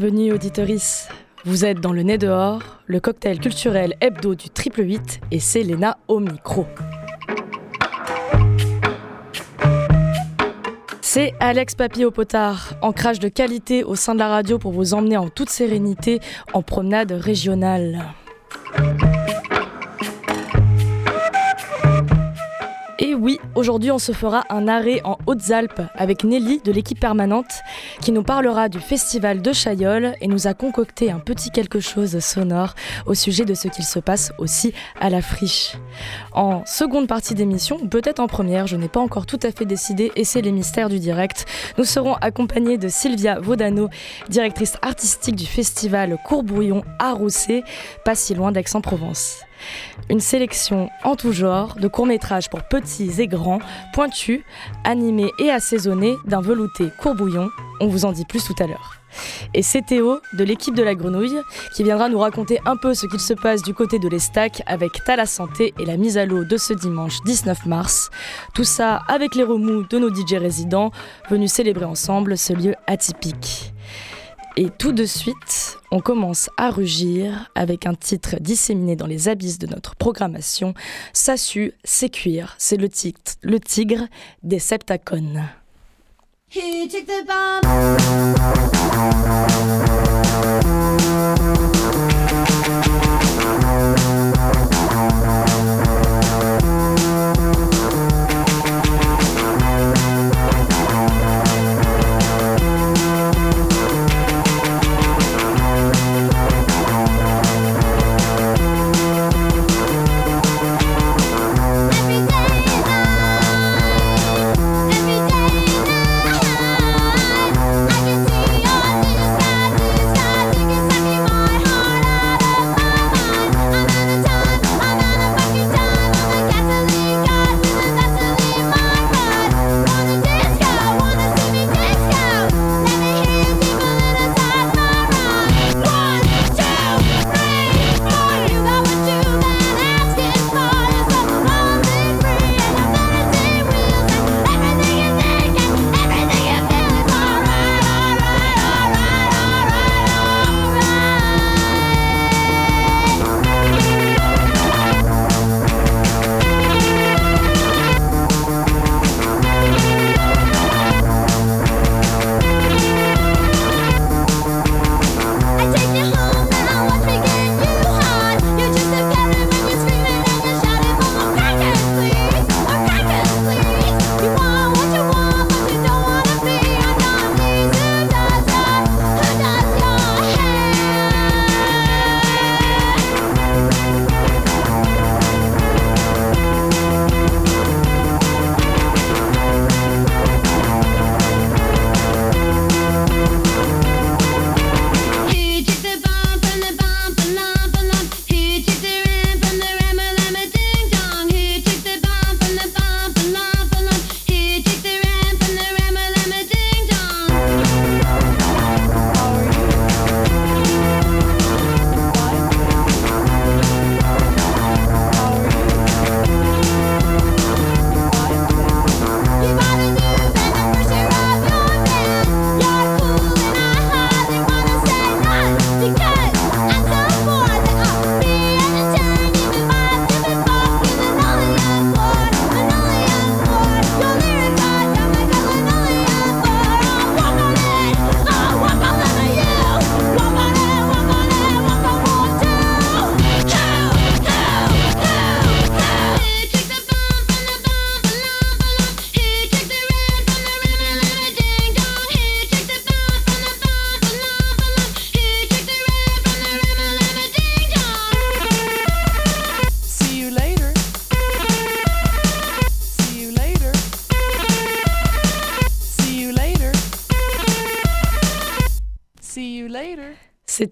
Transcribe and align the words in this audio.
Bienvenue 0.00 0.32
auditoris. 0.32 1.08
Vous 1.44 1.64
êtes 1.64 1.80
dans 1.80 1.92
le 1.92 2.04
nez 2.04 2.18
dehors, 2.18 2.62
le 2.86 3.00
cocktail 3.00 3.40
culturel 3.40 3.96
hebdo 4.00 4.36
du 4.36 4.48
triple 4.48 4.84
8 4.84 5.22
et 5.32 5.40
c'est 5.40 5.64
Léna 5.64 5.98
au 6.06 6.20
micro. 6.20 6.66
C'est 11.00 11.34
Alex 11.40 11.74
Papy 11.74 12.04
au 12.04 12.12
potard, 12.12 12.74
ancrage 12.80 13.18
de 13.18 13.26
qualité 13.26 13.82
au 13.82 13.96
sein 13.96 14.14
de 14.14 14.20
la 14.20 14.28
radio 14.28 14.60
pour 14.60 14.70
vous 14.70 14.94
emmener 14.94 15.16
en 15.16 15.30
toute 15.30 15.50
sérénité 15.50 16.20
en 16.52 16.62
promenade 16.62 17.10
régionale. 17.10 18.04
Aujourd'hui 23.58 23.90
on 23.90 23.98
se 23.98 24.12
fera 24.12 24.44
un 24.50 24.68
arrêt 24.68 25.00
en 25.02 25.18
Hautes-Alpes 25.26 25.82
avec 25.96 26.22
Nelly 26.22 26.60
de 26.64 26.70
l'équipe 26.70 27.00
permanente 27.00 27.50
qui 28.00 28.12
nous 28.12 28.22
parlera 28.22 28.68
du 28.68 28.78
festival 28.78 29.42
de 29.42 29.52
Chaillol 29.52 30.14
et 30.20 30.28
nous 30.28 30.46
a 30.46 30.54
concocté 30.54 31.10
un 31.10 31.18
petit 31.18 31.50
quelque 31.50 31.80
chose 31.80 32.20
sonore 32.20 32.74
au 33.06 33.14
sujet 33.14 33.44
de 33.44 33.54
ce 33.54 33.66
qu'il 33.66 33.84
se 33.84 33.98
passe 33.98 34.32
aussi 34.38 34.72
à 35.00 35.10
la 35.10 35.22
friche. 35.22 35.76
En 36.32 36.64
seconde 36.66 37.08
partie 37.08 37.34
d'émission, 37.34 37.78
peut-être 37.88 38.20
en 38.20 38.28
première, 38.28 38.68
je 38.68 38.76
n'ai 38.76 38.88
pas 38.88 39.00
encore 39.00 39.26
tout 39.26 39.40
à 39.42 39.50
fait 39.50 39.64
décidé 39.64 40.12
et 40.14 40.22
c'est 40.22 40.40
les 40.40 40.52
mystères 40.52 40.88
du 40.88 41.00
direct, 41.00 41.46
nous 41.78 41.84
serons 41.84 42.14
accompagnés 42.14 42.78
de 42.78 42.88
Sylvia 42.88 43.40
Vaudano, 43.40 43.88
directrice 44.28 44.76
artistique 44.82 45.34
du 45.34 45.46
festival 45.46 46.16
Courbouillon 46.24 46.84
à 47.00 47.12
Rousset, 47.12 47.64
pas 48.04 48.14
si 48.14 48.36
loin 48.36 48.52
d'Aix-en-Provence. 48.52 49.47
Une 50.10 50.20
sélection 50.20 50.90
en 51.04 51.16
tout 51.16 51.32
genre 51.32 51.76
de 51.76 51.88
courts-métrages 51.88 52.50
pour 52.50 52.62
petits 52.62 53.20
et 53.20 53.26
grands, 53.26 53.60
pointus, 53.92 54.42
animés 54.84 55.30
et 55.38 55.50
assaisonnés 55.50 56.16
d'un 56.24 56.40
velouté 56.40 56.88
courbouillon. 57.00 57.48
On 57.80 57.88
vous 57.88 58.04
en 58.04 58.12
dit 58.12 58.24
plus 58.24 58.44
tout 58.44 58.54
à 58.62 58.66
l'heure. 58.66 58.98
Et 59.54 59.62
c'est 59.62 59.82
Théo 59.82 60.20
de 60.34 60.44
l'équipe 60.44 60.74
de 60.74 60.82
la 60.82 60.94
grenouille 60.94 61.40
qui 61.74 61.82
viendra 61.82 62.08
nous 62.08 62.18
raconter 62.18 62.60
un 62.66 62.76
peu 62.76 62.94
ce 62.94 63.06
qu'il 63.06 63.20
se 63.20 63.34
passe 63.34 63.62
du 63.62 63.74
côté 63.74 63.98
de 63.98 64.08
l'Estac 64.08 64.62
avec 64.66 65.04
Tala 65.04 65.26
Santé 65.26 65.74
et 65.78 65.86
la 65.86 65.96
mise 65.96 66.18
à 66.18 66.26
l'eau 66.26 66.44
de 66.44 66.56
ce 66.56 66.74
dimanche 66.74 67.18
19 67.24 67.66
mars. 67.66 68.10
Tout 68.54 68.64
ça 68.64 69.02
avec 69.08 69.34
les 69.34 69.44
remous 69.44 69.84
de 69.88 69.98
nos 69.98 70.14
DJ 70.14 70.34
résidents 70.34 70.90
venus 71.30 71.52
célébrer 71.52 71.86
ensemble 71.86 72.36
ce 72.36 72.52
lieu 72.52 72.74
atypique. 72.86 73.72
Et 74.60 74.70
tout 74.76 74.90
de 74.90 75.04
suite, 75.04 75.78
on 75.92 76.00
commence 76.00 76.50
à 76.56 76.70
rugir 76.70 77.48
avec 77.54 77.86
un 77.86 77.94
titre 77.94 78.40
disséminé 78.40 78.96
dans 78.96 79.06
les 79.06 79.28
abysses 79.28 79.60
de 79.60 79.68
notre 79.68 79.94
programmation. 79.94 80.74
Sue, 81.12 81.74
c'est 81.84 82.08
cuire, 82.08 82.56
c'est 82.58 82.76
le 82.76 82.88
tigre 83.60 84.08
des 84.42 84.58
septacones. 84.58 85.44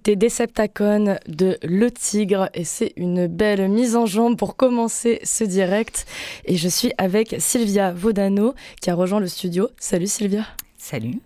C'était 0.07 0.27
Deceptacon 0.27 1.19
de 1.27 1.59
Le 1.65 1.91
Tigre 1.91 2.49
et 2.55 2.63
c'est 2.63 2.93
une 2.95 3.27
belle 3.27 3.69
mise 3.69 3.97
en 3.97 4.07
jambe 4.07 4.37
pour 4.37 4.55
commencer 4.55 5.19
ce 5.25 5.43
direct. 5.43 6.07
Et 6.45 6.55
je 6.55 6.69
suis 6.69 6.93
avec 6.97 7.35
Sylvia 7.41 7.93
Vaudano 7.93 8.55
qui 8.81 8.91
a 8.91 8.95
rejoint 8.95 9.19
le 9.19 9.27
studio. 9.27 9.69
Salut 9.81 10.07
Sylvia. 10.07 10.47
Salut. 10.79 11.21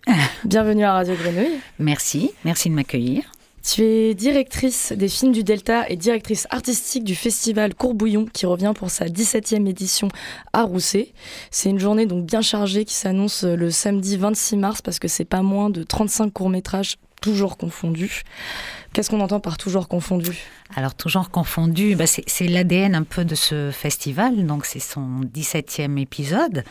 Bienvenue 0.46 0.84
à 0.84 0.94
Radio 0.94 1.14
Grenouille. 1.14 1.60
Merci, 1.78 2.30
merci 2.46 2.70
de 2.70 2.74
m'accueillir. 2.74 3.24
Tu 3.62 3.82
es 3.82 4.14
directrice 4.14 4.92
des 4.92 5.08
films 5.08 5.32
du 5.32 5.44
Delta 5.44 5.86
et 5.90 5.96
directrice 5.96 6.46
artistique 6.48 7.04
du 7.04 7.14
festival 7.14 7.74
Courbouillon 7.74 8.24
qui 8.32 8.46
revient 8.46 8.72
pour 8.74 8.88
sa 8.88 9.04
17e 9.04 9.68
édition 9.68 10.08
à 10.54 10.62
Rousset. 10.62 11.12
C'est 11.50 11.68
une 11.68 11.78
journée 11.78 12.06
donc 12.06 12.24
bien 12.24 12.40
chargée 12.40 12.86
qui 12.86 12.94
s'annonce 12.94 13.44
le 13.44 13.70
samedi 13.70 14.16
26 14.16 14.56
mars 14.56 14.80
parce 14.80 14.98
que 14.98 15.08
c'est 15.08 15.26
pas 15.26 15.42
moins 15.42 15.68
de 15.68 15.82
35 15.82 16.32
courts-métrages 16.32 16.96
toujours 17.20 17.56
confondu. 17.56 18.22
Qu'est-ce 18.92 19.08
qu'on 19.08 19.20
entend 19.20 19.38
par 19.38 19.56
toujours 19.56 19.86
confondu? 19.86 20.36
Alors, 20.76 20.94
toujours 20.94 21.30
confondu, 21.30 21.96
bah 21.96 22.06
c'est 22.06 22.46
l'ADN 22.46 22.94
un 22.94 23.02
peu 23.02 23.24
de 23.24 23.34
ce 23.34 23.70
festival, 23.72 24.46
donc 24.46 24.64
c'est 24.64 24.80
son 24.80 25.20
17e 25.22 25.98
épisode. 25.98 26.64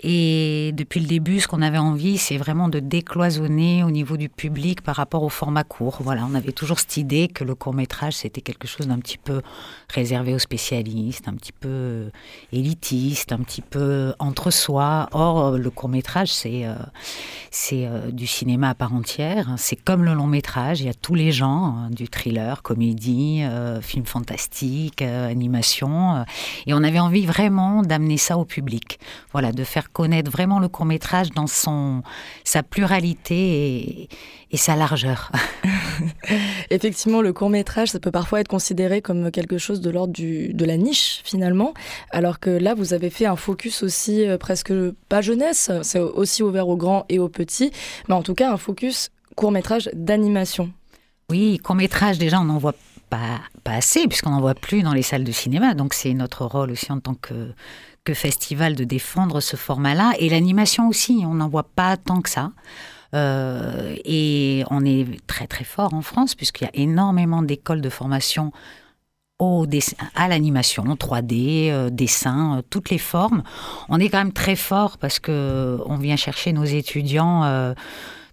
Et 0.00 0.72
depuis 0.74 1.00
le 1.00 1.06
début, 1.06 1.40
ce 1.40 1.48
qu'on 1.48 1.62
avait 1.62 1.78
envie, 1.78 2.18
c'est 2.18 2.36
vraiment 2.36 2.68
de 2.68 2.78
décloisonner 2.78 3.82
au 3.82 3.90
niveau 3.90 4.16
du 4.16 4.28
public 4.28 4.82
par 4.82 4.96
rapport 4.96 5.24
au 5.24 5.28
format 5.28 5.64
court. 5.64 5.98
Voilà, 6.00 6.26
on 6.30 6.34
avait 6.34 6.52
toujours 6.52 6.78
cette 6.78 6.96
idée 6.96 7.26
que 7.26 7.42
le 7.42 7.54
court 7.54 7.74
métrage, 7.74 8.14
c'était 8.14 8.40
quelque 8.40 8.68
chose 8.68 8.86
d'un 8.86 8.98
petit 8.98 9.18
peu 9.18 9.40
réservé 9.88 10.34
aux 10.34 10.38
spécialistes, 10.38 11.26
un 11.28 11.34
petit 11.34 11.52
peu 11.52 12.10
élitiste, 12.52 13.32
un 13.32 13.38
petit 13.38 13.62
peu 13.62 14.14
entre 14.18 14.50
soi. 14.50 15.08
Or, 15.12 15.52
le 15.52 15.70
court 15.70 15.88
métrage, 15.88 16.32
c'est 16.32 16.66
euh, 16.66 16.74
euh, 17.72 18.10
du 18.10 18.26
cinéma 18.26 18.70
à 18.70 18.74
part 18.74 18.94
entière. 18.94 19.54
C'est 19.56 19.76
comme 19.76 20.04
le 20.04 20.14
long 20.14 20.26
métrage, 20.26 20.80
il 20.80 20.86
y 20.86 20.90
a 20.90 20.94
tous 20.94 21.14
les 21.14 21.32
hein, 21.44 21.88
du 21.90 22.08
thriller, 22.08 22.62
comédie 22.62 23.42
euh, 23.42 23.80
film 23.80 24.04
fantastique, 24.04 25.02
euh, 25.02 25.30
animation. 25.30 26.16
Euh, 26.16 26.22
et 26.66 26.74
on 26.74 26.82
avait 26.82 26.98
envie 26.98 27.26
vraiment 27.26 27.82
d'amener 27.82 28.16
ça 28.16 28.36
au 28.38 28.44
public. 28.44 28.98
Voilà, 29.32 29.52
de 29.52 29.64
faire 29.64 29.92
connaître 29.92 30.30
vraiment 30.30 30.58
le 30.58 30.68
court 30.68 30.86
métrage 30.86 31.30
dans 31.30 31.46
son, 31.46 32.02
sa 32.44 32.62
pluralité 32.62 34.08
et, 34.50 34.56
sa 34.56 34.76
largeur. 34.76 35.32
Effectivement, 36.70 37.20
le 37.20 37.32
court 37.32 37.50
métrage, 37.50 37.88
ça 37.88 37.98
peut 37.98 38.12
parfois 38.12 38.40
être 38.40 38.48
considéré 38.48 39.02
comme 39.02 39.32
quelque 39.32 39.58
chose 39.58 39.80
de 39.80 39.90
l'ordre 39.90 40.14
de 40.16 40.64
la 40.64 40.76
niche 40.76 41.22
finalement, 41.24 41.74
alors 42.10 42.38
que 42.38 42.50
là, 42.50 42.74
vous 42.74 42.94
avez 42.94 43.10
fait 43.10 43.26
un 43.26 43.34
focus 43.34 43.82
aussi 43.82 44.24
presque 44.38 44.72
pas 45.08 45.22
jeunesse, 45.22 45.72
c'est 45.82 45.98
aussi 45.98 46.44
ouvert 46.44 46.68
aux 46.68 46.76
grands 46.76 47.04
et 47.08 47.18
aux 47.18 47.28
petits, 47.28 47.72
mais 48.08 48.14
en 48.14 48.22
tout 48.22 48.34
cas 48.34 48.52
un 48.52 48.56
focus 48.56 49.10
court 49.34 49.50
métrage 49.50 49.90
d'animation. 49.92 50.72
Oui, 51.30 51.58
court 51.58 51.76
métrage, 51.76 52.18
déjà, 52.18 52.40
on 52.40 52.48
en 52.48 52.58
voit 52.58 52.74
pas, 53.10 53.40
assez, 53.64 54.06
puisqu'on 54.08 54.30
n'en 54.30 54.40
voit 54.40 54.54
plus 54.54 54.82
dans 54.82 54.92
les 54.92 55.02
salles 55.02 55.24
de 55.24 55.32
cinéma. 55.32 55.74
Donc 55.74 55.94
c'est 55.94 56.12
notre 56.14 56.44
rôle 56.44 56.70
aussi 56.70 56.90
en 56.92 57.00
tant 57.00 57.14
que, 57.14 57.52
festival 58.12 58.74
de 58.74 58.84
défendre 58.84 59.40
ce 59.40 59.56
format-là. 59.56 60.12
Et 60.18 60.28
l'animation 60.28 60.88
aussi, 60.88 61.22
on 61.24 61.34
n'en 61.34 61.48
voit 61.48 61.68
pas 61.74 61.96
tant 61.96 62.20
que 62.20 62.28
ça. 62.28 62.52
Euh, 63.14 63.94
et 64.04 64.64
on 64.70 64.84
est 64.84 65.06
très 65.26 65.46
très 65.46 65.64
fort 65.64 65.94
en 65.94 66.02
France, 66.02 66.34
puisqu'il 66.34 66.64
y 66.64 66.66
a 66.66 66.70
énormément 66.74 67.42
d'écoles 67.42 67.80
de 67.80 67.88
formation 67.88 68.52
au 69.38 69.66
à 70.14 70.28
l'animation, 70.28 70.84
3D, 70.84 71.70
euh, 71.70 71.90
dessin, 71.90 72.58
euh, 72.58 72.62
toutes 72.68 72.90
les 72.90 72.98
formes. 72.98 73.42
On 73.88 73.98
est 73.98 74.08
quand 74.08 74.18
même 74.18 74.32
très 74.32 74.56
fort 74.56 74.98
parce 74.98 75.18
que 75.18 75.78
on 75.86 75.96
vient 75.96 76.16
chercher 76.16 76.52
nos 76.52 76.64
étudiants 76.64 77.74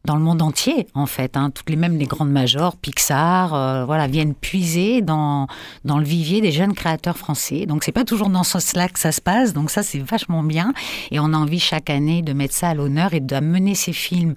dans 0.05 0.15
le 0.15 0.21
monde 0.21 0.41
entier, 0.41 0.87
en 0.93 1.05
fait. 1.05 1.37
Hein. 1.37 1.51
Toutes 1.51 1.69
les 1.69 1.75
mêmes 1.75 1.97
les 1.97 2.05
grandes 2.05 2.31
majors, 2.31 2.75
Pixar, 2.75 3.53
euh, 3.53 3.85
voilà, 3.85 4.07
viennent 4.07 4.33
puiser 4.33 5.01
dans, 5.01 5.47
dans 5.85 5.97
le 5.97 6.03
vivier 6.03 6.41
des 6.41 6.51
jeunes 6.51 6.73
créateurs 6.73 7.17
français. 7.17 7.65
Donc 7.65 7.83
c'est 7.83 7.91
pas 7.91 8.05
toujours 8.05 8.29
dans 8.29 8.43
ce 8.43 8.51
sens-là 8.51 8.89
que 8.89 8.99
ça 8.99 9.11
se 9.11 9.21
passe. 9.21 9.53
Donc 9.53 9.69
ça 9.69 9.83
c'est 9.83 9.99
vachement 9.99 10.43
bien. 10.43 10.73
Et 11.11 11.19
on 11.19 11.33
a 11.33 11.37
envie 11.37 11.59
chaque 11.59 11.89
année 11.89 12.21
de 12.21 12.33
mettre 12.33 12.53
ça 12.53 12.69
à 12.69 12.73
l'honneur 12.73 13.13
et 13.13 13.19
d'amener 13.19 13.75
ces 13.75 13.93
films 13.93 14.33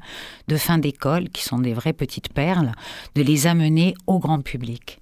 de 0.48 0.56
fin 0.56 0.78
d'école, 0.78 1.30
qui 1.30 1.42
sont 1.42 1.58
des 1.58 1.72
vraies 1.72 1.92
petites 1.92 2.32
perles, 2.32 2.72
de 3.14 3.22
les 3.22 3.46
amener 3.46 3.94
au 4.06 4.18
grand 4.18 4.40
public. 4.40 5.00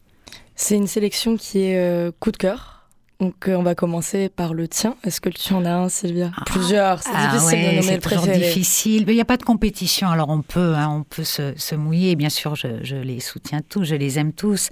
C'est 0.55 0.77
une 0.77 0.87
sélection 0.87 1.37
qui 1.37 1.63
est 1.63 1.79
euh, 1.79 2.13
coup 2.21 2.31
de 2.31 2.37
cœur 2.37 2.72
donc 3.23 3.47
euh, 3.47 3.55
on 3.55 3.63
va 3.63 3.77
commencer 3.77 4.29
par 4.29 4.53
le 4.53 4.67
tien. 4.67 4.97
Est-ce 5.05 5.21
que 5.21 5.29
tu 5.29 5.55
en 5.55 5.65
as 5.65 5.75
un, 5.75 5.89
Sylvia? 5.89 6.33
Ah. 6.37 6.43
Plusieurs. 6.45 7.01
C'est 7.05 7.11
ah 7.15 7.33
difficile 7.33 7.61
de 7.61 7.81
nommer 7.81 7.95
le 7.95 8.01
préféré. 8.01 8.39
difficile. 8.39 9.05
Mais 9.07 9.13
il 9.13 9.15
n'y 9.15 9.23
a 9.23 9.25
pas 9.25 9.37
de 9.37 9.45
compétition, 9.45 10.09
alors 10.09 10.29
on 10.29 10.43
peut, 10.43 10.75
hein, 10.75 10.89
on 10.91 11.05
peut 11.05 11.23
se, 11.23 11.75
mouiller. 11.77 12.17
Bien 12.17 12.31
sûr, 12.31 12.57
je, 12.57 12.97
les 12.97 13.21
soutiens 13.21 13.61
tous, 13.67 13.85
je 13.85 13.95
les 13.95 14.19
aime 14.19 14.33
tous. 14.33 14.71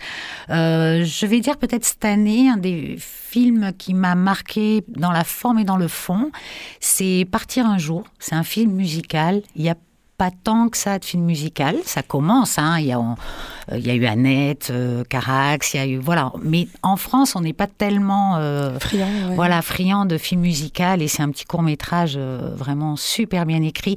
Euh, 0.50 1.04
je 1.04 1.26
vais 1.26 1.38
dire 1.38 1.58
peut-être 1.58 1.84
cette 1.84 2.04
année 2.04 2.48
un 2.48 2.56
des 2.56 2.96
films 2.98 3.70
qui 3.78 3.94
m'a 3.94 4.16
marqué 4.16 4.82
dans 4.88 5.12
la 5.12 5.22
forme 5.22 5.60
et 5.60 5.64
dans 5.64 5.76
le 5.76 5.88
fond, 5.88 6.32
c'est 6.80 7.28
Partir 7.30 7.66
un 7.66 7.78
jour. 7.78 8.02
C'est 8.18 8.34
un 8.34 8.42
film 8.42 8.72
musical. 8.72 9.42
Il 9.54 9.62
y 9.62 9.68
a 9.68 9.76
pas 10.20 10.30
tant 10.30 10.68
que 10.68 10.76
ça 10.76 10.98
de 10.98 11.04
film 11.06 11.24
musical. 11.24 11.76
Ça 11.86 12.02
commence, 12.02 12.58
hein. 12.58 12.78
il, 12.78 12.84
y 12.84 12.92
a, 12.92 12.98
euh, 12.98 13.78
il 13.78 13.86
y 13.86 13.90
a 13.90 13.94
eu 13.94 14.04
Annette, 14.04 14.68
euh, 14.70 15.02
Carax, 15.02 15.72
il 15.72 15.76
y 15.78 15.80
a 15.80 15.86
eu 15.86 15.96
voilà. 15.96 16.30
Mais 16.42 16.68
en 16.82 16.96
France, 16.96 17.36
on 17.36 17.40
n'est 17.40 17.54
pas 17.54 17.66
tellement 17.66 18.36
euh, 18.36 18.78
friand, 18.78 19.08
voilà 19.34 19.62
friand 19.62 20.04
de 20.04 20.18
film 20.18 20.42
musical 20.42 21.00
et 21.00 21.08
c'est 21.08 21.22
un 21.22 21.30
petit 21.30 21.46
court 21.46 21.62
métrage 21.62 22.18
vraiment 22.18 22.96
super 22.96 23.46
bien 23.46 23.62
écrit. 23.62 23.96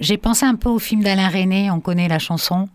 J'ai 0.00 0.18
pensé 0.18 0.44
un 0.44 0.56
peu 0.56 0.68
au 0.68 0.80
film 0.80 1.04
d'Alain 1.04 1.28
René. 1.28 1.70
On 1.70 1.78
connaît 1.78 2.08
la 2.08 2.18
chanson, 2.18 2.68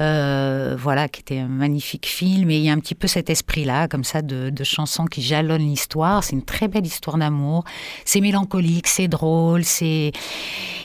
voilà, 0.00 1.08
qui 1.08 1.20
était 1.20 1.38
un 1.38 1.48
magnifique 1.48 2.06
film. 2.06 2.50
Et 2.50 2.56
il 2.58 2.64
y 2.64 2.70
a 2.70 2.72
un 2.72 2.80
petit 2.80 2.94
peu 2.94 3.06
cet 3.06 3.30
esprit-là, 3.30 3.88
comme 3.88 4.04
ça, 4.04 4.22
de, 4.22 4.50
de 4.50 4.64
chansons 4.64 5.04
qui 5.04 5.22
jalonnent 5.22 5.68
l'histoire. 5.68 6.24
C'est 6.24 6.36
une 6.36 6.44
très 6.44 6.68
belle 6.68 6.86
histoire 6.86 7.18
d'amour. 7.18 7.64
C'est 8.04 8.20
mélancolique, 8.20 8.86
c'est 8.86 9.08
drôle, 9.08 9.64
c'est 9.64 10.12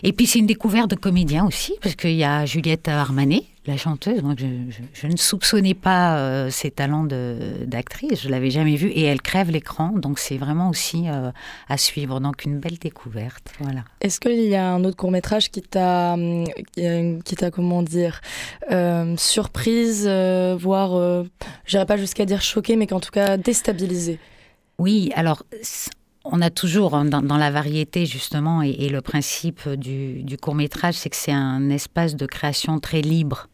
et 0.03 0.13
puis 0.13 0.27
c'est 0.27 0.39
une 0.39 0.45
découverte 0.45 0.89
de 0.89 0.95
comédie 0.95 1.39
aussi, 1.41 1.73
parce 1.81 1.95
qu'il 1.95 2.13
y 2.15 2.23
a 2.23 2.45
Juliette 2.45 2.88
Armanet, 2.88 3.44
la 3.67 3.77
chanteuse. 3.77 4.21
je, 4.94 5.07
ne 5.07 5.17
soupçonnais 5.17 5.73
pas 5.73 6.17
euh, 6.17 6.50
ses 6.50 6.71
talents 6.71 7.06
d'actrice, 7.06 8.21
je 8.21 8.29
l'avais 8.29 8.51
jamais 8.51 8.75
vue, 8.75 8.89
et 8.89 9.03
elle 9.03 9.21
crève 9.21 9.50
l'écran, 9.50 9.94
donc 9.95 10.19
c'est 10.19 10.38
vraiment 10.38 10.69
aussi 10.69 11.06
euh, 11.07 11.31
à 11.67 11.77
suivre. 11.77 12.19
Donc 12.19 12.45
une 12.45 12.59
belle 12.59 12.77
découverte. 12.77 13.53
Voilà. 13.59 13.83
Est-ce 14.01 14.19
qu'il 14.19 14.45
y 14.45 14.56
a 14.56 14.71
un 14.71 14.83
autre 14.83 14.97
court 14.97 15.12
métrage 15.12 15.51
qui 15.51 15.62
t'a, 15.62 16.15
qui 16.75 17.35
t'a 17.35 17.51
comment 17.51 17.81
dire, 17.81 18.21
euh, 18.71 19.15
surprise, 19.17 20.07
voire, 20.07 21.23
j'irais 21.65 21.85
pas 21.85 21.97
jusqu'à 21.97 22.25
dire 22.25 22.41
choqué, 22.41 22.75
mais 22.75 22.88
qu'en 22.88 23.00
tout 23.00 23.12
cas 23.12 23.38
déstabilisé 23.38 24.19
Oui, 24.79 25.12
alors 25.15 25.44
on 26.23 26.41
a 26.41 26.50
toujours 26.50 26.95
hein, 26.95 27.06
dans, 27.06 27.38
la 27.38 27.51
variété 27.51 28.07
justement 28.07 28.63
et, 28.63 28.89
le 28.89 29.01
principe 29.01 29.69
du, 29.69 30.24
du 30.24 30.38
court 30.38 30.55
métrage, 30.55 30.95
c'est 30.95 31.10
que 31.10 31.15
c'est 31.15 31.31
un 31.31 31.69
espace 31.69 32.15
de 32.15 32.25
création 32.25 32.79
très 32.79 33.01
libre 33.01 33.48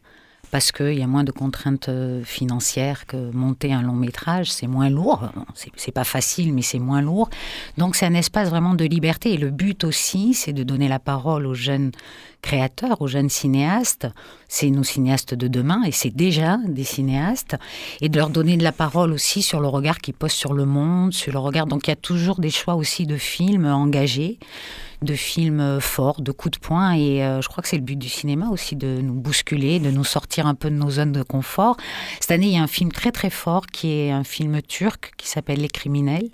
parce 0.51 0.71
qu'il 0.73 0.93
y 0.93 1.01
a 1.01 1.07
moins 1.07 1.23
de 1.23 1.31
contraintes 1.31 1.89
euh, 1.89 2.23
financières 2.23 3.05
que 3.07 3.31
monter 3.31 3.73
un 3.73 3.81
long 3.81 3.93
métrage, 3.93 4.51
c'est 4.51 4.67
moins 4.67 4.89
lourd. 4.89 5.29
C'est 5.75 5.91
pas 5.91 6.03
facile, 6.03 6.53
mais 6.53 6.61
c'est 6.61 6.79
moins 6.79 7.01
lourd. 7.01 7.29
Donc 7.77 7.95
c'est 7.95 8.05
un 8.05 8.13
espace 8.13 8.49
vraiment 8.49 8.73
de 8.73 8.85
liberté. 8.85 9.33
Et 9.33 9.37
le 9.37 9.49
but 9.49 9.83
aussi, 9.85 10.33
c'est 10.33 10.53
de 10.53 10.63
donner 10.63 10.89
la 10.89 10.99
parole 10.99 11.47
aux 11.47 11.53
jeunes 11.53 11.91
créateurs, 12.41 13.01
aux 13.01 13.07
jeunes 13.07 13.29
cinéastes. 13.29 14.07
C'est 14.49 14.69
nos 14.69 14.83
cinéastes 14.83 15.33
de 15.33 15.47
demain, 15.47 15.83
et 15.83 15.91
c'est 15.91 16.09
déjà 16.09 16.57
des 16.67 16.83
cinéastes, 16.83 17.55
et 18.01 18.09
de 18.09 18.17
leur 18.17 18.29
donner 18.29 18.57
de 18.57 18.63
la 18.63 18.73
parole 18.73 19.13
aussi 19.13 19.41
sur 19.41 19.61
le 19.61 19.67
regard 19.67 19.99
qu'ils 19.99 20.13
posent 20.13 20.31
sur 20.31 20.53
le 20.53 20.65
monde, 20.65 21.13
sur 21.13 21.31
le 21.31 21.39
regard. 21.39 21.65
Donc 21.65 21.87
il 21.87 21.91
y 21.91 21.93
a 21.93 21.97
toujours 21.97 22.39
des 22.39 22.49
choix 22.49 22.75
aussi 22.75 23.05
de 23.05 23.15
films 23.15 23.65
engagés 23.65 24.37
de 25.01 25.13
films 25.15 25.79
forts, 25.79 26.21
de 26.21 26.31
coups 26.31 26.59
de 26.59 26.65
poing. 26.65 26.93
Et 26.93 27.23
euh, 27.23 27.41
je 27.41 27.47
crois 27.47 27.61
que 27.61 27.67
c'est 27.67 27.77
le 27.77 27.83
but 27.83 27.97
du 27.97 28.09
cinéma 28.09 28.49
aussi, 28.49 28.75
de 28.75 28.99
nous 29.01 29.13
bousculer, 29.13 29.79
de 29.79 29.91
nous 29.91 30.03
sortir 30.03 30.47
un 30.47 30.55
peu 30.55 30.69
de 30.69 30.75
nos 30.75 30.89
zones 30.89 31.11
de 31.11 31.23
confort. 31.23 31.77
Cette 32.19 32.31
année, 32.31 32.47
il 32.47 32.53
y 32.53 32.57
a 32.57 32.63
un 32.63 32.67
film 32.67 32.91
très 32.91 33.11
très 33.11 33.29
fort 33.29 33.67
qui 33.67 33.91
est 33.91 34.11
un 34.11 34.23
film 34.23 34.61
turc 34.61 35.13
qui 35.17 35.27
s'appelle 35.27 35.59
Les 35.59 35.69
Criminels. 35.69 36.29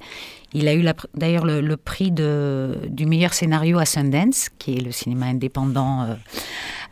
Il 0.53 0.67
a 0.67 0.73
eu 0.73 0.85
d'ailleurs 1.13 1.45
le, 1.45 1.77
prix 1.77 2.09
de, 2.09 2.79
du 2.89 3.05
meilleur 3.05 3.33
scénario 3.33 3.79
à 3.79 3.85
Sundance, 3.85 4.49
qui 4.57 4.77
est 4.77 4.81
le 4.81 4.91
cinéma 4.91 5.27
indépendant 5.27 6.03
euh, 6.03 6.15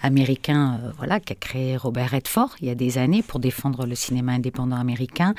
américain 0.06 0.80
euh, 0.84 0.92
voilà, 0.98 1.20
qu'a 1.20 1.36
créé 1.36 1.78
Robert 1.78 2.12
Redford 2.12 2.56
il 2.62 2.68
y 2.68 2.70
a 2.70 2.76
des 2.76 2.98
années 2.98 3.24
pour 3.24 3.40
défendre 3.40 3.86
le 3.86 3.96
cinéma 3.96 4.34
indépendant 4.34 4.78
américain. 4.78 5.34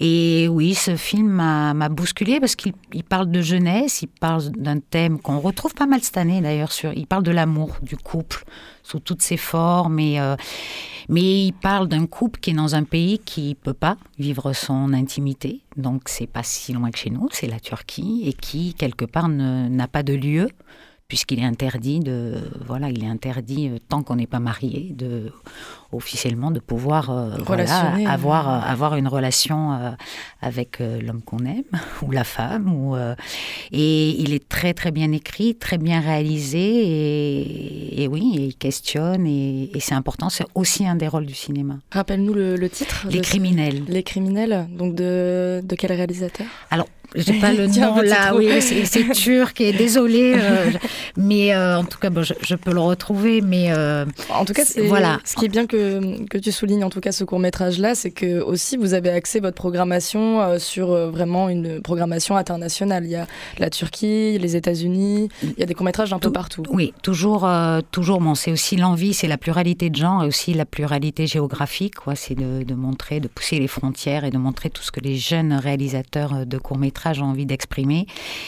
Et 0.00 0.48
oui, 0.48 0.74
ce 0.74 0.96
film 0.96 1.28
m'a 1.28 1.88
bousculé 1.88 2.40
parce 2.40 2.56
qu'il 2.56 2.72
parle 3.08 3.30
de 3.30 3.42
jeunesse, 3.42 4.02
il 4.02 4.08
parle 4.08 4.50
d'un 4.50 4.78
thème 4.78 5.20
qu'on 5.20 5.38
retrouve 5.38 5.74
pas 5.74 5.86
mal 5.86 6.00
cette 6.02 6.16
année 6.16 6.40
d'ailleurs. 6.40 6.70
Il 6.94 7.06
parle 7.06 7.22
de 7.22 7.30
l'amour, 7.30 7.76
du 7.82 7.96
couple, 7.96 8.44
sous 8.82 9.00
toutes 9.00 9.22
ses 9.22 9.36
formes. 9.36 9.98
Euh, 10.00 10.36
mais 11.08 11.46
il 11.46 11.52
parle 11.52 11.88
d'un 11.88 12.06
couple 12.06 12.40
qui 12.40 12.50
est 12.50 12.54
dans 12.54 12.74
un 12.74 12.84
pays 12.84 13.18
qui 13.18 13.50
ne 13.50 13.54
peut 13.54 13.74
pas 13.74 13.96
vivre 14.18 14.52
son 14.52 14.92
intimité. 14.92 15.60
Donc 15.76 16.02
c'est 16.06 16.26
pas 16.26 16.42
si 16.42 16.72
loin 16.72 16.90
que 16.90 16.98
chez 16.98 17.10
nous, 17.10 17.28
c'est 17.32 17.46
la 17.46 17.60
Turquie, 17.60 18.22
et 18.24 18.32
qui, 18.32 18.74
quelque 18.74 19.04
part, 19.04 19.28
n'a 19.28 19.88
pas 19.88 20.02
de 20.02 20.14
lieu 20.14 20.48
puisqu'il 21.08 21.40
est 21.40 21.44
interdit 21.44 22.00
de 22.00 22.34
voilà 22.66 22.88
il 22.88 23.04
est 23.04 23.08
interdit 23.08 23.68
euh, 23.68 23.78
tant 23.88 24.02
qu'on 24.02 24.16
n'est 24.16 24.26
pas 24.26 24.40
marié 24.40 24.92
de 24.92 25.32
officiellement 25.92 26.50
de 26.50 26.60
pouvoir 26.60 27.10
avoir, 28.08 28.68
avoir 28.68 28.96
une 28.96 29.06
relation 29.06 29.94
avec 30.42 30.80
l'homme 30.80 31.22
qu'on 31.22 31.44
aime 31.44 31.62
ou 32.02 32.10
la 32.10 32.24
femme. 32.24 32.66
Ou, 32.74 32.96
et 33.70 34.20
il 34.20 34.34
est 34.34 34.48
très 34.48 34.74
très 34.74 34.90
bien 34.90 35.12
écrit, 35.12 35.54
très 35.54 35.78
bien 35.78 36.00
réalisé 36.00 36.64
et, 38.02 38.08
oui, 38.08 38.32
il 38.34 38.56
questionne 38.56 39.26
et, 39.26 39.70
c'est 39.78 39.94
important. 39.94 40.28
C'est 40.30 40.46
aussi 40.54 40.86
un 40.86 40.96
des 40.96 41.08
rôles 41.08 41.26
du 41.26 41.34
cinéma. 41.34 41.78
Rappelle-nous 41.92 42.34
le, 42.34 42.68
titre. 42.68 43.06
Les 43.08 43.20
criminels. 43.20 43.84
Les 43.86 44.02
criminels. 44.02 44.66
Donc 44.76 44.94
de, 44.94 45.60
de 45.62 45.76
quel 45.76 45.92
réalisateur? 45.92 46.46
Alors 46.70 46.88
j'ai 47.14 47.38
pas 47.40 47.52
le 47.52 47.66
nom 47.66 48.00
là, 48.02 48.34
oui, 48.34 48.48
c'est 48.60 49.10
turc 49.12 49.60
et 49.60 49.72
désolé, 49.72 50.34
euh, 50.36 50.70
mais 51.16 51.54
euh, 51.54 51.78
en 51.78 51.84
tout 51.84 51.98
cas, 51.98 52.10
bon, 52.10 52.22
je, 52.22 52.54
peux 52.56 52.72
le 52.72 52.80
retrouver, 52.80 53.40
mais 53.40 53.70
euh, 53.70 54.04
en 54.30 54.44
tout 54.44 54.52
cas, 54.52 54.64
voilà. 54.86 55.18
Ce 55.24 55.36
qui 55.36 55.44
est 55.44 55.48
bien 55.48 55.66
que, 55.66 56.24
que 56.26 56.38
tu 56.38 56.52
soulignes 56.52 56.84
en 56.84 56.90
tout 56.90 57.00
cas 57.00 57.12
ce 57.12 57.24
court 57.24 57.38
métrage 57.38 57.78
là, 57.78 57.94
c'est 57.94 58.10
que 58.10 58.40
aussi 58.40 58.76
vous 58.76 58.94
avez 58.94 59.10
axé 59.10 59.40
votre 59.40 59.54
programmation 59.54 60.58
sur 60.58 60.88
vraiment 61.10 61.48
une 61.48 61.80
programmation 61.80 62.36
internationale. 62.36 63.04
Il 63.04 63.10
y 63.10 63.16
a 63.16 63.26
la 63.58 63.70
Turquie, 63.70 64.38
les 64.38 64.56
États-Unis, 64.56 65.28
il 65.42 65.54
y 65.58 65.62
a 65.62 65.66
des 65.66 65.74
courts 65.74 65.86
métrages 65.86 66.12
un 66.12 66.18
peu 66.18 66.32
partout. 66.32 66.62
Oui, 66.70 66.92
toujours, 67.02 67.48
toujours. 67.90 68.20
Bon, 68.20 68.34
c'est 68.34 68.50
aussi 68.50 68.76
l'envie, 68.76 69.14
c'est 69.14 69.28
la 69.28 69.38
pluralité 69.38 69.90
de 69.90 69.96
genre 69.96 70.24
et 70.24 70.26
aussi 70.26 70.54
la 70.54 70.64
pluralité 70.64 71.26
géographique. 71.26 71.94
Quoi, 71.96 72.14
c'est 72.14 72.34
de, 72.34 72.62
de 72.64 72.74
montrer, 72.74 73.20
de 73.20 73.28
pousser 73.28 73.58
les 73.58 73.68
frontières 73.68 74.24
et 74.24 74.30
de 74.30 74.38
montrer 74.38 74.70
tout 74.70 74.82
ce 74.82 74.90
que 74.90 75.00
les 75.00 75.16
jeunes 75.16 75.52
réalisateurs 75.52 76.46
de 76.46 76.58
courts 76.58 76.78
métrages 76.78 77.03
j'ai 77.12 77.22
envie 77.22 77.46
d'exprimer. 77.46 78.06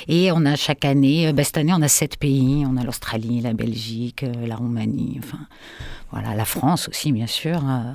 Et 0.08 0.30
on 0.32 0.44
a 0.44 0.56
chaque 0.56 0.84
année, 0.84 1.32
bah, 1.32 1.44
cette 1.44 1.58
année, 1.58 1.72
on 1.74 1.82
a 1.82 1.88
sept 1.88 2.16
pays. 2.16 2.64
On 2.66 2.76
a 2.76 2.84
l'Australie, 2.84 3.40
la 3.40 3.52
Belgique, 3.52 4.22
euh, 4.22 4.46
la 4.46 4.56
Roumanie, 4.56 5.20
enfin, 5.22 5.38
voilà, 6.10 6.34
la 6.34 6.44
France 6.44 6.88
aussi, 6.88 7.12
bien 7.12 7.26
sûr. 7.26 7.60
Euh, 7.64 7.92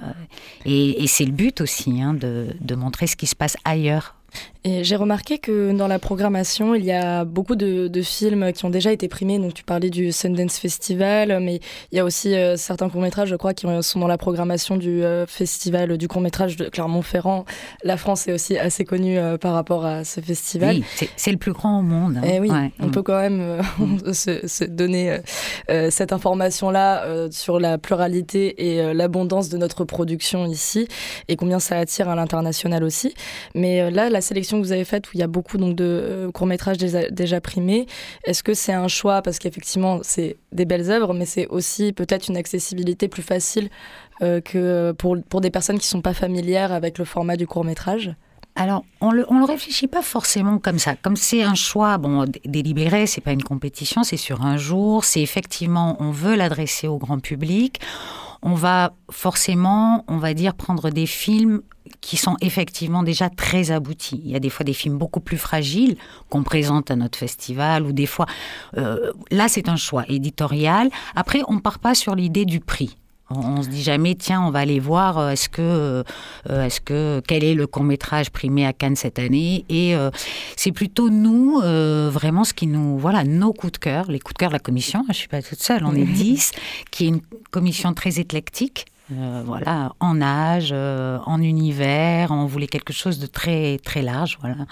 et, 0.65 1.08
c'est 1.08 1.25
le 1.25 1.32
but 1.32 1.62
aussi, 1.62 2.01
hein, 2.01 2.13
de 2.13 2.75
montrer 2.75 3.08
ce 3.08 3.15
qui 3.15 3.27
se 3.27 3.36
passe 3.36 3.58
ailleurs 3.65 4.15
et 4.63 4.84
j'ai 4.84 4.96
remarqué 4.96 5.39
que 5.39 5.72
dans 5.72 5.88
la 5.88 5.98
programmation, 5.98 6.75
il 6.75 6.86
y 6.86 6.91
a 6.91 7.25
beaucoup 7.25 7.56
de, 7.56 7.89
films 8.03 8.53
qui 8.53 8.65
ont 8.65 8.70
déjà 8.70 8.91
été 8.91 9.08
primés. 9.08 9.39
Donc 9.39 9.53
tu 9.56 9.63
parlais 9.63 9.89
du 9.89 10.12
Sundance 10.12 10.58
Festival, 10.58 11.39
mais 11.39 11.60
il 11.91 11.98
y 11.98 12.00
a 12.00 12.06
aussi 12.06 12.36
euh, 12.36 12.58
certains 12.58 12.89
courts-métrages, 12.89 13.30
je 13.30 13.36
crois, 13.36 13.53
qui 13.53 13.65
sont 13.82 14.00
dans 14.00 14.08
la 14.08 14.18
programmation 14.18 14.77
du 14.77 15.03
euh, 15.03 15.25
festival 15.25 15.98
du 15.98 16.08
court-métrage 16.08 16.58
de 16.58 16.70
Clermont-Ferrand. 16.70 17.46
La 17.84 17.98
France 17.98 18.27
est 18.27 18.34
aussi 18.34 18.58
assez 18.58 18.86
connue 18.86 19.18
euh, 19.18 19.38
par 19.38 19.53
rapport 19.53 19.84
à 19.86 20.03
ce 20.03 20.22
festival. 20.22 20.77
Oui, 20.77 21.08
c'est 21.15 21.32
le 21.32 21.38
plus 21.38 21.53
grand 21.53 21.80
au 21.80 21.84
monde. 21.84 22.20
Et 22.24 22.27
hein. 22.27 22.32
eh 22.36 22.39
oui, 22.39 22.51
on 22.80 22.88
mm. 22.88 22.91
peut 22.91 23.03
quand 23.03 23.20
même 23.20 23.62
mm. 23.80 24.13
se, 24.13 24.63
donner 24.65 25.20
cette 25.89 26.13
information-là 26.13 27.30
sur 27.32 27.60
la 27.60 27.77
pluralité 27.77 28.70
et 28.70 28.94
l'abondance 28.94 29.50
de 29.50 29.58
notre 29.58 29.86
production 29.86 30.46
ici 30.46 30.88
et 31.27 31.36
combien 31.36 31.60
ça 31.60 31.77
attire 31.77 32.10
à 32.10 32.15
l'international 32.15 32.84
aussi. 32.84 33.13
Mais 33.56 33.89
là, 33.89 34.10
la 34.10 34.22
sélection 34.22 34.50
que 34.60 34.65
vous 34.65 34.72
avez 34.72 34.86
faite, 34.86 35.08
où 35.08 35.12
il 35.13 35.20
y 35.20 35.24
a 35.24 35.27
beaucoup 35.27 35.58
donc, 35.58 35.75
de 35.75 35.86
euh, 35.86 36.31
courts-métrages 36.31 36.77
déjà, 36.77 37.41
primés, 37.41 37.86
est-ce 38.24 38.43
que 38.43 38.53
c'est 38.53 38.74
un 38.74 38.88
choix? 38.88 39.22
Parce 39.22 39.39
qu'effectivement, 39.39 40.00
c'est 40.03 40.38
des 40.51 40.65
belles 40.65 40.89
œuvres, 40.89 41.13
mais 41.13 41.25
c'est 41.25 41.48
aussi 41.48 41.93
peut-être 41.93 42.27
une 42.27 42.38
accessibilité 42.38 43.08
plus 43.08 43.24
facile 43.24 43.70
euh, 44.22 44.41
que 44.41 44.91
pour, 44.93 45.17
pour 45.29 45.41
des 45.41 45.51
personnes 45.51 45.77
qui 45.77 45.86
ne 45.86 45.91
sont 45.91 46.01
pas 46.01 46.13
familières 46.13 46.72
avec 46.72 46.98
le 46.98 47.05
format 47.05 47.38
du 47.38 47.48
court-métrage? 47.48 48.13
Alors, 48.55 48.84
on 49.00 49.12
le, 49.12 49.25
on 49.29 49.39
le 49.39 49.46
réfléchit 49.46 49.88
pas 49.88 50.01
forcément 50.01 50.60
comme 50.60 50.77
ça. 50.77 50.96
Comme 50.96 51.15
c'est 51.15 51.41
un 51.41 51.55
choix, 51.55 51.98
bon, 51.98 52.25
délibéré, 52.46 53.08
c'est 53.08 53.22
pas 53.22 53.31
une 53.31 53.43
compétition, 53.43 54.03
c'est 54.03 54.17
sur 54.17 54.41
un 54.46 54.58
jour, 54.58 55.05
c'est 55.05 55.22
effectivement, 55.22 55.96
on 56.00 56.12
veut 56.12 56.36
l'adresser 56.36 56.88
au 56.88 56.98
grand 56.98 57.20
public. 57.20 57.79
On 58.43 58.53
va 58.55 58.93
forcément, 59.10 60.03
on 60.08 60.17
va 60.17 60.34
dire, 60.34 60.55
prendre 60.55 60.89
des 60.89 61.05
films 61.05 61.62
qui 62.00 62.17
sont 62.17 62.38
effectivement 62.41 63.03
déjà 63.03 63.29
très 63.29 63.71
aboutis. 63.71 64.21
Il 64.24 64.31
y 64.31 64.36
a 64.36 64.39
des 64.39 64.50
fois 64.50 64.63
des 64.63 64.74
films 64.74 64.98
beaucoup 64.98 65.19
plus 65.19 65.38
fragiles 65.38 65.98
qu'on 66.29 66.43
présente 66.43 66.91
à 66.91 66.95
notre 66.95 67.17
festival 67.17 67.86
ou 67.86 67.91
des 67.91 68.05
fois... 68.05 68.25
Euh, 68.77 69.12
là, 69.31 69.48
c'est 69.48 69.69
un 69.69 69.75
choix 69.75 70.05
éditorial. 70.07 70.89
Après, 71.15 71.41
on 71.48 71.55
ne 71.55 71.60
part 71.60 71.79
pas 71.79 71.95
sur 71.95 72.15
l'idée 72.15 72.45
du 72.45 72.60
prix. 72.60 72.98
On, 73.33 73.60
ne 73.60 73.63
se 73.63 73.69
dit 73.69 73.81
jamais, 73.81 74.15
tiens, 74.15 74.41
on 74.45 74.51
va 74.51 74.60
aller 74.60 74.81
voir, 74.81 75.17
euh, 75.17 75.29
est-ce 75.29 75.48
que, 75.48 75.62
euh, 75.62 76.65
est-ce 76.65 76.81
que, 76.81 77.21
quel 77.25 77.45
est 77.45 77.53
le 77.53 77.65
court 77.65 77.86
métrage 77.86 78.29
primé 78.29 78.65
à 78.65 78.74
Cannes 78.74 78.98
cette 78.98 79.19
année? 79.19 79.63
Et 79.69 79.95
c'est 80.57 80.74
plutôt 80.74 81.10
nous, 81.10 81.62
vraiment, 81.62 82.43
ce 82.43 82.53
qui 82.53 82.67
nous, 82.67 82.98
voilà, 82.98 83.24
nos 83.24 83.53
coups 83.53 83.74
de 83.74 83.77
cœur, 83.77 84.12
les 84.12 84.19
coups 84.19 84.33
de 84.33 84.39
cœur 84.39 84.50
de 84.50 84.55
la 84.55 84.60
commission. 84.60 85.05
Je 85.07 85.13
suis 85.13 85.29
pas 85.29 85.41
toute 85.41 85.62
seule, 85.62 85.86
on 85.86 85.95
est 85.95 86.03
dix, 86.03 86.51
qui 86.91 87.05
est 87.05 87.10
une 87.10 87.21
commission 87.51 87.93
très 87.93 88.19
éclectique. 88.19 88.86
Euh, 89.12 89.44
voilà, 89.46 89.94
en 90.00 90.22
âge, 90.22 90.70
euh, 90.72 91.20
en 91.25 91.41
univers, 91.41 92.32
on 92.32 92.46
voulait 92.46 92.68
quelque 92.68 92.94
chose 92.94 93.20
de 93.20 93.27
très 93.27 93.77
très 93.80 94.01
large, 94.01 94.38
voilà. 94.39 94.65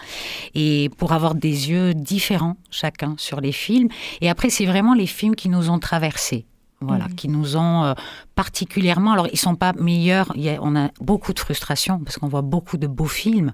Et 0.56 0.90
pour 0.98 1.12
avoir 1.12 1.36
des 1.36 1.70
yeux 1.70 1.94
différents 1.94 2.56
chacun 2.70 3.16
sur 3.18 3.42
les 3.42 3.52
films. 3.52 3.90
Et 4.22 4.30
après, 4.30 4.50
c'est 4.50 4.66
vraiment 4.66 4.94
les 4.94 5.08
films 5.08 5.36
qui 5.36 5.50
nous 5.50 5.70
ont 5.70 5.80
traversés. 5.80 6.46
Voilà, 6.82 7.10
mhm. 7.10 7.16
qui 7.16 7.28
nous 7.28 7.58
ont 7.58 7.84
euh, 7.84 7.94
particulièrement. 8.36 9.12
Alors, 9.12 9.28
ils 9.34 9.38
sont 9.38 9.56
pas 9.56 9.74
meilleurs. 9.74 10.32
on 10.62 10.78
a 10.78 10.90
beaucoup 11.02 11.34
de 11.34 11.40
frustration 11.40 12.00
parce 12.00 12.18
qu'on 12.18 12.30
voit 12.30 12.42
beaucoup 12.42 12.78
de 12.78 12.88
beaux 12.88 13.04
films, 13.04 13.52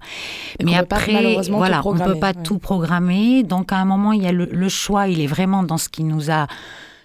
mais 0.64 0.76
après, 0.76 1.36
voilà, 1.50 1.82
on 1.84 1.98
peut 1.98 2.20
pas 2.20 2.34
tout 2.36 2.60
programmer. 2.60 3.42
Donc, 3.42 3.72
à 3.72 3.78
un 3.78 3.86
moment, 3.86 4.14
il 4.14 4.22
y 4.22 4.28
a 4.28 4.32
le 4.32 4.70
choix. 4.70 5.08
Il 5.08 5.20
est 5.20 5.28
vraiment 5.28 5.64
dans 5.64 5.80
ce 5.80 5.90
qui 5.90 6.04
nous 6.04 6.30
a 6.30 6.46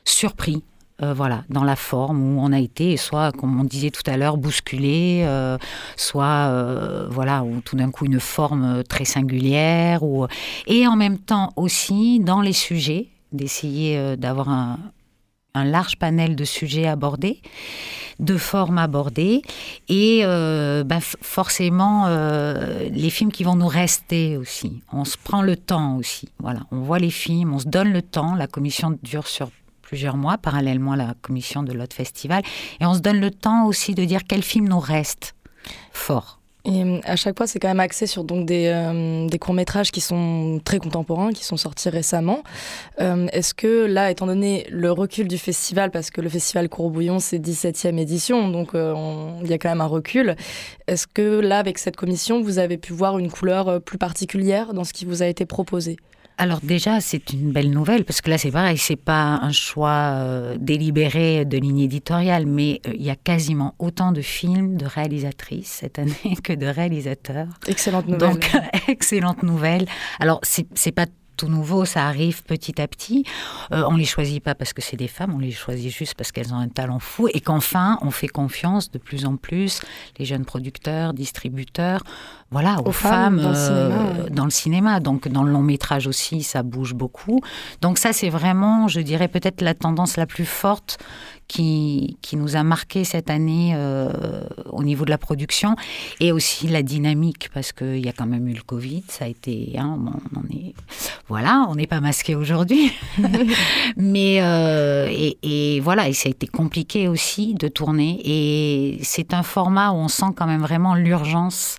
surpris 0.05 0.63
euh, 1.03 1.15
voilà, 1.15 1.45
dans 1.49 1.65
la 1.65 1.77
forme 1.77 2.23
où 2.23 2.41
on 2.41 2.53
a 2.53 2.59
été, 2.59 2.97
soit, 2.99 3.33
comme 3.33 3.59
on 3.59 3.65
disait 3.65 3.91
tout 3.91 4.03
à 4.07 4.19
l'heure, 4.19 4.37
bousculé, 4.37 5.23
euh, 5.25 5.57
soit, 5.97 6.49
euh, 6.49 7.09
voilà, 7.11 7.43
ou 7.43 7.61
tout 7.63 7.75
d'un 7.77 7.91
coup 7.91 8.05
une 8.05 8.21
forme 8.21 8.85
très 8.85 9.07
singulière, 9.07 10.03
ou... 10.03 10.27
et 10.67 10.87
en 10.87 10.97
même 10.97 11.19
temps 11.19 11.53
aussi 11.57 12.21
dans 12.21 12.43
les 12.43 12.53
sujets, 12.53 13.09
d'essayer 13.33 14.17
d'avoir 14.17 14.49
un, 14.49 14.79
large 15.55 15.97
panel 15.97 16.37
de 16.37 16.45
sujets 16.45 16.87
abordés, 16.87 17.41
de 18.19 18.37
formes 18.37 18.79
abordées, 18.79 19.43
et 19.89 20.23
ben, 20.25 21.01
forcément 21.01 22.09
les 22.09 23.11
films 23.11 23.31
qui 23.31 23.45
vont 23.45 23.57
nous 23.57 23.69
rester 23.69 24.37
aussi. 24.37 24.83
On 24.93 25.05
se 25.05 25.17
prend 25.17 25.43
le 25.43 25.57
temps 25.57 25.97
aussi. 25.97 26.29
Voilà, 26.41 26.61
on 26.73 26.81
voit 26.81 26.99
les 26.99 27.11
films, 27.11 27.55
on 27.55 27.59
se 27.59 27.69
donne 27.69 27.93
le 27.93 28.03
temps. 28.03 28.35
La 28.35 28.47
commission 28.47 28.99
dure 29.03 29.27
sur 29.27 29.51
plusieurs 29.91 30.17
mois, 30.17 30.39
parallèlement 30.39 30.93
à 30.93 30.97
la 30.97 31.15
commission 31.21 31.65
de 31.65 31.73
l'autre 31.73 31.97
festival. 31.97 32.45
Et 32.79 32.87
on 32.87 32.95
se 32.95 33.01
donne 33.01 33.19
le 33.19 33.33
temps 33.33 33.67
aussi 33.67 33.93
de 33.97 34.05
dire 34.05 34.21
quel 34.23 34.45
film 34.45 34.69
nous 34.69 34.79
reste 34.79 35.35
fort. 35.91 36.39
Et 36.65 36.85
euh, 36.85 37.01
à 37.03 37.17
chaque 37.17 37.37
fois, 37.37 37.49
c'est 37.49 37.59
quand 37.59 37.67
même 37.67 37.81
axé 37.81 38.07
sur 38.07 38.23
donc 38.23 38.47
des, 38.47 38.67
euh, 38.73 39.27
courts-métrages 39.41 39.91
qui 39.91 40.01
sont 40.01 40.61
très 40.65 40.79
contemporains, 40.79 41.33
qui 41.33 41.45
sont 41.45 41.57
sortis 41.57 41.89
récemment. 41.89 42.45
Euh, 43.01 43.27
est-ce 43.33 43.53
que 43.53 43.87
là, 43.87 44.13
étant 44.13 44.27
donné 44.27 44.65
le 44.71 44.93
recul 44.93 45.27
du 45.27 45.39
festival, 45.39 45.91
parce 45.91 46.13
que 46.13 46.21
le 46.21 46.29
festival 46.29 46.69
Courbouillon, 46.69 47.19
c'est 47.19 47.41
17e 47.41 47.99
édition, 47.99 48.49
donc 48.49 48.71
il 48.75 49.51
y 49.51 49.53
a 49.53 49.59
quand 49.59 49.71
même 49.71 49.81
un 49.81 49.87
recul, 49.87 50.37
est-ce 50.87 51.09
que 51.09 51.41
là, 51.41 51.59
avec 51.59 51.79
cette 51.79 51.97
commission, 51.97 52.41
vous 52.41 52.61
avez 52.61 52.79
pu 52.79 52.93
voir 52.93 53.19
une 53.19 53.29
couleur 53.33 53.81
plus 53.81 53.99
particulière 53.99 54.73
dans 54.73 54.85
ce 54.85 54.93
qui 54.93 55.05
vous 55.05 55.25
a 55.25 55.27
été 55.27 55.47
proposé? 55.47 55.97
Alors 56.41 56.61
déjà, 56.63 57.03
c'est 57.03 57.35
une 57.35 57.53
belle 57.53 57.71
nouvelle 57.71 58.07
parce 58.07 58.23
que 58.23 58.31
là, 58.31 58.39
c'est 58.39 58.51
pareil, 58.51 58.79
c'est 58.79 58.97
pas 58.97 59.39
un 59.43 59.53
choix 59.53 60.15
euh, 60.15 60.57
délibéré 60.59 61.45
de 61.45 61.59
ligne 61.59 61.81
éditoriale, 61.81 62.47
mais 62.47 62.81
euh, 62.87 62.93
il 62.95 63.03
y 63.03 63.11
a 63.11 63.15
quasiment 63.15 63.75
autant 63.79 64.11
de 64.11 64.23
films 64.23 64.79
de 64.79 64.87
réalisatrices 64.87 65.69
cette 65.69 65.99
année 65.99 66.15
que 66.43 66.55
de 66.55 66.65
réalisateurs. 66.65 67.49
Excellente 67.69 68.09
nouvelle. 68.09 68.31
Donc, 68.31 68.51
excellente 68.89 69.43
nouvelle. 69.43 69.85
Alors, 70.19 70.41
c'est 70.43 70.93
pas 70.93 71.05
tout 71.41 71.49
nouveau, 71.49 71.87
ça 71.87 72.07
arrive 72.07 72.43
petit 72.43 72.81
à 72.81 72.87
petit. 72.87 73.25
Euh, 73.73 73.85
on 73.89 73.97
les 73.97 74.05
choisit 74.05 74.43
pas 74.43 74.55
parce 74.55 74.73
que 74.75 74.83
c'est 74.83 74.97
des 74.97 75.09
femmes, 75.09 75.33
on 75.35 75.39
les 75.39 75.53
choisit 75.53 75.91
juste 75.91 76.15
parce 76.15 76.33
qu'elles 76.33 76.53
ont 76.53 76.59
un 76.59 76.69
talent 76.69 76.99
fou 76.99 77.29
et 77.33 77.41
qu'enfin, 77.41 77.99
on 78.03 78.11
fait 78.11 78.29
confiance 78.29 78.91
de 78.91 78.99
plus 78.99 79.25
en 79.25 79.37
plus, 79.37 79.81
les 80.19 80.27
jeunes 80.27 80.45
producteurs, 80.45 81.15
distributeurs, 81.15 82.03
voilà, 82.51 82.81
aux, 82.85 82.93
femmes, 82.93 83.41
dans, 83.41 83.53
le 83.53 83.57
euh, 83.57 84.29
dans, 84.31 84.45
le 84.45 84.51
cinéma. 84.51 85.01
Donc 85.01 85.29
dans 85.29 85.43
le 85.43 85.53
long 85.53 85.63
métrage 85.63 86.07
aussi, 86.07 86.43
ça 86.43 86.63
bouge 86.63 86.95
beaucoup. 86.95 87.41
Donc 87.81 87.97
ça, 87.97 88.13
c'est 88.13 88.29
vraiment, 88.29 88.87
je 88.87 89.01
dirais, 89.01 89.29
peut-être 89.29 89.63
la 89.63 89.75
tendance 89.75 90.17
la 90.17 90.27
plus 90.27 90.47
forte 90.47 90.99
qui, 91.51 92.17
qui 92.23 92.37
nous 92.37 92.55
a 92.55 92.63
marqué 92.63 93.03
cette 93.03 93.29
année 93.29 93.73
euh, 93.75 94.45
au 94.67 94.85
niveau 94.85 95.05
de 95.05 95.11
la 95.11 95.19
production 95.19 95.75
et 96.21 96.31
aussi 96.31 96.69
la 96.69 96.85
dynamique 96.85 97.51
parce 97.53 97.73
qu'il 97.73 97.99
y 97.99 98.09
a 98.09 98.13
quand 98.13 98.27
même 98.27 98.47
eu 98.47 98.53
le 98.53 98.63
Covid, 98.63 99.03
ça 99.09 99.25
a 99.25 99.29
été, 99.29 99.75
hein, 99.77 99.99
on, 100.37 100.55
est, 100.55 100.75
voilà, 101.27 101.67
on 101.69 101.75
n'est 101.75 101.89
pas 101.89 102.01
masqué 102.01 102.37
aujourd'hui, 102.37 102.93
mais 103.97 104.41
euh, 104.43 105.09
et, 105.11 105.39
et, 105.43 105.81
voilà, 105.81 106.09
et 106.09 106.13
ça 106.13 106.29
a 106.29 106.31
été 106.31 106.47
compliqué 106.47 107.09
aussi 107.09 107.55
de 107.55 107.67
tourner 107.67 108.21
et 108.25 109.01
c'est 109.03 109.35
un 109.35 109.43
format 109.43 109.91
où 109.91 109.97
on 109.97 110.09
sent 110.09 110.33
quand 110.37 110.47
même 110.47 110.63
vraiment 110.63 110.95
l'urgence 110.95 111.79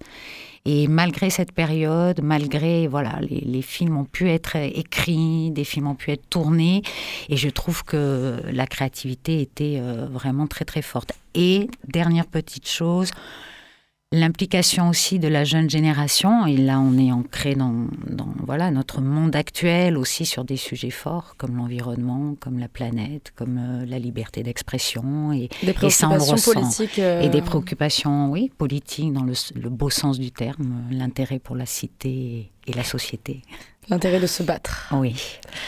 Et 0.65 0.88
malgré 0.88 1.30
cette 1.30 1.51
période, 1.51 2.22
malgré 2.22 2.88
voilà, 2.88 3.20
les, 3.22 3.62
films 3.62 3.98
ont 3.98 4.06
pu 4.06 4.30
être 4.30 4.56
écrits, 4.56 5.50
des 5.51 5.63
films 5.63 5.88
ont 5.88 5.96
pu 5.96 6.12
être 6.12 6.30
tournés, 6.30 6.84
et 7.30 7.38
je 7.38 7.50
trouve 7.50 7.84
que 7.84 8.39
la 8.51 8.68
créativité 8.68 9.41
était 9.41 9.77
euh, 9.80 10.08
vraiment 10.12 10.46
très 10.46 10.65
très 10.65 10.84
forte. 10.84 11.13
Et 11.34 11.68
dernière 11.88 12.27
petite 12.27 12.68
chose, 12.68 13.10
l'implication 14.12 14.89
aussi 14.89 15.20
de 15.20 15.27
la 15.27 15.44
jeune 15.44 15.70
génération. 15.70 16.46
Et 16.46 16.58
là, 16.58 16.80
on 16.80 16.98
est 16.98 17.12
ancré 17.12 17.56
dans, 17.56 17.88
voilà 18.46 18.72
notre 18.72 19.01
monde 19.01 19.36
actuel 19.36 19.98
aussi 19.98 20.25
sur 20.25 20.44
des 20.44 20.58
sujets 20.58 20.89
forts 20.89 21.36
comme 21.38 21.56
l'environnement, 21.56 22.36
comme 22.39 22.60
la 22.60 22.68
planète, 22.68 23.32
comme 23.36 23.58
euh, 23.58 23.86
la 23.86 24.00
liberté 24.00 24.44
d'expression 24.44 25.32
et 25.32 25.50
des 25.63 25.74
préoccupations 25.74 26.53
politiques 26.53 27.00
et 27.00 27.30
des 27.30 27.41
préoccupations, 27.41 28.30
oui, 28.30 28.51
politiques 28.58 29.13
dans 29.13 29.24
le, 29.24 29.70
beau 29.70 29.89
sens 29.89 30.20
du 30.20 30.32
terme, 30.32 30.84
l'intérêt 30.91 31.39
pour 31.39 31.56
la 31.56 31.65
cité 31.65 32.51
et 32.68 32.74
la 32.74 32.84
société. 32.84 33.41
L'intérêt 33.89 34.20
de 34.20 34.27
se 34.27 34.44
battre. 34.44 34.94
Oui, 34.94 35.15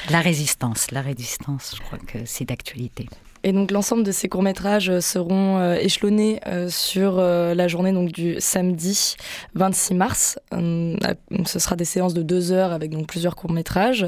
la 0.10 0.22
résistance, 0.22 0.92
la 0.92 1.02
résistance, 1.02 1.76
je 1.78 1.82
crois 1.82 1.98
que 1.98 2.20
c'est 2.26 2.46
d'actualité. 2.46 3.08
Et 3.44 3.52
donc 3.52 3.72
l'ensemble 3.72 4.04
de 4.04 4.12
ces 4.12 4.30
courts-métrages 4.30 4.90
euh, 4.90 5.02
seront 5.02 5.58
euh, 5.58 5.76
échelonnés 5.76 6.40
euh, 6.48 6.70
sur 6.70 7.18
la 7.18 7.68
journée 7.68 7.92
donc, 7.92 8.12
du 8.12 8.36
samedi 8.40 9.16
26 9.56 9.94
mars. 9.94 10.40
ce 10.52 11.60
sera 11.60 11.76
des 11.76 11.86
séances 11.86 12.14
de 12.14 12.24
deux 12.24 12.52
heures 12.52 12.72
avec 12.72 12.92
donc, 12.92 13.08
plusieurs 13.08 13.36
courts-métrages 13.36 14.08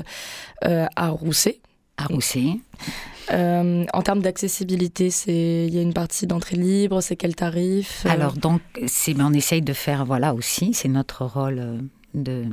à 0.61 1.09
Rousset. 1.09 1.59
À 1.97 2.05
Rousset. 2.05 2.59
en 3.31 4.01
termes 4.03 4.21
d'accessibilité, 4.21 5.09
il 5.27 5.73
y 5.73 5.79
a 5.79 5.81
une 5.81 5.93
partie 5.93 6.27
d'entrée 6.27 6.55
libre, 6.55 7.01
c'est 7.01 7.15
quel 7.15 7.35
tarif 7.35 8.05
Alors 8.09 8.33
donc, 8.33 8.61
on 9.19 9.33
essaye 9.33 9.61
de 9.61 9.73
faire 9.73 10.05
voilà 10.05 10.33
aussi, 10.33 10.73
c'est 10.73 10.89
notre 10.89 11.25
rôle 11.25 11.79
de 12.13 12.45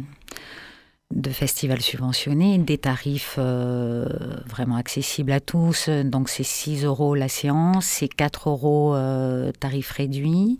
de 1.14 1.30
festivals 1.30 1.82
subventionnés, 1.82 2.58
des 2.58 2.78
tarifs 2.78 3.36
euh, 3.38 4.06
vraiment 4.48 4.76
accessibles 4.76 5.32
à 5.32 5.40
tous. 5.40 5.88
Donc 5.88 6.28
c'est 6.28 6.42
6 6.42 6.84
euros 6.84 7.14
la 7.14 7.28
séance, 7.28 7.84
c'est 7.86 8.08
4 8.08 8.48
euros 8.48 8.94
euh, 8.94 9.52
tarif 9.52 9.90
réduit. 9.90 10.58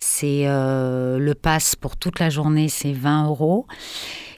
C'est 0.00 0.42
euh, 0.46 1.18
le 1.18 1.34
pass 1.34 1.74
pour 1.76 1.96
toute 1.96 2.18
la 2.18 2.30
journée, 2.30 2.68
c'est 2.68 2.92
20 2.92 3.26
euros. 3.26 3.66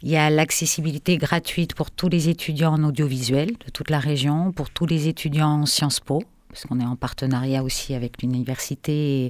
Il 0.03 0.11
y 0.11 0.17
a 0.17 0.31
l'accessibilité 0.31 1.17
gratuite 1.17 1.75
pour 1.75 1.91
tous 1.91 2.09
les 2.09 2.29
étudiants 2.29 2.75
en 2.75 2.85
audiovisuel 2.85 3.49
de 3.49 3.71
toute 3.73 3.91
la 3.91 3.99
région, 3.99 4.53
pour 4.53 4.71
tous 4.71 4.87
les 4.87 5.09
étudiants 5.09 5.63
en 5.63 5.67
Sciences 5.67 6.01
Po, 6.01 6.23
parce 6.49 6.65
qu'on 6.65 6.79
est 6.79 6.87
en 6.87 6.95
partenariat 6.95 7.65
aussi 7.65 7.95
avec 7.95 8.23
l'université. 8.23 9.29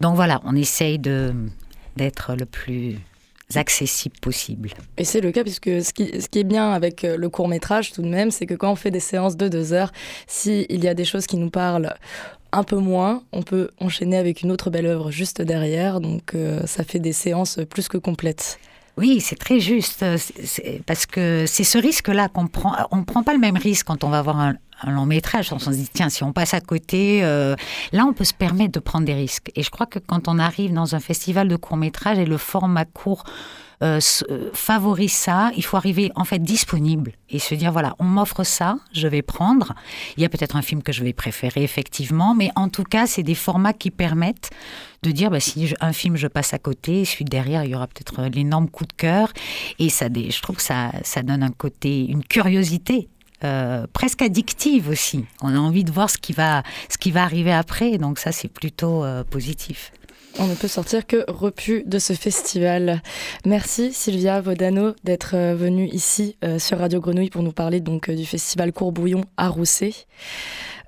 Donc 0.00 0.16
voilà, 0.16 0.40
on 0.44 0.56
essaye 0.56 0.98
d'être 0.98 2.34
le 2.34 2.46
plus 2.46 2.98
accessible 3.54 4.16
possible. 4.20 4.70
Et 4.98 5.04
c'est 5.04 5.20
le 5.20 5.32
cas, 5.32 5.42
puisque 5.42 5.82
ce 5.82 5.92
qui, 5.92 6.20
ce 6.20 6.28
qui 6.28 6.40
est 6.40 6.44
bien 6.44 6.72
avec 6.72 7.04
euh, 7.04 7.16
le 7.16 7.28
court 7.30 7.48
métrage 7.48 7.92
tout 7.92 8.02
de 8.02 8.08
même, 8.08 8.30
c'est 8.30 8.46
que 8.46 8.54
quand 8.54 8.70
on 8.70 8.76
fait 8.76 8.90
des 8.90 9.00
séances 9.00 9.36
de 9.36 9.48
deux 9.48 9.72
heures, 9.72 9.92
s'il 10.26 10.84
y 10.84 10.88
a 10.88 10.94
des 10.94 11.04
choses 11.04 11.26
qui 11.26 11.38
nous 11.38 11.50
parlent 11.50 11.94
un 12.52 12.62
peu 12.62 12.76
moins, 12.76 13.22
on 13.32 13.42
peut 13.42 13.70
enchaîner 13.80 14.18
avec 14.18 14.42
une 14.42 14.50
autre 14.50 14.70
belle 14.70 14.86
œuvre 14.86 15.10
juste 15.10 15.40
derrière, 15.40 16.00
donc 16.00 16.34
euh, 16.34 16.60
ça 16.66 16.84
fait 16.84 16.98
des 16.98 17.12
séances 17.12 17.58
plus 17.70 17.88
que 17.88 17.98
complètes. 17.98 18.58
Oui, 18.98 19.20
c'est 19.20 19.36
très 19.36 19.60
juste, 19.60 20.04
parce 20.84 21.06
que 21.06 21.44
c'est 21.46 21.62
ce 21.62 21.78
risque-là 21.78 22.28
qu'on 22.28 22.48
prend. 22.48 22.74
On 22.90 22.96
ne 22.96 23.04
prend 23.04 23.22
pas 23.22 23.32
le 23.32 23.38
même 23.38 23.56
risque 23.56 23.86
quand 23.86 24.02
on 24.02 24.08
va 24.08 24.22
voir 24.22 24.40
un, 24.40 24.56
long 24.86 25.06
métrage. 25.06 25.52
On 25.52 25.58
se 25.58 25.70
dit, 25.70 25.88
tiens, 25.92 26.08
si 26.08 26.22
on 26.22 26.32
passe 26.32 26.54
à 26.54 26.60
côté, 26.60 27.20
euh, 27.22 27.54
là, 27.92 28.04
on 28.06 28.12
peut 28.12 28.24
se 28.24 28.34
permettre 28.34 28.72
de 28.72 28.80
prendre 28.80 29.06
des 29.06 29.14
risques. 29.14 29.50
Et 29.54 29.62
je 29.62 29.70
crois 29.70 29.86
que 29.86 29.98
quand 29.98 30.28
on 30.28 30.38
arrive 30.38 30.72
dans 30.72 30.94
un 30.94 31.00
festival 31.00 31.48
de 31.48 31.56
court 31.56 31.76
métrage 31.76 32.18
et 32.18 32.26
le 32.26 32.38
format 32.38 32.84
court 32.84 33.24
euh, 33.80 34.00
euh, 34.28 34.50
favorise 34.54 35.12
ça. 35.12 35.52
Il 35.56 35.64
faut 35.64 35.76
arriver 35.76 36.10
en 36.16 36.24
fait 36.24 36.40
disponible 36.40 37.12
et 37.30 37.38
se 37.38 37.54
dire 37.54 37.70
voilà, 37.70 37.94
on 38.00 38.04
m'offre 38.04 38.42
ça, 38.42 38.76
je 38.92 39.06
vais 39.06 39.22
prendre. 39.22 39.72
Il 40.16 40.22
y 40.22 40.26
a 40.26 40.28
peut-être 40.28 40.56
un 40.56 40.62
film 40.62 40.82
que 40.82 40.90
je 40.90 41.04
vais 41.04 41.12
préférer 41.12 41.62
effectivement, 41.62 42.34
mais 42.34 42.50
en 42.56 42.68
tout 42.68 42.82
cas, 42.82 43.06
c'est 43.06 43.22
des 43.22 43.36
formats 43.36 43.72
qui 43.72 43.92
permettent 43.92 44.50
de 45.04 45.12
dire 45.12 45.30
bah, 45.30 45.38
si 45.38 45.72
un 45.80 45.92
film 45.92 46.16
je 46.16 46.26
passe 46.26 46.54
à 46.54 46.58
côté, 46.58 47.04
celui 47.04 47.24
derrière, 47.24 47.62
il 47.62 47.70
y 47.70 47.74
aura 47.76 47.86
peut-être 47.86 48.20
l'énorme 48.24 48.68
coup 48.68 48.84
de 48.84 48.92
cœur. 48.92 49.32
Et 49.78 49.90
ça, 49.90 50.06
je 50.12 50.42
trouve 50.42 50.56
que 50.56 50.62
ça, 50.62 50.90
ça 51.04 51.22
donne 51.22 51.44
un 51.44 51.52
côté, 51.52 52.04
une 52.06 52.24
curiosité 52.24 53.08
euh, 53.44 53.86
presque 53.92 54.22
addictive 54.22 54.88
aussi. 54.88 55.24
On 55.42 55.54
a 55.54 55.58
envie 55.58 55.84
de 55.84 55.92
voir 55.92 56.10
ce 56.10 56.18
qui 56.18 56.32
va, 56.32 56.62
ce 56.88 56.98
qui 56.98 57.10
va 57.10 57.22
arriver 57.22 57.52
après, 57.52 57.98
donc 57.98 58.18
ça 58.18 58.32
c'est 58.32 58.48
plutôt 58.48 59.04
positif 59.30 59.92
on 60.38 60.46
ne 60.46 60.54
peut 60.54 60.68
sortir 60.68 61.06
que 61.06 61.24
repu 61.28 61.82
de 61.84 61.98
ce 61.98 62.12
festival. 62.12 63.02
Merci 63.44 63.92
Sylvia 63.92 64.40
Vodano 64.40 64.94
d'être 65.02 65.34
euh, 65.34 65.54
venue 65.54 65.88
ici 65.88 66.36
euh, 66.44 66.58
sur 66.58 66.78
Radio 66.78 67.00
Grenouille 67.00 67.30
pour 67.30 67.42
nous 67.42 67.52
parler 67.52 67.80
donc 67.80 68.08
euh, 68.08 68.14
du 68.14 68.24
festival 68.24 68.72
Courbouillon 68.72 69.24
à 69.36 69.48
Rousset. 69.48 69.94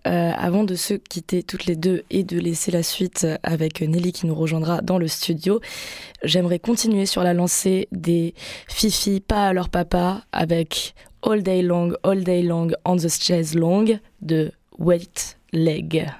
avant 0.04 0.64
de 0.64 0.76
se 0.76 0.94
quitter 0.94 1.42
toutes 1.42 1.66
les 1.66 1.76
deux 1.76 2.04
et 2.10 2.22
de 2.22 2.38
laisser 2.38 2.70
la 2.70 2.82
suite 2.82 3.26
avec 3.42 3.82
Nelly 3.82 4.12
qui 4.12 4.26
nous 4.26 4.34
rejoindra 4.34 4.80
dans 4.80 4.98
le 4.98 5.08
studio, 5.08 5.60
j'aimerais 6.22 6.58
continuer 6.58 7.04
sur 7.04 7.22
la 7.22 7.34
lancée 7.34 7.86
des 7.92 8.34
Fifi 8.66 9.20
pas 9.20 9.48
à 9.48 9.52
leur 9.52 9.68
papa 9.68 10.22
avec 10.32 10.94
All 11.22 11.40
Day 11.40 11.62
Long, 11.62 11.94
All 12.02 12.20
Day 12.20 12.42
Long 12.42 12.72
on 12.84 12.96
the 12.96 13.08
Chaise 13.08 13.54
Long 13.54 14.00
de 14.24 14.52
Wait 14.78 15.36
Leg. 15.52 16.10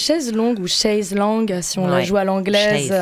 Chaise 0.00 0.32
longue 0.32 0.58
ou 0.60 0.66
chaise 0.66 1.14
longue 1.14 1.58
si 1.60 1.78
on 1.78 1.86
la 1.86 2.02
joue 2.02 2.16
à 2.16 2.24
l'anglaise? 2.24 2.92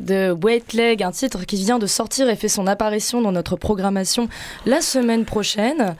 De 0.00 0.32
Wait 0.32 0.72
Leg, 0.72 1.02
un 1.02 1.12
titre 1.12 1.44
qui 1.44 1.56
vient 1.56 1.78
de 1.78 1.86
sortir 1.86 2.28
et 2.28 2.36
fait 2.36 2.48
son 2.48 2.66
apparition 2.66 3.20
dans 3.20 3.32
notre 3.32 3.56
programmation 3.56 4.28
la 4.66 4.80
semaine 4.80 5.24
prochaine. 5.24 5.94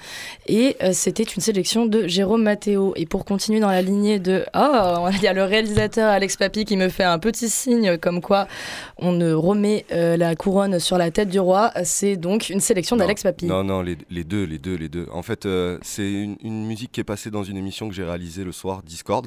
Et 0.46 0.76
euh, 0.82 0.90
c'était 0.92 1.22
une 1.22 1.42
sélection 1.42 1.86
de 1.86 2.08
Jérôme 2.08 2.42
Matteo. 2.42 2.92
Et 2.96 3.06
pour 3.06 3.24
continuer 3.24 3.60
dans 3.60 3.70
la 3.70 3.82
lignée 3.82 4.18
de 4.18 4.44
Oh, 4.54 5.08
il 5.12 5.22
y 5.22 5.26
a 5.26 5.32
le 5.32 5.44
réalisateur 5.44 6.10
Alex 6.10 6.36
Papi 6.36 6.64
qui 6.64 6.76
me 6.76 6.88
fait 6.88 7.04
un 7.04 7.18
petit 7.18 7.48
signe 7.48 7.98
comme 7.98 8.20
quoi 8.20 8.48
on 8.96 9.12
ne 9.12 9.32
remet 9.32 9.84
euh, 9.92 10.16
la 10.16 10.34
couronne 10.34 10.78
sur 10.78 10.98
la 10.98 11.10
tête 11.10 11.28
du 11.28 11.38
roi. 11.38 11.72
C'est 11.84 12.16
donc 12.16 12.48
une 12.48 12.60
sélection 12.60 12.96
d'Alex 12.96 13.22
Papi. 13.22 13.46
Non, 13.46 13.62
non, 13.62 13.82
les, 13.82 13.96
deux, 14.24 14.44
les 14.44 14.58
deux, 14.58 14.74
les 14.74 14.88
deux. 14.88 15.06
En 15.12 15.22
fait, 15.22 15.46
euh, 15.46 15.78
c'est 15.82 16.10
une, 16.10 16.36
une, 16.42 16.66
musique 16.66 16.92
qui 16.92 17.00
est 17.00 17.04
passée 17.04 17.30
dans 17.30 17.44
une 17.44 17.56
émission 17.56 17.88
que 17.88 17.94
j'ai 17.94 18.04
réalisée 18.04 18.44
le 18.44 18.52
soir, 18.52 18.82
Discord. 18.82 19.26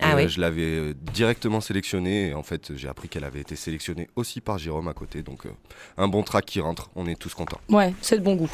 Ah 0.00 0.14
oui. 0.16 0.28
Je 0.28 0.40
l'avais 0.40 0.94
directement 1.12 1.60
sélectionnée. 1.60 2.28
Et 2.28 2.34
en 2.34 2.42
fait, 2.42 2.72
j'ai 2.76 2.88
appris 2.88 3.08
qu'elle 3.08 3.24
avait 3.24 3.40
été 3.40 3.56
sélectionnée 3.56 4.03
aussi 4.16 4.40
par 4.40 4.58
Jérôme 4.58 4.88
à 4.88 4.94
côté. 4.94 5.22
Donc 5.22 5.46
euh, 5.46 5.50
un 5.96 6.08
bon 6.08 6.22
track 6.22 6.44
qui 6.44 6.60
rentre, 6.60 6.90
on 6.96 7.06
est 7.06 7.18
tous 7.18 7.34
contents. 7.34 7.60
Ouais, 7.68 7.92
c'est 8.00 8.18
de 8.18 8.22
bon 8.22 8.36
goût. 8.36 8.50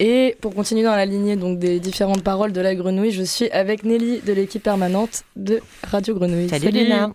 Et 0.00 0.36
pour 0.40 0.54
continuer 0.54 0.82
dans 0.82 0.96
la 0.96 1.06
lignée 1.06 1.36
donc 1.36 1.58
des 1.58 1.78
différentes 1.78 2.22
paroles 2.22 2.52
de 2.52 2.60
la 2.60 2.74
grenouille, 2.74 3.12
je 3.12 3.22
suis 3.22 3.50
avec 3.50 3.84
Nelly 3.84 4.20
de 4.22 4.32
l'équipe 4.32 4.62
permanente 4.62 5.22
de 5.36 5.60
Radio 5.84 6.14
Grenouille. 6.14 6.48
Salut, 6.48 6.70
Léna. 6.70 7.12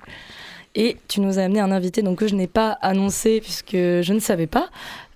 Et 0.76 0.98
tu 1.08 1.20
nous 1.20 1.40
as 1.40 1.44
amené 1.44 1.60
un 1.60 1.72
invité 1.72 2.02
donc, 2.02 2.20
que 2.20 2.28
je 2.28 2.36
n'ai 2.36 2.48
pas 2.48 2.78
annoncé 2.82 3.42
puisque 3.42 3.74
je 3.74 4.14
ne 4.14 4.20
savais 4.20 4.48
pas. 4.48 4.70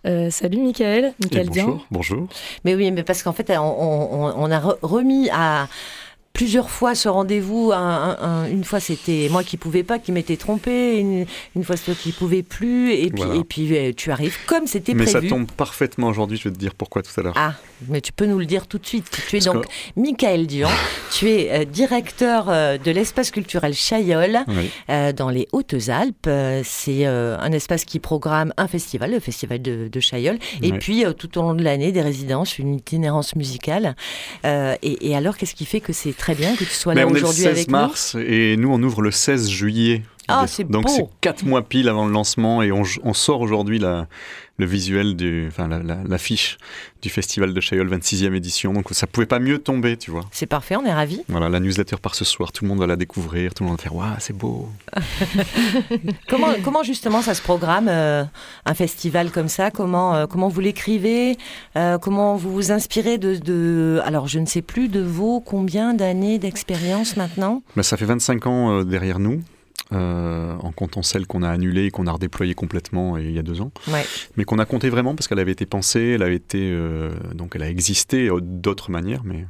Euh, 0.06 0.30
salut 0.30 0.58
Michael, 0.58 1.14
Michael 1.22 1.48
Bonjour, 1.48 1.86
bonjour. 1.90 2.28
Mais 2.66 2.76
oui, 2.76 2.92
mais 2.92 3.04
parce 3.04 3.24
qu'en 3.24 3.32
fait, 3.32 3.50
on, 3.58 4.34
on 4.36 4.52
a 4.52 4.60
remis 4.82 5.30
à 5.32 5.70
plusieurs 6.34 6.72
fois 6.72 6.96
ce 6.96 7.08
rendez-vous. 7.08 7.72
une 7.72 8.64
fois, 8.64 8.80
c'était 8.80 9.28
moi 9.32 9.44
qui 9.44 9.58
pouvais 9.58 9.84
pas, 9.84 10.00
qui 10.00 10.12
m'étais 10.12 10.36
trompé. 10.36 11.00
Une, 11.00 11.64
fois, 11.64 11.78
c'est 11.78 11.86
toi 11.86 11.94
qui 11.94 12.12
pouvais 12.12 12.42
plus. 12.42 12.92
Et 12.92 13.12
puis, 13.12 13.24
et 13.38 13.44
puis 13.44 13.78
euh, 13.78 13.92
tu 13.96 14.12
arrives 14.12 14.38
comme 14.48 14.66
c'était 14.66 14.96
prévu. 14.96 15.14
Mais 15.14 15.22
ça 15.22 15.28
tombe 15.28 15.50
parfaitement 15.52 16.08
aujourd'hui. 16.08 16.38
Je 16.38 16.46
vais 16.46 16.54
te 16.54 16.60
dire 16.60 16.74
pourquoi 16.74 17.04
tout 17.04 17.18
à 17.20 17.24
l'heure. 17.24 17.34
Ah, 17.38 17.54
mais 17.88 18.02
tu 18.02 18.12
peux 18.12 18.26
nous 18.26 18.40
le 18.40 18.46
dire 18.46 18.66
tout 18.66 18.80
de 18.80 18.86
suite. 18.86 19.06
Tu 19.30 19.38
es 19.38 19.40
donc 19.42 19.66
Michael 19.96 20.48
Dion. 20.48 20.70
tu 21.12 21.30
es 21.30 21.52
euh, 21.52 21.66
directeur 21.66 22.50
euh, 22.50 22.78
de 22.80 22.90
l'espace 22.90 23.30
culturel 23.30 23.76
Chaillol 23.76 24.40
dans 24.88 25.30
les 25.30 25.48
Hautes-Alpes. 25.52 26.30
c'est 26.64 27.06
un 27.06 27.52
espace 27.52 27.86
qui 27.86 28.00
programme 28.00 28.54
un 28.58 28.68
festival, 28.68 29.12
le 29.12 29.20
festival 29.20 29.62
de, 29.62 29.88
de 29.88 30.00
Chaillol. 30.00 30.40
Et 30.62 30.72
puis, 30.74 31.04
tout 31.18 31.38
au 31.38 31.44
long 31.44 31.54
de 31.54 31.64
l'année, 31.64 31.92
des 31.92 32.02
résidences, 32.02 32.58
une 32.58 32.76
itinérance 32.76 33.36
musicale. 33.36 33.96
Et, 34.44 35.10
et, 35.10 35.16
alors, 35.16 35.38
qu'est-ce 35.38 35.56
qui 35.56 35.66
fait 35.66 35.80
que 35.80 35.94
c'est 35.94 36.14
très 36.24 36.36
bien 36.36 36.56
que 36.56 36.64
tu 36.64 36.74
sois 36.74 36.94
là 36.94 37.06
aujourd'hui 37.06 37.48
avec 37.48 37.68
nous. 37.68 37.76
On 37.76 37.80
est 37.80 37.84
le 37.84 37.92
16 37.92 38.16
mars 38.16 38.16
et 38.16 38.56
nous 38.56 38.70
on 38.72 38.82
ouvre 38.82 39.02
le 39.02 39.12
16 39.12 39.50
juillet. 39.50 40.04
Ah, 40.28 40.46
c'est 40.48 40.64
Donc 40.64 40.90
c'est 40.90 41.06
quatre 41.22 41.44
mois 41.46 41.62
pile 41.62 41.90
avant 41.90 42.06
le 42.06 42.12
lancement 42.14 42.62
et 42.62 42.72
on, 42.72 42.84
on 43.04 43.14
sort 43.14 43.42
aujourd'hui 43.42 43.80
la, 43.80 44.08
le 44.60 44.66
visuel, 44.68 45.16
du, 45.16 45.48
enfin 45.48 45.68
l'affiche 46.08 46.58
du 47.02 47.10
festival 47.10 47.54
de 47.54 47.60
Chaillol 47.60 47.90
26e 47.90 48.34
édition. 48.36 48.72
Donc 48.72 48.86
ça 48.92 49.08
pouvait 49.08 49.26
pas 49.26 49.40
mieux 49.40 49.58
tomber, 49.58 49.98
tu 49.98 50.12
vois. 50.12 50.22
C'est 50.32 50.46
parfait, 50.46 50.76
on 50.76 50.86
est 50.86 50.94
ravis. 50.94 51.22
Voilà, 51.28 51.50
la 51.50 51.60
newsletter 51.60 51.98
par 51.98 52.14
ce 52.14 52.24
soir, 52.24 52.52
tout 52.52 52.64
le 52.64 52.70
monde 52.70 52.80
va 52.80 52.88
la 52.88 52.96
découvrir, 52.96 53.54
tout 53.54 53.64
le 53.64 53.70
monde 53.70 53.78
va 53.78 53.84
faire 53.84 53.96
Waouh, 53.96 54.16
c'est 54.20 54.36
beau. 54.38 54.70
comment, 56.30 56.48
comment 56.64 56.84
justement 56.84 57.22
ça 57.22 57.34
se 57.34 57.42
programme 57.42 57.88
euh, 57.90 58.24
un 58.66 58.74
festival 58.74 59.32
comme 59.32 59.48
ça? 59.50 59.72
Comment, 59.72 60.16
euh, 60.16 60.28
comment 60.28 60.48
vous 60.50 60.62
l'écrivez? 60.62 61.38
Euh, 61.76 61.98
Comment 61.98 62.36
vous 62.36 62.52
vous 62.54 62.72
inspirez 62.72 63.18
de, 63.18 63.36
de, 63.36 64.02
Alors 64.06 64.28
je 64.28 64.40
ne 64.40 64.46
sais 64.46 64.62
plus 64.62 64.88
de 64.88 65.00
vos 65.02 65.40
combien 65.42 65.94
d'années 65.94 66.38
d'expérience 66.38 67.18
maintenant? 67.18 67.64
Ben, 67.76 67.84
Ça 67.84 67.98
fait 67.98 68.06
25 68.06 68.48
ans 68.48 68.84
derrière 68.84 69.20
nous. 69.20 69.42
Euh, 69.92 70.56
en 70.60 70.72
comptant 70.72 71.04
celle 71.04 71.28
qu'on 71.28 71.44
a 71.44 71.50
annulée 71.50 71.86
et 71.86 71.92
qu'on 71.92 72.08
a 72.08 72.12
redéployée 72.14 72.56
complètement 72.56 73.18
il 73.18 73.32
y 73.32 73.38
a 73.38 73.44
deux 73.44 73.60
ans, 73.60 73.72
mais 74.38 74.46
qu'on 74.46 74.58
a 74.58 74.66
compté 74.66 74.90
vraiment 74.90 75.14
parce 75.14 75.28
qu'elle 75.28 75.40
avait 75.40 75.52
été 75.52 75.66
pensée, 75.66 76.14
elle 76.16 76.24
avait 76.24 76.38
été 76.38 76.72
euh, 76.72 77.12
donc 77.36 77.56
elle 77.56 77.64
a 77.64 77.70
existé 77.70 78.30
d'autres 78.42 78.92
manières, 78.92 79.24
mais 79.26 79.46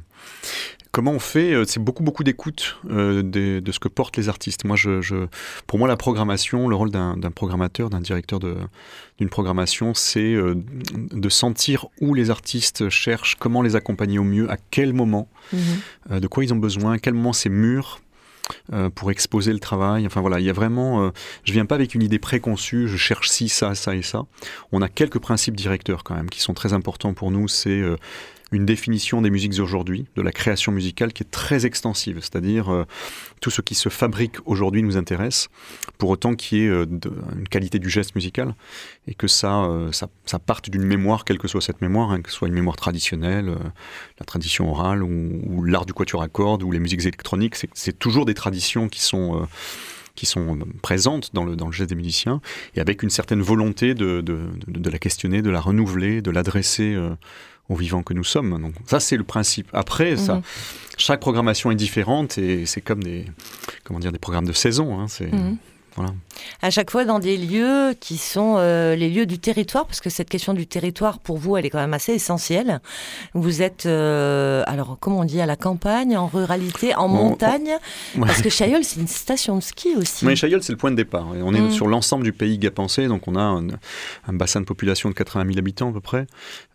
comment 0.90 1.12
on 1.12 1.20
fait 1.20 1.54
euh, 1.54 1.64
C'est 1.66 1.78
beaucoup 1.78 2.02
beaucoup 2.02 2.24
d'écoute 2.24 2.78
de, 2.84 3.62
ce 3.70 3.78
que 3.78 3.86
portent 3.86 4.16
les 4.16 4.28
artistes. 4.28 4.64
Moi, 4.64 4.74
je, 4.74 5.26
pour 5.68 5.78
moi, 5.78 5.86
la 5.86 5.96
programmation, 5.96 6.66
le 6.68 6.74
rôle 6.74 6.90
d'un 6.90 7.16
programmateur, 7.30 7.88
d'un 7.88 8.00
directeur 8.00 8.40
d'une 8.40 9.28
programmation, 9.30 9.94
c'est 9.94 10.34
de 10.34 11.28
sentir 11.28 11.86
où 12.00 12.12
les 12.12 12.30
artistes 12.30 12.88
cherchent, 12.88 13.36
comment 13.36 13.62
les 13.62 13.76
accompagner 13.76 14.18
au 14.18 14.24
mieux, 14.24 14.50
à 14.50 14.56
quel 14.72 14.94
moment, 14.94 15.28
mhm. 15.52 16.18
de 16.18 16.26
quoi 16.26 16.42
ils 16.42 16.52
ont 16.52 16.58
besoin, 16.58 16.94
à 16.94 16.98
quel 16.98 17.14
moment 17.14 17.32
c'est 17.32 17.48
mûr 17.48 18.00
euh, 18.72 18.90
pour 18.90 19.10
exposer 19.10 19.52
le 19.52 19.58
travail. 19.58 20.06
Enfin 20.06 20.20
voilà, 20.20 20.40
il 20.40 20.46
y 20.46 20.50
a 20.50 20.52
vraiment. 20.52 21.04
Euh, 21.04 21.10
je 21.44 21.52
viens 21.52 21.66
pas 21.66 21.74
avec 21.74 21.94
une 21.94 22.02
idée 22.02 22.18
préconçue. 22.18 22.88
Je 22.88 22.96
cherche 22.96 23.28
ci, 23.28 23.48
ça, 23.48 23.74
ça 23.74 23.94
et 23.94 24.02
ça. 24.02 24.24
On 24.72 24.82
a 24.82 24.88
quelques 24.88 25.18
principes 25.18 25.56
directeurs 25.56 26.04
quand 26.04 26.14
même 26.14 26.30
qui 26.30 26.40
sont 26.40 26.54
très 26.54 26.72
importants 26.72 27.14
pour 27.14 27.30
nous. 27.30 27.48
C'est 27.48 27.70
euh, 27.70 27.96
une 28.54 28.64
définition 28.64 29.20
des 29.20 29.30
musiques 29.30 29.58
aujourd'hui, 29.60 30.06
de 30.16 30.22
la 30.22 30.32
création 30.32 30.72
musicale 30.72 31.12
qui 31.12 31.22
est 31.22 31.30
très 31.30 31.66
extensive, 31.66 32.18
c'est-à-dire 32.20 32.72
euh, 32.72 32.84
tout 33.40 33.50
ce 33.50 33.60
qui 33.60 33.74
se 33.74 33.88
fabrique 33.88 34.36
aujourd'hui 34.46 34.82
nous 34.82 34.96
intéresse, 34.96 35.48
pour 35.98 36.10
autant 36.10 36.34
qu'il 36.34 36.58
y 36.58 36.62
ait 36.62 36.68
euh, 36.68 36.86
une 37.36 37.48
qualité 37.48 37.78
du 37.78 37.90
geste 37.90 38.14
musical 38.14 38.54
et 39.08 39.14
que 39.14 39.26
ça, 39.26 39.64
euh, 39.64 39.90
ça, 39.92 40.38
parte 40.38 40.70
d'une 40.70 40.84
mémoire, 40.84 41.24
quelle 41.24 41.38
que 41.38 41.48
soit 41.48 41.60
cette 41.60 41.80
mémoire, 41.80 42.12
hein, 42.12 42.22
que 42.22 42.30
ce 42.30 42.36
soit 42.36 42.48
une 42.48 42.54
mémoire 42.54 42.76
traditionnelle, 42.76 43.54
la 44.18 44.26
tradition 44.26 44.70
orale 44.70 45.02
ou, 45.02 45.64
l'art 45.64 45.86
du 45.86 45.92
quatuor 45.92 46.22
à 46.22 46.28
cordes 46.28 46.62
ou 46.62 46.70
les 46.70 46.80
musiques 46.80 47.00
électroniques, 47.00 47.56
c'est 47.74 47.98
toujours 47.98 48.24
des 48.24 48.34
traditions 48.34 48.88
qui 48.88 49.00
sont 49.00 49.46
qui 50.14 50.26
sont 50.26 50.60
présentes 50.80 51.30
dans 51.34 51.44
le, 51.44 51.56
dans 51.56 51.66
le 51.66 51.72
geste 51.72 51.90
des 51.90 51.96
musiciens, 51.96 52.40
et 52.76 52.80
avec 52.80 53.02
une 53.02 53.10
certaine 53.10 53.42
volonté 53.42 53.94
de, 53.94 54.20
de, 54.20 54.90
la 54.90 54.98
questionner, 55.00 55.42
de 55.42 55.50
la 55.50 55.60
renouveler, 55.60 56.22
de 56.22 56.30
l'adresser 56.30 56.96
aux 57.68 57.76
vivants 57.76 58.02
que 58.02 58.14
nous 58.14 58.24
sommes. 58.24 58.60
Donc 58.60 58.74
ça 58.86 59.00
c'est 59.00 59.16
le 59.16 59.24
principe. 59.24 59.68
Après 59.72 60.16
ça, 60.16 60.36
mhm. 60.36 60.42
chaque 60.96 61.20
programmation 61.20 61.70
est 61.70 61.76
différente 61.76 62.38
et 62.38 62.66
c'est 62.66 62.80
comme 62.80 63.02
des 63.02 63.26
comment 63.84 64.00
dire 64.00 64.12
des 64.12 64.18
programmes 64.18 64.46
de 64.46 64.52
saison. 64.52 65.00
Hein. 65.00 65.06
c'est 65.08 65.30
mhm. 65.96 66.14
À 66.62 66.70
chaque 66.70 66.90
fois 66.90 67.04
dans 67.04 67.18
des 67.18 67.36
lieux 67.36 67.94
qui 68.00 68.16
sont 68.16 68.56
euh, 68.58 68.96
les 68.96 69.08
lieux 69.08 69.26
du 69.26 69.38
territoire, 69.38 69.86
parce 69.86 70.00
que 70.00 70.10
cette 70.10 70.28
question 70.28 70.52
du 70.52 70.66
territoire, 70.66 71.18
pour 71.18 71.38
vous, 71.38 71.56
elle 71.56 71.66
est 71.66 71.70
quand 71.70 71.78
même 71.78 71.94
assez 71.94 72.12
essentielle. 72.12 72.80
Vous 73.34 73.62
êtes, 73.62 73.86
euh, 73.86 74.62
alors, 74.66 74.96
comment 75.00 75.20
on 75.20 75.24
dit, 75.24 75.40
à 75.40 75.46
la 75.46 75.56
campagne, 75.56 76.16
en 76.16 76.26
ruralité, 76.26 76.94
en 76.94 77.08
montagne 77.08 77.70
Parce 78.18 78.42
que 78.42 78.48
Chaillol, 78.48 78.84
c'est 78.84 79.00
une 79.00 79.06
station 79.06 79.56
de 79.56 79.62
ski 79.62 79.94
aussi. 79.96 80.26
Oui, 80.26 80.36
Chaillol, 80.36 80.62
c'est 80.62 80.72
le 80.72 80.78
point 80.78 80.90
de 80.90 80.96
départ. 80.96 81.26
On 81.42 81.54
est 81.54 81.60
mm. 81.60 81.70
sur 81.70 81.86
l'ensemble 81.86 82.24
du 82.24 82.32
pays 82.32 82.58
gapensé, 82.58 83.06
donc 83.06 83.28
on 83.28 83.36
a 83.36 83.42
un, 83.42 84.32
bassin 84.32 84.60
de 84.60 84.66
population 84.66 85.08
de 85.08 85.14
80 85.14 85.46
000 85.46 85.58
habitants 85.58 85.90
à 85.90 85.92
peu 85.92 86.00
près, 86.00 86.26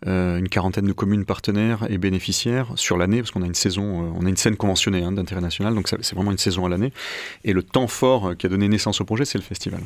euh, 0.06 0.38
une 0.38 0.48
quarantaine 0.48 0.86
de 0.86 0.92
communes 0.92 1.24
partenaires 1.24 1.86
et 1.88 1.98
bénéficiaires 1.98 2.72
sur 2.76 2.96
l'année, 2.96 3.18
parce 3.18 3.30
qu'on 3.30 3.42
a 3.42 3.46
une 3.46 3.54
saison, 3.54 4.14
on 4.18 4.24
a 4.24 4.28
une 4.28 4.36
scène 4.36 4.56
conventionnée 4.56 5.02
hein, 5.02 5.12
d'intérêt 5.12 5.40
national, 5.40 5.74
donc 5.74 5.88
c'est 5.88 6.14
vraiment 6.14 6.32
une 6.32 6.38
saison 6.38 6.66
à 6.66 6.68
l'année. 6.68 6.92
Et 7.44 7.52
le 7.52 7.62
temps 7.62 7.86
fort 7.86 8.36
qui 8.36 8.46
a 8.46 8.48
donné 8.48 8.68
naissance 8.68 9.00
au 9.00 9.04
projet, 9.10 9.24
c'est 9.24 9.38
le 9.38 9.44
festival. 9.44 9.80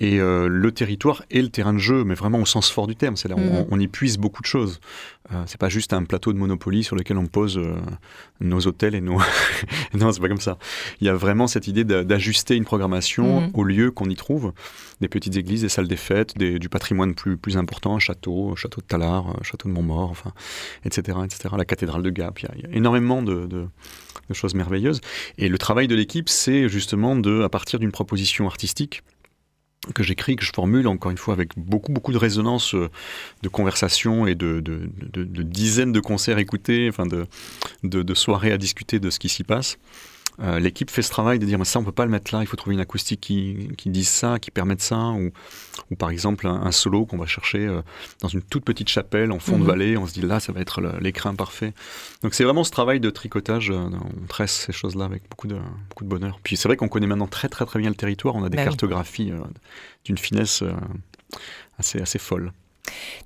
Et 0.00 0.20
euh, 0.20 0.48
le 0.48 0.72
territoire 0.72 1.22
est 1.30 1.42
le 1.42 1.50
terrain 1.50 1.74
de 1.74 1.78
jeu, 1.78 2.02
mais 2.02 2.14
vraiment 2.14 2.40
au 2.40 2.46
sens 2.46 2.70
fort 2.70 2.86
du 2.86 2.96
terme. 2.96 3.14
C'est 3.14 3.28
là, 3.28 3.34
on, 3.36 3.60
mm. 3.62 3.66
on, 3.70 3.78
y 3.78 3.88
puise 3.88 4.16
beaucoup 4.16 4.40
de 4.40 4.46
choses. 4.46 4.80
Euh, 5.32 5.42
c'est 5.46 5.58
pas 5.58 5.70
juste 5.70 5.94
un 5.94 6.04
plateau 6.04 6.34
de 6.34 6.38
Monopoly 6.38 6.84
sur 6.84 6.96
lequel 6.96 7.16
on 7.16 7.26
pose 7.26 7.56
euh, 7.56 7.76
nos 8.40 8.66
hôtels 8.66 8.94
et 8.94 9.00
nos. 9.00 9.18
non, 9.94 10.12
c'est 10.12 10.20
pas 10.20 10.28
comme 10.28 10.40
ça. 10.40 10.58
Il 11.00 11.06
y 11.06 11.10
a 11.10 11.14
vraiment 11.14 11.46
cette 11.46 11.66
idée 11.66 11.84
d'ajuster 11.84 12.56
une 12.56 12.64
programmation 12.64 13.40
mhm. 13.40 13.50
au 13.54 13.64
lieu 13.64 13.90
qu'on 13.90 14.10
y 14.10 14.16
trouve. 14.16 14.52
Des 15.00 15.08
petites 15.08 15.36
églises, 15.36 15.62
des 15.62 15.70
salles 15.70 15.88
des 15.88 15.96
fêtes, 15.96 16.36
du 16.36 16.68
patrimoine 16.68 17.14
plus, 17.14 17.38
plus 17.38 17.56
important, 17.56 17.98
château, 17.98 18.54
château 18.54 18.82
de 18.82 18.86
Tallard, 18.86 19.30
euh, 19.30 19.42
château 19.42 19.68
de 19.68 19.72
Montmort, 19.72 20.10
enfin, 20.10 20.32
etc., 20.84 21.18
etc. 21.24 21.54
La 21.56 21.64
cathédrale 21.64 22.02
de 22.02 22.10
Gap. 22.10 22.40
Il 22.40 22.60
y 22.60 22.66
a, 22.66 22.76
énormément 22.76 23.22
de, 23.22 23.46
de, 23.46 23.66
choses 24.32 24.54
merveilleuses. 24.54 25.00
Et 25.38 25.48
le 25.48 25.56
travail 25.56 25.88
de 25.88 25.94
l'équipe, 25.94 26.28
c'est 26.28 26.68
justement 26.68 27.16
de, 27.16 27.42
à 27.42 27.48
partir 27.48 27.78
d'une 27.78 27.92
proposition 27.92 28.46
artistique, 28.46 29.02
que 29.92 30.02
j'écris, 30.02 30.36
que 30.36 30.44
je 30.44 30.52
formule, 30.52 30.86
encore 30.88 31.10
une 31.10 31.18
fois, 31.18 31.34
avec 31.34 31.50
beaucoup, 31.56 31.92
beaucoup 31.92 32.12
de 32.12 32.18
résonance 32.18 32.74
euh, 32.74 32.90
de 33.42 33.48
conversations 33.48 34.26
et 34.26 34.34
de, 34.34 34.60
de, 34.60 34.88
de, 35.12 35.42
dizaines 35.42 35.92
de 35.92 36.00
concerts 36.00 36.38
écoutés, 36.38 36.88
enfin 36.88 37.06
de, 37.06 37.26
de, 37.82 38.14
soirées 38.14 38.52
à 38.52 38.58
discuter 38.58 38.98
de 38.98 39.10
ce 39.10 39.18
qui 39.18 39.28
s'y 39.28 39.44
passe. 39.44 39.78
Euh, 40.40 40.58
l'équipe 40.58 40.90
fait 40.90 41.02
ce 41.02 41.10
travail 41.10 41.38
de 41.38 41.46
dire 41.46 41.58
mais 41.58 41.64
ça 41.64 41.78
on 41.78 41.84
peut 41.84 41.92
pas 41.92 42.04
le 42.04 42.10
mettre 42.10 42.34
là, 42.34 42.40
il 42.42 42.46
faut 42.46 42.56
trouver 42.56 42.74
une 42.74 42.80
acoustique 42.80 43.20
qui, 43.20 43.68
qui 43.76 43.88
dise 43.88 44.08
ça, 44.08 44.38
qui 44.38 44.50
permette 44.50 44.82
ça, 44.82 44.98
ou, 44.98 45.30
ou 45.90 45.96
par 45.96 46.10
exemple 46.10 46.46
un, 46.46 46.72
solo 46.72 47.06
qu'on 47.06 47.18
va 47.18 47.26
chercher 47.26 47.66
euh, 47.66 47.82
dans 48.20 48.28
une 48.28 48.42
toute 48.42 48.64
petite 48.64 48.88
chapelle 48.88 49.30
en 49.30 49.38
fond 49.38 49.56
de 49.56 49.62
mhm. 49.62 49.66
vallée, 49.66 49.96
on 49.96 50.06
se 50.06 50.14
dit 50.14 50.22
là 50.22 50.40
ça 50.40 50.52
va 50.52 50.60
être 50.60 50.82
l'écrin 51.00 51.34
parfait. 51.34 51.72
Donc 52.22 52.34
c'est 52.34 52.44
vraiment 52.44 52.64
ce 52.64 52.70
travail 52.70 52.98
de 52.98 53.10
tricotage, 53.10 53.70
euh, 53.70 53.76
on 53.76 54.26
tresse 54.26 54.64
ces 54.66 54.72
choses-là 54.72 55.04
avec 55.04 55.22
beaucoup 55.30 55.46
de, 55.46 55.58
beaucoup 55.88 56.04
de 56.04 56.08
bonheur. 56.08 56.40
Puis 56.42 56.56
c'est 56.56 56.68
vrai 56.68 56.76
qu'on 56.76 56.88
connaît 56.88 57.06
maintenant 57.06 57.28
très 57.28 57.48
très 57.48 57.64
très 57.64 57.78
bien 57.78 57.90
le 57.90 57.96
territoire, 57.96 58.34
on 58.34 58.42
a 58.42 58.48
des 58.48 58.56
bah 58.56 58.64
cartographies 58.64 59.32
d'une 60.04 60.18
finesse 60.18 60.64
assez, 61.78 62.00
assez 62.00 62.18
folle. 62.18 62.52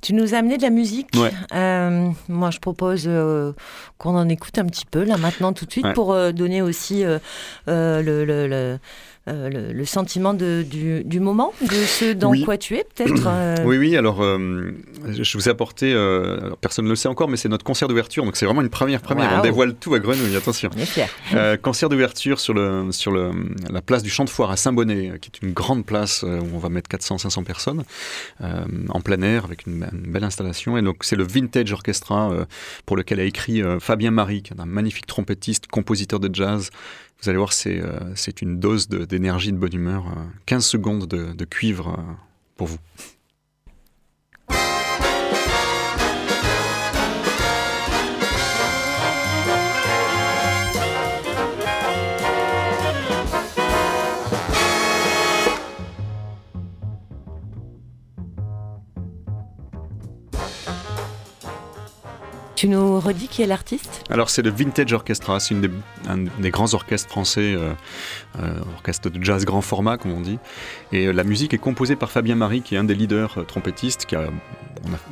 Tu 0.01 0.15
nous 0.15 0.35
as 0.35 0.39
amené 0.39 0.57
de 0.57 0.63
la 0.63 0.71
musique. 0.71 1.09
Euh, 1.55 2.11
moi, 2.29 2.51
je 2.51 2.59
propose 2.59 3.05
euh, 3.07 3.53
qu'on 3.99 4.17
en 4.17 4.29
écoute 4.29 4.59
un 4.59 4.67
petit 4.67 4.87
peu, 4.87 5.05
là, 5.05 5.17
maintenant, 5.17 5.53
tout 5.53 5.67
de 5.67 5.71
suite, 5.73 5.93
pour 5.95 6.13
euh, 6.13 6.33
donner 6.33 6.63
aussi 6.63 7.05
le, 7.67 8.79
euh, 9.29 9.73
le, 9.73 9.85
sentiment 9.85 10.35
de, 10.35 10.65
du, 10.65 11.21
moment, 11.21 11.53
de 11.61 11.75
ce 11.75 12.13
dans 12.13 12.33
quoi 12.45 12.57
tu 12.57 12.77
es 12.77 12.85
peut-être 12.85 13.27
euh 13.27 13.57
Oui, 13.65 13.77
oui, 13.77 13.97
alors 13.97 14.23
euh, 14.23 14.73
je 15.07 15.37
vous 15.37 15.49
ai 15.49 15.53
apporté, 15.53 15.93
personne 16.61 16.87
ne 16.87 16.91
le 16.91 16.97
sait 16.97 17.09
encore, 17.09 17.29
mais 17.29 17.37
c'est 17.37 17.49
notre 17.49 17.65
concert 17.65 17.89
d'ouverture, 17.89 18.25
donc 18.25 18.37
c'est 18.37 18.47
vraiment 18.47 18.63
une 18.63 18.71
première 18.71 19.01
première, 19.01 19.39
on 19.39 19.43
dévoile 19.43 19.75
tout 19.75 19.95
à 19.95 19.99
Grenouille, 19.99 20.37
attention. 20.37 20.71
concert 21.63 21.89
d'ouverture 21.89 22.41
sur, 22.41 22.55
le, 22.55 22.91
sur 22.91 23.13
le, 23.13 23.31
la 23.71 23.83
place 23.83 24.03
du 24.03 24.11
Champ 24.11 24.25
de 24.25 24.31
Foire 24.31 24.51
à 24.51 24.57
Saint-Bonnet, 24.57 25.19
qui 25.21 25.31
est 25.35 25.47
une 25.47 25.53
grande 25.53 25.85
place 25.85 26.23
où 26.23 26.55
on 26.55 26.59
va 26.59 26.69
mettre 26.69 26.89
400-500 26.91 27.45
personnes, 27.45 27.85
en 28.41 29.01
plein 29.01 29.21
air, 29.23 29.45
avec 29.45 29.67
une, 29.67 29.87
belle 29.93 30.25
installation, 30.25 30.79
et 30.79 30.83
donc 30.83 30.99
c'est 31.03 31.17
le 31.17 31.25
Vintage 31.25 31.73
Orchestra 31.73 32.31
pour 32.87 32.97
lequel 32.97 33.21
a 33.21 33.25
écrit 33.25 33.63
Fabien 33.81 34.11
Marie, 34.11 34.43
qui 34.43 34.55
est 34.55 34.61
un 34.61 34.67
magnifique 34.67 35.07
trompettiste, 35.07 35.67
compositeur 35.67 36.21
de 36.21 36.35
jazz, 36.35 36.71
vous 37.21 37.29
allez 37.29 37.39
voir, 37.39 37.53
c'est 37.53 37.81
euh, 37.81 38.15
une 38.41 38.61
dose 38.61 38.89
d'énergie, 38.89 39.53
de, 39.53 39.59
bonne 39.59 39.75
humeur. 39.75 40.05
15 40.47 40.65
euh, 40.65 40.69
secondes 40.69 41.07
de, 41.07 41.33
de 41.33 41.45
cuivre 41.45 41.99
euh, 41.99 42.13
pour 42.57 42.69
vous. 42.69 42.79
Tu 62.59 62.67
nous 62.67 62.99
redis 62.99 63.29
qui 63.29 63.43
est 63.43 63.47
l'artiste? 63.47 64.03
Alors 64.11 64.31
c'est 64.31 64.43
le 64.43 64.51
Vintage 64.51 64.93
Orchestra, 64.93 65.39
c'est 65.39 65.55
des, 65.55 65.71
un 66.09 66.25
des 66.41 66.51
grands 66.51 66.75
orchestres 66.75 67.09
français, 67.09 67.55
euh, 67.55 67.73
euh, 68.41 68.53
orchestre 68.75 69.11
de 69.11 69.23
jazz 69.23 69.45
grand 69.45 69.61
format 69.61 69.97
comme 69.97 70.11
on 70.11 70.21
dit. 70.21 70.41
Et 70.91 71.07
euh, 71.07 71.13
la 71.13 71.23
musique 71.23 71.55
est 71.55 71.59
composée 71.59 71.95
par 71.95 72.11
Fabien 72.11 72.35
Marie 72.35 72.63
qui 72.63 72.75
est 72.75 72.79
un 72.79 72.83
des 72.83 72.97
leaders 72.97 73.47
trompettistes. 73.47 74.07
Qui 74.07 74.17
a, 74.17 74.25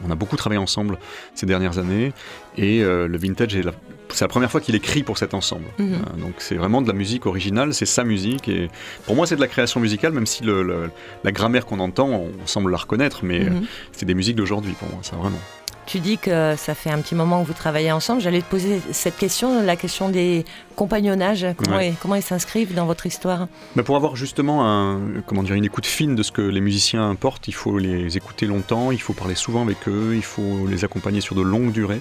on, 0.05 0.11
a, 0.11 0.17
beaucoup 0.17 0.35
travaillé 0.35 0.59
ensemble 0.59 0.99
ces 1.37 1.47
dernières 1.47 1.79
années. 1.79 2.13
Et 2.59 2.81
le 2.81 3.17
Vintage 3.17 3.55
est 3.55 3.63
c'est 4.09 4.25
la 4.25 4.29
première 4.29 4.51
fois 4.51 4.61
qu'il 4.61 4.75
écrit 4.75 5.05
pour 5.05 5.17
cet 5.17 5.33
ensemble. 5.33 5.67
Mhm. 5.79 5.99
donc 6.19 6.35
c'est 6.39 6.57
vraiment 6.57 6.83
de 6.83 6.89
la 6.89 6.95
musique 6.95 7.27
originale, 7.27 7.75
c'est 7.75 7.87
sa 7.87 8.03
musique. 8.03 8.49
Et 8.49 8.71
pour 9.05 9.15
moi, 9.15 9.27
c'est 9.27 9.37
de 9.37 9.41
la 9.41 9.49
création 9.49 9.79
musicale, 9.79 10.13
même 10.13 10.27
si 10.27 10.43
le, 10.43 10.91
la 11.23 11.33
grammaire 11.33 11.65
qu'on 11.65 11.79
entend, 11.79 12.09
on 12.09 12.47
semble 12.47 12.73
la 12.73 12.79
reconnaître, 12.79 13.25
mais 13.25 13.41
mhm. 13.45 13.67
c'est 13.93 14.07
des 14.07 14.15
musiques 14.15 14.37
d'aujourd'hui 14.37 14.73
pour 14.73 14.89
moi, 14.89 14.99
ça 15.03 15.15
vraiment. 15.15 15.39
Tu 15.87 16.01
dis 16.01 16.19
que 16.19 16.57
ça 16.57 16.75
fait 16.75 16.91
un 16.91 17.01
petit 17.01 17.15
moment 17.15 17.43
que 17.43 17.47
vous 17.47 17.53
travaillez 17.55 17.93
ensemble. 17.93 18.21
J'allais 18.21 18.43
te 18.43 18.51
poser 18.51 18.83
cette 18.91 19.17
question, 19.17 19.63
la 19.63 19.77
question 19.77 20.09
des 20.09 20.45
compagnonnages. 20.77 21.47
Comment, 21.57 21.81
comment 22.01 22.15
ils 22.15 22.23
s'inscrivent 22.23 22.75
dans 22.75 22.87
votre 22.87 23.07
histoire 23.07 23.49
Pour 23.85 23.97
avoir 23.97 24.15
justement 24.15 24.65
un, 24.65 25.01
comment 25.27 25.43
dire, 25.43 25.55
une 25.55 25.65
écoute 25.65 25.87
fine 25.87 26.15
de 26.15 26.23
ce 26.23 26.31
que 26.31 26.43
les 26.43 26.61
musiciens 26.61 27.15
portent, 27.17 27.49
il 27.49 27.55
faut 27.55 27.79
les 27.79 28.17
écouter 28.17 28.47
longtemps, 28.47 28.93
il 28.93 29.01
faut 29.01 29.15
parler 29.15 29.35
souvent 29.35 29.63
avec 29.63 29.89
eux, 29.89 30.13
il 30.15 30.23
faut 30.23 30.67
les 30.69 30.85
accompagner 30.85 31.21
sur 31.21 31.35
de 31.35 31.43
longues 31.43 31.73
durées. 31.73 32.01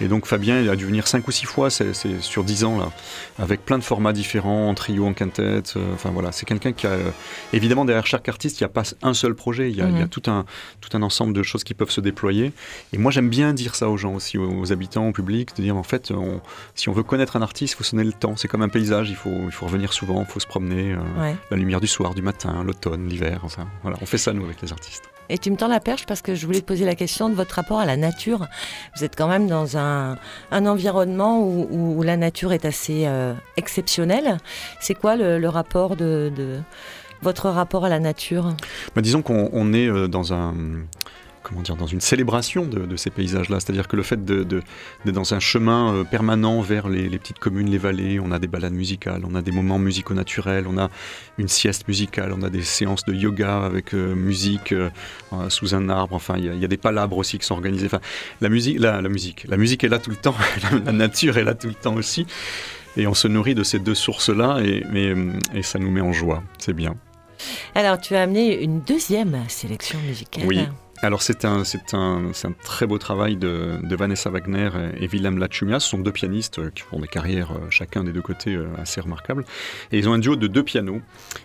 Et 0.00 0.08
donc 0.08 0.26
Fabien 0.26 0.60
il 0.60 0.70
a 0.70 0.76
dû 0.76 0.86
venir 0.86 1.06
cinq 1.06 1.26
ou 1.28 1.32
six 1.32 1.44
fois, 1.46 1.70
c'est 1.70 1.92
sur 2.20 2.44
dix 2.44 2.64
ans 2.64 2.78
là, 2.78 2.90
avec 3.38 3.64
plein 3.64 3.78
de 3.78 3.84
formats 3.84 4.12
différents, 4.12 4.68
en 4.68 4.74
trio, 4.74 5.06
en 5.06 5.12
quintette. 5.12 5.74
Euh, 5.76 5.94
enfin 5.94 6.10
voilà, 6.10 6.32
c'est 6.32 6.46
quelqu'un 6.46 6.72
qui 6.72 6.86
a 6.86 6.90
euh, 6.90 7.10
évidemment 7.52 7.84
derrière 7.84 8.06
chaque 8.06 8.28
artiste, 8.28 8.60
il 8.60 8.64
n'y 8.64 8.66
a 8.66 8.70
pas 8.70 8.84
un 9.02 9.14
seul 9.14 9.34
projet, 9.34 9.70
il 9.70 9.76
y 9.76 9.82
a, 9.82 9.88
il 9.88 9.96
y 9.98 10.00
a 10.00 10.04
mhm. 10.04 10.08
tout, 10.08 10.22
un, 10.26 10.44
tout 10.80 10.96
un 10.96 11.02
ensemble 11.02 11.32
de 11.32 11.42
choses 11.42 11.64
qui 11.64 11.74
peuvent 11.74 11.90
se 11.90 12.00
déployer. 12.00 12.52
Et 12.92 12.98
moi 12.98 13.10
j'aime 13.10 13.28
bien 13.28 13.52
dire 13.52 13.74
ça 13.74 13.88
aux 13.88 13.96
gens 13.96 14.14
aussi, 14.14 14.38
aux, 14.38 14.72
habitants, 14.72 15.08
au 15.08 15.12
public, 15.12 15.56
de 15.56 15.62
dire 15.62 15.76
en 15.76 15.82
fait, 15.82 16.12
si 16.74 16.88
on 16.88 16.92
veut 16.92 17.02
connaître 17.02 17.36
un 17.36 17.42
artiste, 17.42 17.74
il 17.74 17.76
faut 17.76 17.84
sonner 17.84 18.03
le 18.04 18.12
temps. 18.12 18.36
C'est 18.36 18.48
comme 18.48 18.62
un 18.62 18.68
paysage, 18.68 19.10
il 19.10 19.16
faut, 19.16 19.34
il 19.44 19.52
faut 19.52 19.66
revenir 19.66 19.92
souvent, 19.92 20.20
il 20.20 20.26
faut 20.26 20.40
se 20.40 20.46
promener. 20.46 20.92
Euh, 20.92 21.32
la 21.50 21.56
lumière 21.56 21.80
du 21.80 21.86
soir, 21.86 22.14
du 22.14 22.22
matin, 22.22 22.62
l'automne, 22.64 23.08
l'hiver. 23.08 23.40
Enfin, 23.42 23.66
voilà, 23.82 23.96
on 24.00 24.06
fait 24.06 24.18
ça 24.18 24.32
nous 24.32 24.44
avec 24.44 24.60
les 24.62 24.72
artistes. 24.72 25.04
Et 25.28 25.38
tu 25.38 25.50
me 25.50 25.56
tends 25.56 25.68
la 25.68 25.80
perche 25.80 26.06
parce 26.06 26.20
que 26.20 26.34
je 26.34 26.44
voulais 26.44 26.60
te 26.60 26.66
poser 26.66 26.84
la 26.84 26.94
question 26.94 27.28
de 27.28 27.34
votre 27.34 27.54
rapport 27.54 27.80
à 27.80 27.86
la 27.86 27.96
nature. 27.96 28.46
Vous 28.96 29.04
êtes 29.04 29.16
quand 29.16 29.28
même 29.28 29.46
dans 29.46 29.76
un, 29.78 30.18
un 30.50 30.66
environnement 30.66 31.40
où, 31.40 31.66
où, 31.70 32.02
la 32.02 32.16
nature 32.16 32.52
est 32.52 32.64
assez 32.64 33.06
euh, 33.06 33.32
exceptionnelle. 33.56 34.36
C'est 34.80 34.94
quoi 34.94 35.16
le, 35.16 35.46
rapport 35.48 35.96
de, 35.96 36.30
de, 36.36 36.60
votre 37.22 37.48
rapport 37.48 37.86
à 37.86 37.88
la 37.88 38.00
nature? 38.00 38.54
Bah, 38.94 39.00
Disons 39.00 39.22
qu'on 39.22 39.72
est 39.72 39.88
euh, 39.88 40.08
dans 40.08 40.34
un 40.34 40.54
comment 41.44 41.60
dire, 41.60 41.76
dans 41.76 41.86
une 41.86 42.00
célébration 42.00 42.64
de, 42.66 42.96
ces 42.96 43.10
paysages-là. 43.10 43.60
C'est-à-dire 43.60 43.86
que 43.86 43.96
le 43.96 44.02
fait 44.02 44.24
d'être 44.24 44.48
de, 44.48 45.10
dans 45.10 45.34
un 45.34 45.38
chemin 45.38 45.94
euh, 45.94 46.04
permanent 46.04 46.60
vers 46.60 46.88
les, 46.88 47.08
petites 47.18 47.38
communes, 47.38 47.70
les 47.70 47.78
vallées, 47.78 48.18
on 48.18 48.32
a 48.32 48.38
des 48.38 48.48
balades 48.48 48.72
musicales, 48.72 49.22
on 49.24 49.34
a 49.34 49.42
des 49.42 49.52
moments 49.52 49.78
musicaux 49.78 50.14
naturels, 50.14 50.64
on 50.66 50.78
a 50.78 50.90
une 51.38 51.48
sieste 51.48 51.86
musicale, 51.86 52.32
on 52.32 52.42
a 52.42 52.50
des 52.50 52.62
séances 52.62 53.04
de 53.04 53.12
yoga 53.12 53.58
avec 53.58 53.94
euh, 53.94 54.14
musique 54.14 54.72
euh, 54.72 54.90
sous 55.48 55.74
un 55.74 55.88
arbre. 55.88 56.16
Enfin, 56.16 56.34
il 56.38 56.58
y, 56.58 56.64
a 56.64 56.68
des 56.68 56.76
palabres 56.76 57.18
aussi 57.18 57.38
qui 57.38 57.46
sont 57.46 57.54
organisées. 57.54 57.86
Enfin, 57.86 58.00
la 58.40 58.48
musique, 58.48 58.80
la, 58.80 59.00
la 59.00 59.08
musique, 59.08 59.44
la 59.48 59.56
musique 59.56 59.84
est 59.84 59.88
là 59.88 59.98
tout 59.98 60.10
le 60.10 60.16
temps, 60.16 60.34
la, 60.84 60.92
nature 60.92 61.38
est 61.38 61.44
là 61.44 61.54
tout 61.54 61.68
le 61.68 61.74
temps 61.74 61.94
aussi. 61.94 62.26
Et 62.96 63.06
on 63.06 63.14
se 63.14 63.28
nourrit 63.28 63.54
de 63.54 63.64
ces 63.64 63.78
deux 63.78 63.94
sources-là 63.94 64.60
et, 64.62 64.84
et 65.54 65.62
ça 65.62 65.78
nous 65.78 65.90
met 65.90 66.00
en 66.00 66.12
joie. 66.12 66.42
C'est 66.58 66.72
bien. 66.72 66.94
Alors, 67.74 68.00
tu 68.00 68.14
as 68.14 68.22
amené 68.22 68.62
une 68.62 68.80
deuxième 68.80 69.36
sélection 69.48 69.98
musicale. 70.00 70.44
Oui, 70.46 70.60
alors 71.02 71.22
c'est 71.22 71.44
un, 71.44 71.64
c'est 71.64 71.94
un, 71.94 72.26
un, 72.44 72.52
très 72.64 72.86
beau 72.86 72.98
travail 72.98 73.36
de, 73.36 73.78
Vanessa 73.94 74.30
Wagner 74.30 74.70
et 74.98 75.06
Willem 75.06 75.38
Lachumia. 75.38 75.80
Ce 75.80 75.88
sont 75.88 75.98
deux 75.98 76.12
pianistes 76.12 76.58
euh, 76.58 76.70
qui 76.74 76.82
font 76.82 76.98
des 76.98 77.08
carrières 77.08 77.52
euh, 77.52 77.70
chacun 77.70 78.04
des 78.04 78.12
deux 78.12 78.22
côtés 78.22 78.54
euh, 78.54 78.66
assez 78.80 79.00
remarquables. 79.00 79.44
Et 79.92 79.98
ils 79.98 80.08
ont 80.08 80.12
un 80.12 80.18
duo 80.18 80.36
de 80.36 80.46
deux 80.46 80.62
pianos 80.62 81.00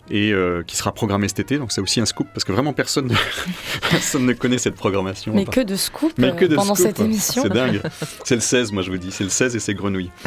et 0.10 0.34
qui 0.66 0.76
sera 0.76 0.92
programmé 0.92 1.28
cet 1.28 1.40
été. 1.40 1.58
Donc 1.58 1.72
c'est 1.72 1.82
aussi 1.82 2.00
un 2.00 2.06
scoop 2.06 2.28
parce 2.34 2.44
que 2.44 2.52
vraiment 2.52 2.74
personne 2.74 3.08
ne, 3.08 3.16
personne 3.90 4.26
ne 4.26 4.34
connaît 4.34 4.58
cette 4.58 4.76
programmation. 4.76 5.34
Mais 5.34 5.46
que 5.46 5.62
de 5.62 5.76
scoop 5.76 6.14
pendant 6.56 6.76
cette 6.76 7.00
émission. 7.00 7.44
C'est 7.44 7.50
dingue. 7.50 7.82
C'est 8.24 8.36
le 8.36 8.42
16, 8.42 8.72
moi 8.72 8.84
je 8.84 8.92
vous 8.92 8.98
dis. 8.98 9.12
C'est 9.12 9.24
le 9.24 9.30
16 9.30 9.56
et 9.56 9.60
c'est 9.60 9.74
Grenouille. 9.74 10.12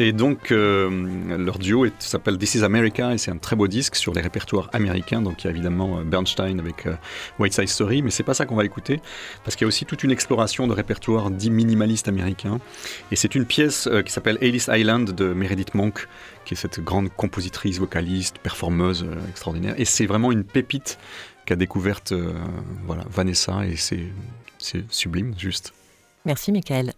Et 0.00 0.12
donc, 0.12 0.50
euh, 0.50 0.88
leur 1.36 1.58
duo 1.58 1.86
s'appelle 1.98 2.38
This 2.38 2.54
is 2.54 2.64
America 2.64 3.12
et 3.12 3.18
c'est 3.18 3.30
un 3.30 3.36
très 3.36 3.54
beau 3.54 3.68
disque 3.68 3.96
sur 3.96 4.14
les 4.14 4.22
répertoires 4.22 4.70
américains. 4.72 5.20
Donc, 5.20 5.44
il 5.44 5.48
y 5.48 5.48
a 5.48 5.50
évidemment 5.50 5.98
euh, 5.98 6.04
Bernstein 6.04 6.58
avec 6.58 6.86
euh, 6.86 6.94
White 7.38 7.52
Side 7.52 7.68
Story, 7.68 8.00
mais 8.00 8.10
c'est 8.10 8.22
pas 8.22 8.32
ça 8.32 8.46
qu'on 8.46 8.56
va 8.56 8.64
écouter 8.64 9.02
parce 9.44 9.56
qu'il 9.56 9.66
y 9.66 9.66
a 9.66 9.68
aussi 9.68 9.84
toute 9.84 10.02
une 10.02 10.10
exploration 10.10 10.66
de 10.66 10.72
répertoires 10.72 11.30
dits 11.30 11.50
minimalistes 11.50 12.08
américains. 12.08 12.60
Et 13.12 13.16
c'est 13.16 13.34
une 13.34 13.44
pièce 13.44 13.90
qui 14.06 14.10
s'appelle 14.10 14.38
Alice 14.40 14.70
Island 14.72 15.12
de 15.12 15.34
Meredith 15.34 15.74
Monk, 15.74 16.08
qui 16.46 16.54
est 16.54 16.56
cette 16.56 16.80
grande 16.80 17.10
compositrice, 17.10 17.78
vocaliste, 17.78 18.38
performeuse 18.38 19.04
extraordinaire. 19.28 19.74
Et 19.76 19.84
c'est 19.84 20.06
vraiment 20.06 20.32
une 20.32 20.44
pépite 20.44 20.98
qu'a 21.44 21.56
découverte 21.56 22.14
voilà, 22.86 23.04
Vanessa 23.10 23.66
et 23.66 23.76
c'est 23.76 24.08
sublime, 24.88 25.34
juste. 25.36 25.74
Merci, 26.24 26.52
Michael. 26.52 26.94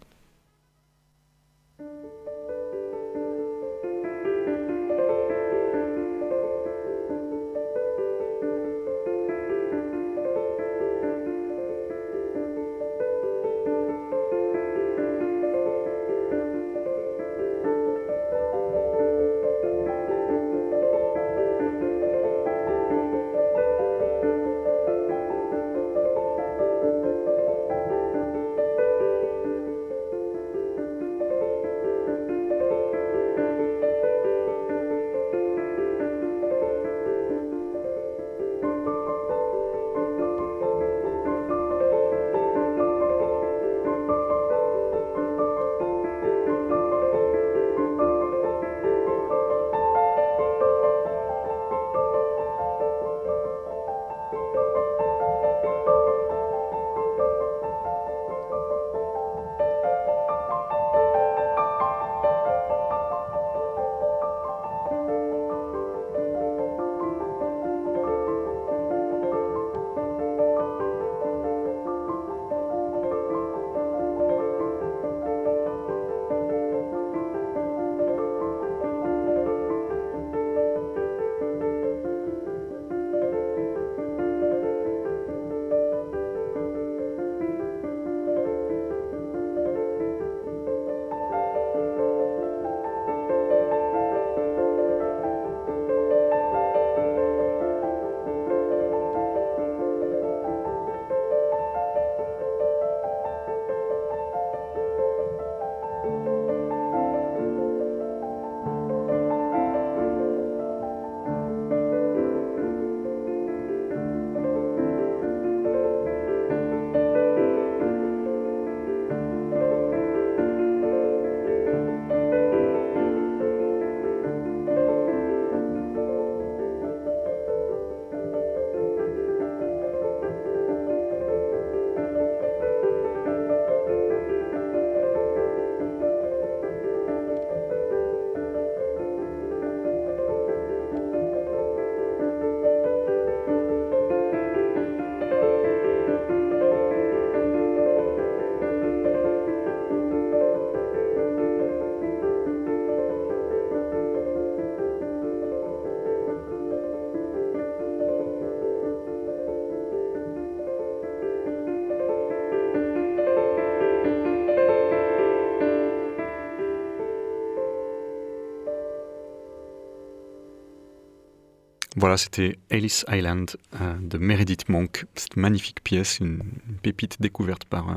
Voilà, 172.03 172.17
c'était 172.17 172.59
Alice 172.69 173.05
Island 173.09 173.55
euh, 173.79 173.93
de 174.01 174.17
Meredith 174.17 174.67
Monk. 174.67 175.05
Cette 175.15 175.37
magnifique 175.37 175.81
pièce, 175.81 176.19
une, 176.19 176.41
pépite 176.81 177.21
découverte 177.21 177.63
par 177.63 177.89
euh, 177.89 177.95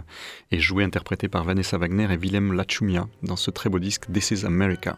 et 0.52 0.60
jouée, 0.60 0.84
interprétée 0.84 1.26
par 1.26 1.42
Vanessa 1.42 1.76
Wagner 1.76 2.06
et 2.12 2.16
Willem 2.16 2.52
Lachumia 2.52 3.08
dans 3.24 3.34
ce 3.34 3.50
très 3.50 3.68
beau 3.68 3.80
disque 3.80 4.04
This 4.12 4.30
is 4.30 4.46
America. 4.46 4.96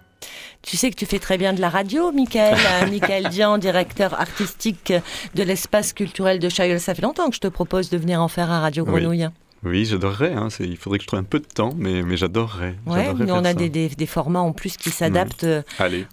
Tu 0.61 0.77
sais 0.77 0.91
que 0.91 0.95
tu 0.95 1.07
fais 1.07 1.21
très 1.21 1.39
bien 1.39 1.55
de 1.55 1.61
la 1.63 1.71
radio, 1.71 2.13
Michael. 2.13 2.59
Euh, 2.59 2.87
Michael 2.91 3.31
Dian, 3.31 3.57
directeur 3.57 4.13
artistique 4.13 4.93
de 5.35 5.43
l'espace 5.43 5.95
culturel 5.95 6.39
de 6.39 6.51
Chaillol. 6.51 6.79
Ça 6.79 6.95
fait 6.95 7.01
longtemps 7.01 7.31
que 7.31 7.35
je 7.35 7.41
te 7.41 7.49
propose 7.49 7.89
de 7.89 7.97
venir 7.97 8.21
en 8.21 8.29
faire 8.29 8.51
à 8.51 8.61
Radio 8.61 8.85
Grenouille. 8.85 9.25
Oui, 9.25 9.33
j'adorerais. 9.65 10.33
Hein. 10.35 10.49
Il 10.61 10.77
faudrait 10.77 10.99
que 10.99 11.03
je 11.03 11.09
trouve 11.09 11.19
un 11.21 11.25
peu 11.25 11.41
de 11.41 11.47
temps, 11.47 11.75
mais, 11.77 12.03
mais 12.03 12.17
j'adorerais. 12.17 12.77
Ouais, 12.87 13.09
on 13.29 13.45
a 13.45 13.55
des, 13.55 13.69
des, 13.69 14.07
formats 14.07 14.41
en 14.41 14.53
plus 14.53 14.77
qui 14.77 14.91
s'adaptent 14.91 15.45
euh, 15.45 15.63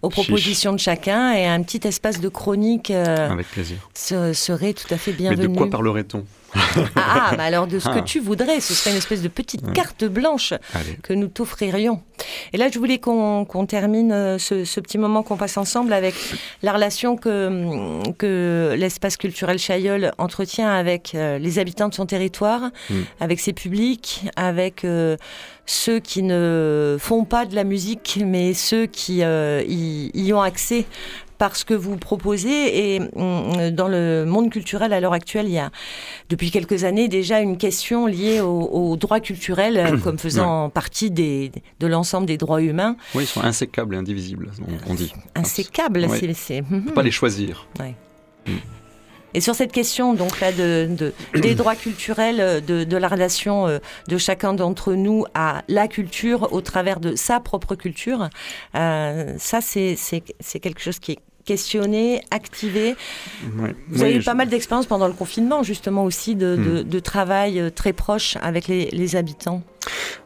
aux 0.01 0.10
propositions 0.10 0.73
de 0.73 0.79
chacun 0.79 1.34
et 1.34 1.45
un 1.45 1.62
petit 1.63 1.88
espace 1.88 2.19
de 2.19 2.29
chronique 2.29 2.91
euh, 2.91 3.29
Avec 3.29 3.47
plaisir. 3.47 3.77
serait 3.93 4.73
tout 4.73 4.91
à 4.93 4.97
fait 4.97 5.12
bienvenu. 5.12 5.43
Mais 5.43 5.53
de 5.53 5.58
quoi 5.58 5.69
parlerait-on? 5.69 6.25
ah, 6.96 7.34
bah 7.38 7.44
alors 7.44 7.68
de 7.68 7.80
ce 7.80 7.89
que 7.89 8.00
ah. 8.00 8.02
tu 8.02 8.20
voudrais, 8.20 8.60
ce 8.60 8.74
serait 8.74 8.91
une 8.91 8.98
espèce 8.98 9.22
de 9.22 9.28
petite 9.28 9.74
carte 9.74 10.06
blanche 10.06 10.54
que 11.04 11.13
nous 11.13 11.28
t'offririons. 11.28 12.02
Et 12.54 12.58
là, 12.58 12.70
je 12.72 12.80
voulais 12.80 13.00
qu'on 13.00 13.65
termine 13.68 14.12
euh, 14.12 14.38
ce, 14.38 14.80
petit 14.80 14.98
moment 14.98 15.24
qu'on 15.24 15.38
passe 15.38 15.58
ensemble 15.58 15.94
avec 15.94 16.15
la 16.62 16.74
relation 16.74 17.18
que, 17.18 18.12
que 18.18 18.76
l'espace 18.78 19.18
culturel 19.18 19.58
Chailleul 19.58 20.12
entretient 20.18 20.70
avec 20.70 21.13
euh, 21.15 21.38
les 21.38 21.60
habitants 21.60 21.89
de 21.89 21.94
son 21.94 22.06
territoire, 22.06 22.72
mm. 22.89 22.96
avec 23.20 23.39
ses 23.39 23.54
publics, 23.54 24.26
avec 24.36 24.86
euh, 24.86 25.18
ceux 25.65 26.00
qui 26.00 26.24
ne 26.24 26.98
font 27.00 27.26
pas 27.26 27.46
de 27.46 27.56
la 27.56 27.63
musique, 27.63 28.20
mais 28.24 28.54
ceux 28.54 28.86
qui 28.86 29.22
y, 29.22 30.34
ont 30.34 30.41
accès 30.41 30.86
parce 31.38 31.63
que 31.63 31.74
vous 31.74 31.98
proposez. 31.98 32.93
Et 32.95 33.00
mm, 33.00 33.71
dans 33.71 33.88
le 33.88 34.26
monde 34.26 34.50
culturel 34.50 34.93
à 34.93 35.00
l'heure 35.00 35.13
actuelle, 35.13 35.48
il 35.48 35.54
y 35.54 35.60
a 35.60 35.71
depuis 36.30 36.52
quelques 36.52 36.84
années 36.84 37.08
déjà 37.08 37.39
une 37.39 37.58
question 37.58 38.06
liée 38.08 38.41
aux, 38.41 38.95
droits 38.98 39.19
culturels 39.19 39.78
euh, 39.78 39.98
comme 40.04 40.17
faisant 40.17 40.69
partie 40.69 41.12
des, 41.12 41.52
de 41.80 41.88
l'ensemble 41.88 42.28
des 42.28 42.38
droits 42.38 42.62
humains. 42.62 42.95
Oui, 43.13 43.24
ils 43.24 43.28
sont 43.28 43.41
insécables 43.41 43.95
et 43.95 43.98
indivisibles, 43.98 44.52
on, 44.88 44.93
dit. 44.93 45.13
Insécables, 45.36 46.08
c'est... 46.36 46.63
On 46.71 46.76
ne 46.76 46.82
peut 46.82 46.93
pas 46.93 47.04
les 47.04 47.12
choisir. 47.12 47.67
Mm. 48.48 48.52
Et 49.36 49.41
sur 49.41 49.54
cette 49.54 49.74
question 49.74 50.13
donc 50.13 50.39
là 50.39 50.54
de, 50.54 51.13
des 51.34 51.56
droits 51.56 51.76
culturels, 51.76 52.39
euh, 52.39 52.62
de, 52.62 52.98
la 52.98 53.10
relation 53.10 53.67
euh, 53.67 53.80
de 54.08 54.17
chacun 54.17 54.54
d'entre 54.54 54.93
nous 54.93 55.26
à 55.34 55.62
la 55.67 55.89
culture 55.89 56.54
au 56.54 56.62
travers 56.62 57.02
de 57.02 57.17
sa 57.17 57.41
propre 57.41 57.76
culture, 57.76 58.30
euh, 58.76 59.34
ça 59.38 59.60
c'est 59.60 59.98
quelque 60.62 60.80
chose 60.80 61.00
qui 61.00 61.12
est 61.13 61.19
questionné, 61.45 62.21
activé. 62.31 62.95
Vous 63.89 64.01
avez 64.01 64.15
eu 64.15 64.23
pas 64.23 64.34
mal 64.34 64.49
d'expériences 64.49 64.88
pendant 64.88 65.08
le 65.08 65.13
confinement, 65.13 65.63
justement 65.63 66.03
aussi, 66.03 66.36
de, 66.36 66.84
hmm. 66.84 67.01
travail 67.01 67.71
très 67.73 67.93
proche 67.93 68.38
avec 68.41 68.67
les 68.67 69.15
habitants. 69.15 69.62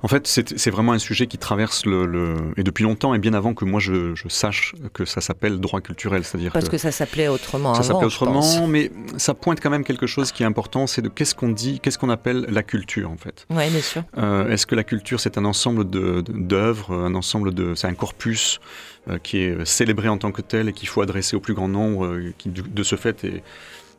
En 0.04 0.08
fait, 0.08 0.28
c'est 0.28 0.70
vraiment 0.70 0.94
un 0.94 1.00
sujet 1.00 1.28
qui 1.28 1.38
traverse 1.38 1.86
le, 1.86 2.36
et 2.58 2.64
depuis 2.64 2.84
longtemps 2.84 3.14
et 3.14 3.20
bien 3.20 3.34
avant 3.34 3.54
que 3.54 3.66
moi 3.66 3.80
je, 3.80 4.14
sache 4.28 4.76
que 4.94 5.06
ça 5.06 5.22
s'appelle 5.22 5.60
droit 5.60 5.82
culturel, 5.82 6.24
c'est-à-dire 6.24 6.52
parce 6.52 6.70
que, 6.70 6.78
ça 6.78 6.92
s'appelait 6.92 7.28
autrement. 7.28 7.76
Ça 7.76 7.84
s'appelait 7.84 8.06
autrement, 8.06 8.68
mais 8.68 8.92
ça 9.18 9.34
pointe 9.34 9.60
quand 9.62 9.70
même 9.70 9.84
quelque 9.84 10.08
chose 10.08 10.32
qui 10.32 10.44
est 10.44 10.46
important, 10.46 10.88
c'est 10.88 11.02
de 11.02 11.10
qu'est-ce 11.10 11.36
qu'on 11.36 11.50
dit, 11.50 11.80
qu'est-ce 11.80 11.98
qu'on 11.98 12.10
appelle 12.10 12.46
la 12.50 12.64
culture 12.64 13.10
en 13.10 13.18
fait. 13.18 13.46
Oui, 13.50 13.70
bien 13.70 13.82
sûr. 13.82 14.04
Euh, 14.18 14.50
est-ce 14.50 14.66
que 14.66 14.76
la 14.76 14.84
culture 14.84 15.20
c'est 15.20 15.38
un 15.38 15.46
ensemble 15.46 15.86
d'œuvres, 15.90 16.94
un 16.94 17.16
ensemble 17.16 17.54
de, 17.54 17.76
c'est 17.76 17.88
un 17.88 17.94
corpus 17.94 18.60
euh, 18.60 18.99
qui 19.18 19.40
est 19.40 19.66
célébré 19.66 20.08
en 20.10 20.18
tant 20.18 20.32
que 20.32 20.42
tel 20.42 20.70
et 20.70 20.74
qu'il 20.74 20.88
faut 20.88 21.02
adresser 21.02 21.36
au 21.36 21.40
plus 21.40 21.54
grand 21.54 21.68
nombre, 21.68 22.06
euh, 22.06 22.34
qui 22.38 22.50
de 22.50 22.84
ce 22.84 22.96
fait 22.96 23.24
est 23.24 23.44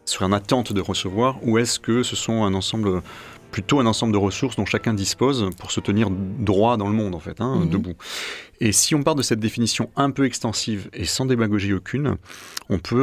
sur 0.05 0.23
un 0.25 0.33
attente 0.33 0.73
de 0.73 0.81
recevoir, 0.81 1.39
ou 1.43 1.59
est-ce 1.59 1.79
que 1.79 2.03
ce 2.03 2.17
sont 2.17 2.45
un 2.45 2.55
ensemble 2.55 3.03
plutôt 3.51 3.81
un 3.81 3.87
ensemble 3.87 4.13
de 4.13 4.19
ressources 4.19 4.57
dont 4.57 4.67
chacun 4.67 4.95
dispose 4.95 5.51
pour 5.59 5.71
se 5.71 5.81
tenir 5.81 6.09
droit 6.11 6.77
dans 6.77 6.89
le 6.89 6.95
monde, 6.95 7.15
en 7.15 7.21
fait, 7.21 7.41
hein, 7.41 7.61
mhm. 7.61 7.71
debout. 7.71 7.95
Et 8.63 8.73
si 8.73 8.95
on 8.95 9.03
part 9.03 9.15
de 9.15 9.23
cette 9.23 9.41
définition 9.41 9.91
un 9.97 10.11
peu 10.11 10.27
extensive 10.27 10.91
et 10.93 11.07
sans 11.07 11.25
démagogie 11.25 11.73
aucune, 11.73 12.17
on 12.69 12.79
peut, 12.79 12.99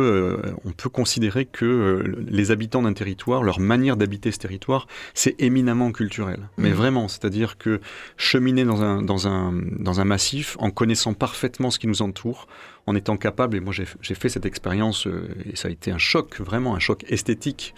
euh, 0.45 0.53
on 0.65 0.71
peut 0.71 0.89
considérer 0.89 1.45
que 1.45 1.65
euh, 1.65 2.25
les 2.27 2.51
habitants 2.51 2.83
d'un 2.83 2.93
territoire, 2.93 3.41
leur 3.41 3.59
manière 3.59 3.97
d'habiter 3.97 4.31
ce 4.31 4.37
territoire, 4.37 4.87
c'est 5.15 5.35
éminemment 5.41 5.91
culturel. 5.91 6.49
Mais 6.57 6.69
mhm. 6.69 6.75
vraiment, 6.75 7.07
c'est-à-dire 7.07 7.57
que 7.57 7.81
cheminer 8.17 8.65
dans 8.65 8.83
un, 8.83 9.01
dans, 9.01 9.27
un, 9.27 9.51
dans 9.79 9.99
un 9.99 10.05
massif 10.05 10.57
en 10.59 10.69
connaissant 10.69 11.13
parfaitement 11.13 11.71
ce 11.71 11.79
qui 11.79 11.87
nous 11.87 12.03
entoure, 12.03 12.47
en 12.85 12.95
étant 12.95 13.17
capable, 13.17 13.57
et 13.57 13.59
moi 13.59 13.73
j'ai 13.73 14.15
fait 14.15 14.29
cette 14.29 14.45
expérience, 14.45 15.07
euh, 15.07 15.27
et 15.51 15.55
ça 15.55 15.67
a 15.67 15.71
été 15.71 15.91
un 15.91 15.97
choc, 15.97 16.39
vraiment 16.39 16.73
un 16.73 16.79
choc 16.79 17.03
esthétique, 17.09 17.75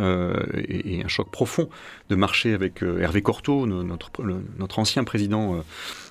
euh, 0.00 0.34
et, 0.68 1.02
un 1.04 1.08
choc 1.08 1.30
profond 1.30 1.68
de 2.08 2.14
marcher 2.14 2.54
avec 2.54 2.82
euh, 2.82 3.00
Hervé 3.00 3.20
Cortot, 3.22 3.66
notre, 3.66 4.10
notre 4.58 4.78
ancien 4.78 5.04
président, 5.04 5.56
euh, 5.56 5.58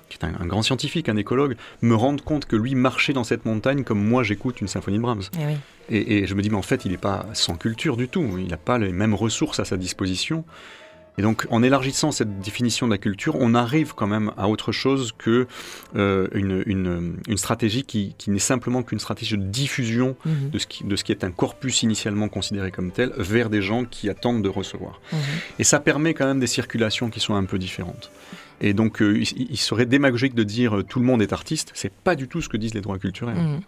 qui 0.08 0.18
est 0.18 0.24
un, 0.24 0.46
grand 0.46 0.62
scientifique, 0.62 1.08
un 1.08 1.16
écologue, 1.16 1.56
me 1.80 1.94
rendre 1.94 2.22
compte 2.22 2.46
que 2.46 2.54
lui 2.56 2.74
marchait 2.74 3.12
dans 3.12 3.24
cette 3.24 3.44
montagne 3.44 3.82
comme 3.82 4.02
moi 4.02 4.22
j'écoute 4.22 4.60
une 4.60 4.68
symphonie 4.68 4.98
de 4.98 5.02
Brahms. 5.02 5.22
Eh 5.38 5.96
et, 5.96 6.18
et, 6.18 6.26
je 6.26 6.34
me 6.34 6.42
dis, 6.42 6.50
mais 6.50 6.56
en 6.56 6.62
fait, 6.62 6.84
il 6.84 6.92
n'est 6.92 6.98
pas 6.98 7.26
sans 7.32 7.56
culture 7.56 7.96
du 7.96 8.08
tout, 8.08 8.38
il 8.38 8.48
n'a 8.48 8.56
pas 8.56 8.78
les 8.78 8.92
mêmes 8.92 9.14
ressources 9.14 9.58
à 9.58 9.64
sa 9.64 9.76
disposition. 9.76 10.44
Et 11.18 11.22
donc, 11.22 11.46
en 11.50 11.62
élargissant 11.62 12.10
cette 12.10 12.40
définition 12.40 12.86
de 12.86 12.92
la 12.92 12.98
culture, 12.98 13.36
on 13.38 13.54
arrive 13.54 13.94
quand 13.94 14.06
même 14.06 14.32
à 14.38 14.48
autre 14.48 14.72
chose 14.72 15.12
que 15.16 15.46
euh, 15.94 16.28
une, 16.32 16.62
une, 16.66 17.16
une, 17.28 17.36
stratégie 17.36 17.84
qui, 17.84 18.14
qui 18.16 18.30
n'est 18.30 18.38
simplement 18.38 18.82
qu'une 18.82 18.98
stratégie 18.98 19.36
de 19.36 19.42
diffusion 19.42 20.16
mhm. 20.24 20.50
de, 20.50 20.58
ce 20.58 20.66
qui, 20.66 20.84
de 20.84 20.96
ce 20.96 21.04
qui 21.04 21.12
est 21.12 21.22
un 21.22 21.30
corpus 21.30 21.82
initialement 21.82 22.28
considéré 22.28 22.70
comme 22.70 22.92
tel 22.92 23.12
vers 23.18 23.50
des 23.50 23.60
gens 23.60 23.84
qui 23.84 24.08
attendent 24.08 24.42
de 24.42 24.48
recevoir. 24.48 25.00
Mhm. 25.12 25.18
Et 25.58 25.64
ça 25.64 25.80
permet 25.80 26.14
quand 26.14 26.26
même 26.26 26.40
des 26.40 26.46
circulations 26.46 27.10
qui 27.10 27.20
sont 27.20 27.34
un 27.34 27.44
peu 27.44 27.58
différentes. 27.58 28.10
Et 28.62 28.72
donc, 28.72 29.02
euh, 29.02 29.20
il, 29.20 29.56
serait 29.58 29.86
démagogique 29.86 30.34
de 30.34 30.44
dire 30.44 30.78
euh, 30.78 30.82
tout 30.84 31.00
le 31.00 31.04
monde 31.04 31.20
est 31.20 31.32
artiste. 31.32 31.72
C'est 31.74 31.92
pas 31.92 32.14
du 32.14 32.28
tout 32.28 32.40
ce 32.40 32.48
que 32.48 32.56
disent 32.56 32.74
les 32.74 32.80
droits 32.80 32.98
culturels. 32.98 33.36
Mhm. 33.36 33.60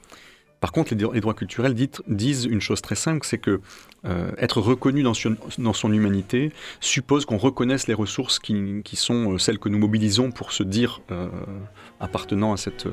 Par 0.64 0.72
contre, 0.72 0.94
les, 0.94 1.20
droits 1.20 1.34
culturels 1.34 1.74
disent 2.08 2.46
une 2.46 2.62
chose 2.62 2.80
très 2.80 2.94
simple, 2.94 3.26
c'est 3.26 3.36
que 3.36 3.60
euh, 4.06 4.30
être 4.38 4.62
reconnu 4.62 5.02
dans 5.02 5.12
son, 5.12 5.92
humanité 5.92 6.52
suppose 6.80 7.26
qu'on 7.26 7.36
reconnaisse 7.36 7.86
les 7.86 7.92
ressources 7.92 8.38
qui, 8.38 8.82
sont 8.94 9.34
euh, 9.34 9.38
celles 9.38 9.58
que 9.58 9.68
nous 9.68 9.76
mobilisons 9.76 10.30
pour 10.30 10.52
se 10.52 10.62
dire 10.62 11.02
euh, 11.10 11.28
appartenant 12.00 12.54
à 12.54 12.56
cette 12.56 12.86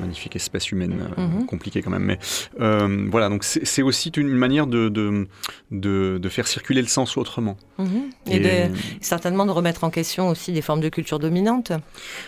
magnifique 0.00 0.36
espèce 0.36 0.70
humaine, 0.72 1.10
euh, 1.18 1.26
mhm. 1.26 1.46
compliquée 1.46 1.82
quand 1.82 1.90
même. 1.90 2.04
Mais 2.04 2.18
euh, 2.60 3.06
voilà, 3.10 3.28
donc 3.28 3.44
c'est 3.44 3.82
aussi 3.82 4.10
une 4.10 4.28
manière 4.28 4.66
de, 4.66 4.88
de, 4.88 5.26
de, 5.70 6.28
faire 6.28 6.46
circuler 6.46 6.82
le 6.82 6.88
sens 6.88 7.16
autrement. 7.16 7.56
Mhm. 7.78 8.10
Et, 8.30 8.70
certainement 9.00 9.46
de 9.46 9.50
remettre 9.50 9.84
en 9.84 9.90
question 9.90 10.28
aussi 10.28 10.52
des 10.52 10.62
formes 10.62 10.80
de 10.80 10.88
culture 10.88 11.18
dominante. 11.18 11.72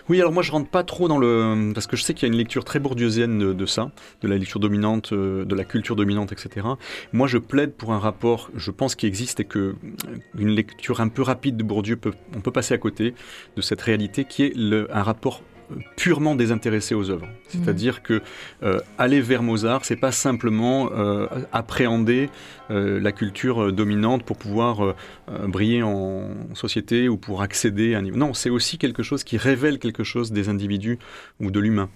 Oui, 0.09 0.21
alors 0.21 0.33
moi 0.33 0.43
je 0.43 0.53
rentre 0.53 0.69
pas 0.69 0.85
trop 0.85 1.09
dans 1.09 1.19
le... 1.19 1.73
Parce 1.75 1.87
que 1.87 1.97
je 1.97 2.03
sais 2.03 2.15
qu'il 2.15 2.29
y 2.29 2.31
a 2.31 2.33
une 2.33 2.39
lecture 2.39 2.65
très 2.65 2.79
bourdieusienne 2.79 3.55
de, 3.55 3.67
ça, 3.67 3.91
de 4.23 4.29
la 4.29 4.37
lecture 4.37 4.61
dominante, 4.61 5.13
euh, 5.13 5.45
de 5.45 5.55
la 5.55 5.65
culture 5.65 5.97
dominante, 5.97 6.33
etc. 6.33 6.67
Moi 7.13 7.27
je 7.27 7.39
plaide 7.39 7.73
pour 7.73 7.93
un 7.93 7.99
rapport, 7.99 8.51
je 8.55 8.71
pense 8.71 8.95
qu'il 8.95 9.09
existe 9.09 9.41
et 9.41 9.45
que 9.45 9.75
une 10.39 10.51
lecture 10.51 11.01
un 11.01 11.09
peu 11.09 11.23
rapide 11.23 11.57
de 11.57 11.63
Bourdieu, 11.63 11.97
peut, 11.97 12.13
on 12.37 12.41
peut 12.41 12.53
passer 12.53 12.75
à 12.75 12.79
côté 12.79 13.15
de 13.57 13.63
cette 13.63 13.81
réalité 13.81 14.25
qui 14.25 14.45
est 14.45 14.57
le, 14.57 14.89
un 14.95 15.03
rapport 15.03 15.43
purement 15.97 16.35
désintéressé 16.35 16.95
aux 16.95 17.11
œuvres. 17.11 17.29
C'est-à-dire 17.49 18.03
que 18.03 18.23
euh, 18.63 18.81
aller 18.99 19.21
vers 19.21 19.43
Mozart, 19.43 19.85
c'est 19.85 19.97
pas 19.97 20.13
simplement 20.13 20.91
euh, 20.93 21.27
appréhender 21.53 22.31
la 22.71 23.13
culture 23.13 23.73
dominante 23.73 24.25
pour 24.25 24.37
pouvoir 24.37 24.95
briller 25.47 25.83
en 25.83 26.31
société 26.55 27.09
ou 27.09 27.17
pour 27.17 27.43
accéder 27.43 27.95
à 27.95 27.99
un 27.99 28.03
niveau. 28.03 28.17
Non, 28.17 28.35
c'est 28.35 28.51
aussi 28.51 28.79
quelque 28.79 29.03
chose 29.03 29.25
qui 29.25 29.37
révèle 29.37 29.79
quelque 29.79 30.05
chose 30.05 30.33
des 30.33 30.49
individus 30.49 30.99
ou 31.41 31.51
de 31.51 31.61
l'humain. 31.61 31.89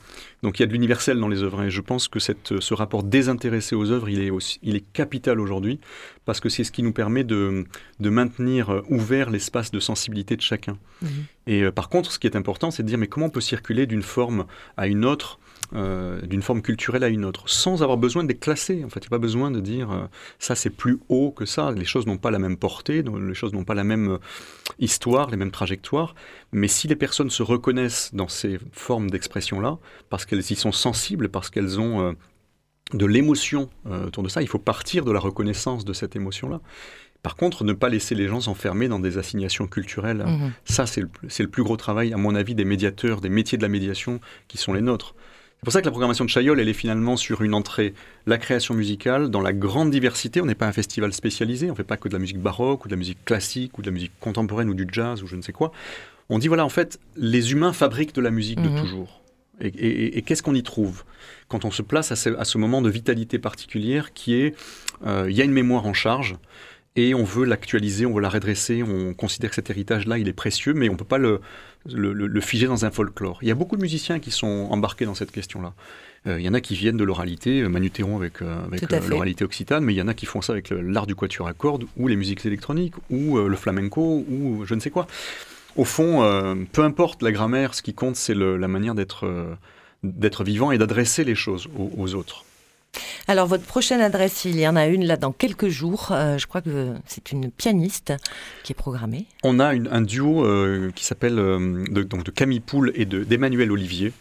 Donc 0.42 0.58
il 0.58 0.62
y 0.62 0.64
a 0.64 0.66
de 0.66 0.72
l'universel 0.72 1.18
dans 1.18 1.28
les 1.28 1.42
œuvres 1.42 1.62
et 1.62 1.70
je 1.70 1.80
pense 1.80 2.08
que 2.08 2.18
cette, 2.18 2.60
ce 2.60 2.74
rapport 2.74 3.02
désintéressé 3.02 3.74
aux 3.74 3.90
œuvres, 3.90 4.08
il 4.08 4.20
est, 4.20 4.30
aussi, 4.30 4.58
il 4.62 4.76
est 4.76 4.84
capital 4.92 5.40
aujourd'hui 5.40 5.78
parce 6.24 6.40
que 6.40 6.48
c'est 6.48 6.64
ce 6.64 6.72
qui 6.72 6.82
nous 6.82 6.92
permet 6.92 7.24
de, 7.24 7.64
de 8.00 8.10
maintenir 8.10 8.82
ouvert 8.88 9.30
l'espace 9.30 9.70
de 9.70 9.80
sensibilité 9.80 10.36
de 10.36 10.42
chacun. 10.42 10.78
Mhm. 11.02 11.08
Et 11.46 11.70
par 11.70 11.88
contre, 11.88 12.12
ce 12.12 12.18
qui 12.18 12.26
est 12.26 12.36
important, 12.36 12.70
c'est 12.70 12.82
de 12.82 12.88
dire 12.88 12.98
mais 12.98 13.08
comment 13.08 13.26
on 13.26 13.30
peut 13.30 13.40
circuler 13.40 13.86
d'une 13.86 14.02
forme 14.02 14.46
à 14.76 14.86
une 14.86 15.04
autre 15.04 15.38
euh, 15.74 16.20
d'une 16.22 16.42
forme 16.42 16.60
culturelle 16.60 17.02
à 17.02 17.08
une 17.08 17.24
autre, 17.24 17.48
sans 17.48 17.82
avoir 17.82 17.96
besoin 17.96 18.24
de 18.24 18.28
les 18.28 18.36
classer. 18.36 18.84
En 18.84 18.90
fait, 18.90 19.00
il 19.00 19.04
n'y 19.04 19.06
a 19.06 19.10
pas 19.10 19.18
besoin 19.18 19.50
de 19.50 19.60
dire 19.60 19.90
euh, 19.90 20.06
ça 20.38 20.54
c'est 20.54 20.70
plus 20.70 20.98
haut 21.08 21.30
que 21.30 21.46
ça. 21.46 21.72
Les 21.72 21.86
choses 21.86 22.06
n'ont 22.06 22.18
pas 22.18 22.30
la 22.30 22.38
même 22.38 22.58
portée, 22.58 23.02
les 23.02 23.34
choses 23.34 23.54
n'ont 23.54 23.64
pas 23.64 23.74
la 23.74 23.84
même 23.84 24.10
euh, 24.10 24.18
histoire, 24.78 25.30
les 25.30 25.38
mêmes 25.38 25.50
trajectoires. 25.50 26.14
Mais 26.52 26.68
si 26.68 26.88
les 26.88 26.96
personnes 26.96 27.30
se 27.30 27.42
reconnaissent 27.42 28.10
dans 28.12 28.28
ces 28.28 28.58
formes 28.72 29.08
d'expression-là, 29.08 29.78
parce 30.10 30.26
qu'elles 30.26 30.40
y 30.40 30.56
sont 30.56 30.72
sensibles, 30.72 31.30
parce 31.30 31.48
qu'elles 31.48 31.80
ont 31.80 32.14
de 32.92 33.06
l'émotion 33.06 33.70
autour 33.88 34.22
de 34.22 34.28
ça, 34.28 34.42
il 34.42 34.48
faut 34.48 34.58
partir 34.58 35.06
de 35.06 35.12
la 35.12 35.20
reconnaissance 35.20 35.86
de 35.86 35.94
cette 35.94 36.16
émotion-là. 36.16 36.60
Par 37.22 37.36
contre, 37.36 37.64
ne 37.64 37.72
pas 37.72 37.88
laisser 37.88 38.14
les 38.14 38.28
gens 38.28 38.40
s'enfermer 38.40 38.88
dans 38.88 38.98
des 38.98 39.16
assignations 39.16 39.66
culturelles, 39.66 40.24
mmh 40.26 40.52
ça 40.64 40.86
c'est 40.86 41.00
le, 41.00 41.08
le, 41.22 41.48
plus 41.48 41.62
gros 41.62 41.76
travail, 41.78 42.12
à 42.12 42.18
mon 42.18 42.34
avis, 42.34 42.54
des 42.54 42.64
médiateurs, 42.66 43.22
des 43.22 43.30
métiers 43.30 43.56
de 43.56 43.62
la 43.62 43.68
médiation 43.68 44.20
qui 44.48 44.58
sont 44.58 44.74
les 44.74 44.82
nôtres 44.82 45.14
C'est 45.62 45.66
pour 45.66 45.72
ça 45.74 45.80
que 45.80 45.84
la 45.84 45.92
programmation 45.92 46.24
de 46.24 46.28
Chaillol, 46.28 46.58
elle 46.58 46.68
est 46.68 46.72
finalement 46.72 47.16
sur 47.16 47.42
une 47.42 47.54
entrée, 47.54 47.94
la 48.26 48.36
création 48.36 48.74
musicale, 48.74 49.30
dans 49.30 49.40
la 49.40 49.52
grande 49.52 49.92
diversité. 49.92 50.40
On 50.40 50.44
n'est 50.44 50.56
pas 50.56 50.66
un 50.66 50.72
festival 50.72 51.12
spécialisé, 51.12 51.68
on 51.68 51.70
ne 51.70 51.76
fait 51.76 51.84
pas 51.84 51.96
que 51.96 52.08
de 52.08 52.14
la 52.14 52.18
musique 52.18 52.40
baroque 52.40 52.84
ou 52.84 52.88
de 52.88 52.94
la 52.94 52.98
musique 52.98 53.24
classique 53.24 53.78
ou 53.78 53.80
de 53.80 53.86
la 53.86 53.92
musique 53.92 54.10
contemporaine 54.18 54.68
ou 54.68 54.74
du 54.74 54.88
jazz 54.90 55.22
ou 55.22 55.28
je 55.28 55.36
ne 55.36 55.40
sais 55.40 55.52
quoi. 55.52 55.70
On 56.30 56.40
dit 56.40 56.48
voilà, 56.48 56.64
en 56.64 56.68
fait, 56.68 56.98
les 57.16 57.52
humains 57.52 57.72
fabriquent 57.72 58.12
de 58.12 58.20
la 58.20 58.32
musique 58.32 58.60
de 58.60 58.70
mhm. 58.70 58.80
toujours. 58.80 59.22
Et, 59.60 60.20
qu'est-ce 60.22 60.42
qu'on 60.42 60.56
y 60.56 60.64
trouve 60.64 61.04
quand 61.46 61.64
on 61.64 61.70
se 61.70 61.82
place 61.82 62.10
à 62.10 62.16
ce, 62.16 62.58
moment 62.58 62.82
de 62.82 62.90
vitalité 62.90 63.38
particulière 63.38 64.12
qui 64.12 64.34
est, 64.34 64.56
euh, 65.06 65.28
il 65.30 65.36
y 65.36 65.42
a 65.42 65.44
une 65.44 65.52
mémoire 65.52 65.86
en 65.86 65.94
charge, 65.94 66.34
et 66.95 67.14
on 67.14 67.24
veut 67.24 67.45
l'actualiser, 67.45 68.05
on 68.05 68.12
veut 68.12 68.20
la 68.20 68.28
redresser, 68.28 68.82
on 68.82 69.14
considère 69.14 69.51
que 69.51 69.57
cet 69.57 69.70
héritage-là, 69.70 70.18
il 70.18 70.28
est 70.28 70.34
précieux, 70.34 70.74
mais 70.74 70.88
on 70.90 70.93
ne 70.93 70.99
peut 70.99 71.05
pas 71.05 71.18
le, 71.18 71.40
le, 71.86 72.40
figer 72.40 72.66
dans 72.66 72.84
un 72.84 72.90
folklore. 72.90 73.38
Il 73.40 73.49
y 73.49 73.51
a 73.51 73.55
beaucoup 73.55 73.76
de 73.76 73.82
musiciens 73.82 74.18
qui 74.20 74.30
sont 74.30 74.68
embarqués 74.70 75.07
dans 75.07 75.14
cette 75.14 75.32
question-là. 75.32 75.72
Euh, 76.26 76.38
il 76.38 76.45
y 76.45 76.49
en 76.49 76.55
a 76.55 76.61
qui 76.61 76.74
viennent 76.74 76.99
de 76.99 77.05
l'oralité, 77.05 77.62
euh, 77.62 77.68
Manu 77.68 77.90
Théron 77.90 78.16
avec, 78.16 78.43
euh, 78.43 78.64
avec 78.66 79.09
l'oralité 79.09 79.45
occitane, 79.45 79.84
mais 79.84 79.95
il 79.95 79.97
y 79.97 80.03
en 80.03 80.09
a 80.09 80.14
qui 80.14 80.26
font 80.26 80.43
ça 80.43 80.53
avec 80.53 80.70
l'art 80.70 81.07
du 81.07 81.14
quatuor 81.14 81.49
à 81.49 81.55
cordes, 81.55 81.84
ou 81.97 82.09
les 82.09 82.16
musiques 82.16 82.45
électroniques, 82.45 82.95
ou 83.11 83.38
le 83.38 83.57
flamenco, 83.57 84.24
ou 84.28 84.64
je 84.66 84.74
ne 84.74 84.80
sais 84.80 84.90
quoi. 84.90 85.07
Au 85.76 85.84
fond, 85.84 86.66
peu 86.72 86.82
importe 86.82 87.22
la 87.22 87.32
grammaire, 87.32 87.74
ce 87.74 87.80
qui 87.80 87.95
compte, 87.95 88.16
c'est 88.16 88.34
la 88.34 88.68
manière 88.68 88.95
d'être 88.95 89.57
d'être 90.03 90.43
vivant 90.43 90.72
et 90.72 90.78
d'adresser 90.78 91.22
les 91.22 91.36
choses 91.36 91.68
aux 91.76 92.14
autres. 92.16 92.45
Alors, 93.28 93.47
votre 93.47 93.64
prochaine 93.64 94.01
adresse, 94.01 94.45
il 94.45 94.59
y 94.59 94.66
en 94.66 94.76
a 94.76 94.86
une 94.86 95.07
là 95.07 95.16
dans 95.16 95.32
quelques 95.32 95.68
jours. 95.68 96.09
Euh, 96.11 96.38
je 96.38 96.47
crois 96.47 96.61
que 96.61 96.93
c'est 97.07 97.32
une 97.32 97.51
pianiste 97.51 98.12
qui 98.64 98.72
est 98.72 98.76
programmée. 98.76 99.26
On 99.43 99.61
a 99.61 99.68
un 99.68 100.03
duo 100.03 100.45
euh, 100.45 100.90
qui 100.95 101.05
s'appelle 101.05 101.38
euh, 101.38 101.84
de, 101.88 102.03
donc 102.03 102.24
de 102.24 102.30
Camille 102.30 102.61
Poul 102.61 102.93
et 102.95 103.05
d'Emmanuel 103.07 103.70
Olivier. 103.70 104.12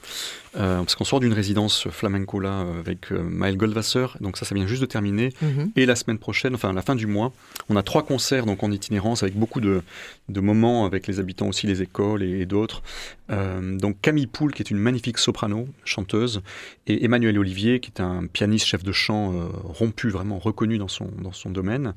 Euh, 0.58 0.80
parce 0.80 0.96
qu'on 0.96 1.06
sort 1.06 1.22
d'une 1.22 1.32
résidence 1.32 1.88
flamenco 1.90 2.40
là 2.40 2.66
avec 2.80 3.14
euh, 3.14 3.24
Maël 3.24 3.56
Goldwasser, 3.56 4.08
donc 4.20 4.36
ça, 4.36 4.44
ça 4.44 4.54
vient 4.54 4.68
juste 4.68 4.82
de 4.82 4.86
terminer. 4.86 5.30
Mhm. 5.42 5.72
Et 5.78 5.86
la 5.86 5.96
semaine 5.96 6.18
prochaine, 6.18 6.56
enfin 6.56 6.74
la 6.74 6.82
fin 6.82 6.96
du 6.96 7.08
mois, 7.08 7.32
on 7.70 7.78
a 7.78 7.84
trois 7.84 8.04
concerts 8.04 8.46
donc 8.46 8.62
en 8.62 8.72
itinérance 8.72 9.24
avec 9.24 9.36
beaucoup 9.36 9.62
de, 9.62 9.82
de 10.28 10.40
moments 10.42 10.86
avec 10.86 11.08
les 11.08 11.20
habitants 11.20 11.48
aussi, 11.48 11.68
les 11.68 11.82
écoles 11.82 12.24
et, 12.24 12.46
d'autres. 12.46 12.84
Euh, 13.30 13.78
donc 13.78 14.02
Camille 14.02 14.28
Poul, 14.28 14.52
qui 14.54 14.62
est 14.62 14.70
une 14.70 14.78
magnifique 14.78 15.20
soprano, 15.20 15.70
chanteuse, 15.86 16.42
et 16.86 17.06
Emmanuel 17.06 17.40
Olivier, 17.40 17.80
qui 17.80 17.90
est 17.96 18.02
un 18.02 18.26
pianiste 18.26 18.66
chef 18.66 18.84
de 18.84 18.92
chant 18.92 19.34
rompu, 19.64 20.10
vraiment 20.10 20.38
reconnu 20.38 20.78
dans 20.78 20.90
son, 20.90 21.10
dans 21.22 21.32
son 21.32 21.50
domaine. 21.50 21.94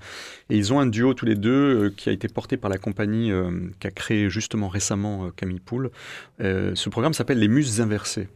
Et 0.49 0.57
ils 0.57 0.73
ont 0.73 0.79
un 0.79 0.87
duo 0.87 1.15
tous 1.15 1.27
les 1.27 1.35
deux 1.35 1.93
qui 1.97 2.09
a 2.09 2.13
été 2.13 2.29
porté 2.29 2.57
par 2.57 2.71
la 2.71 2.79
compagnie 2.79 3.33
qu'a 3.81 3.91
créé 3.91 4.31
justement 4.31 4.69
récemment 4.69 5.31
Camille 5.35 5.61
Poul. 5.61 5.91
ce 6.39 6.89
programme 6.89 7.15
s'appelle 7.15 7.39
Les 7.39 7.49
Muses 7.49 7.81
Inversées. 7.81 8.29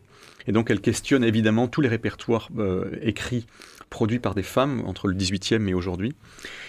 Et 0.49 0.53
donc 0.53 0.70
elle 0.70 0.80
questionne 0.80 1.22
évidemment 1.22 1.68
tous 1.68 1.82
les 1.82 1.88
répertoires 1.88 2.49
euh, 2.59 2.90
écrits, 3.03 3.46
produits 3.90 4.18
par 4.18 4.34
des 4.34 4.42
femmes 4.42 4.82
entre 4.86 5.07
le 5.07 5.14
18e 5.14 5.68
et 5.68 5.74
aujourd'hui, 5.74 6.14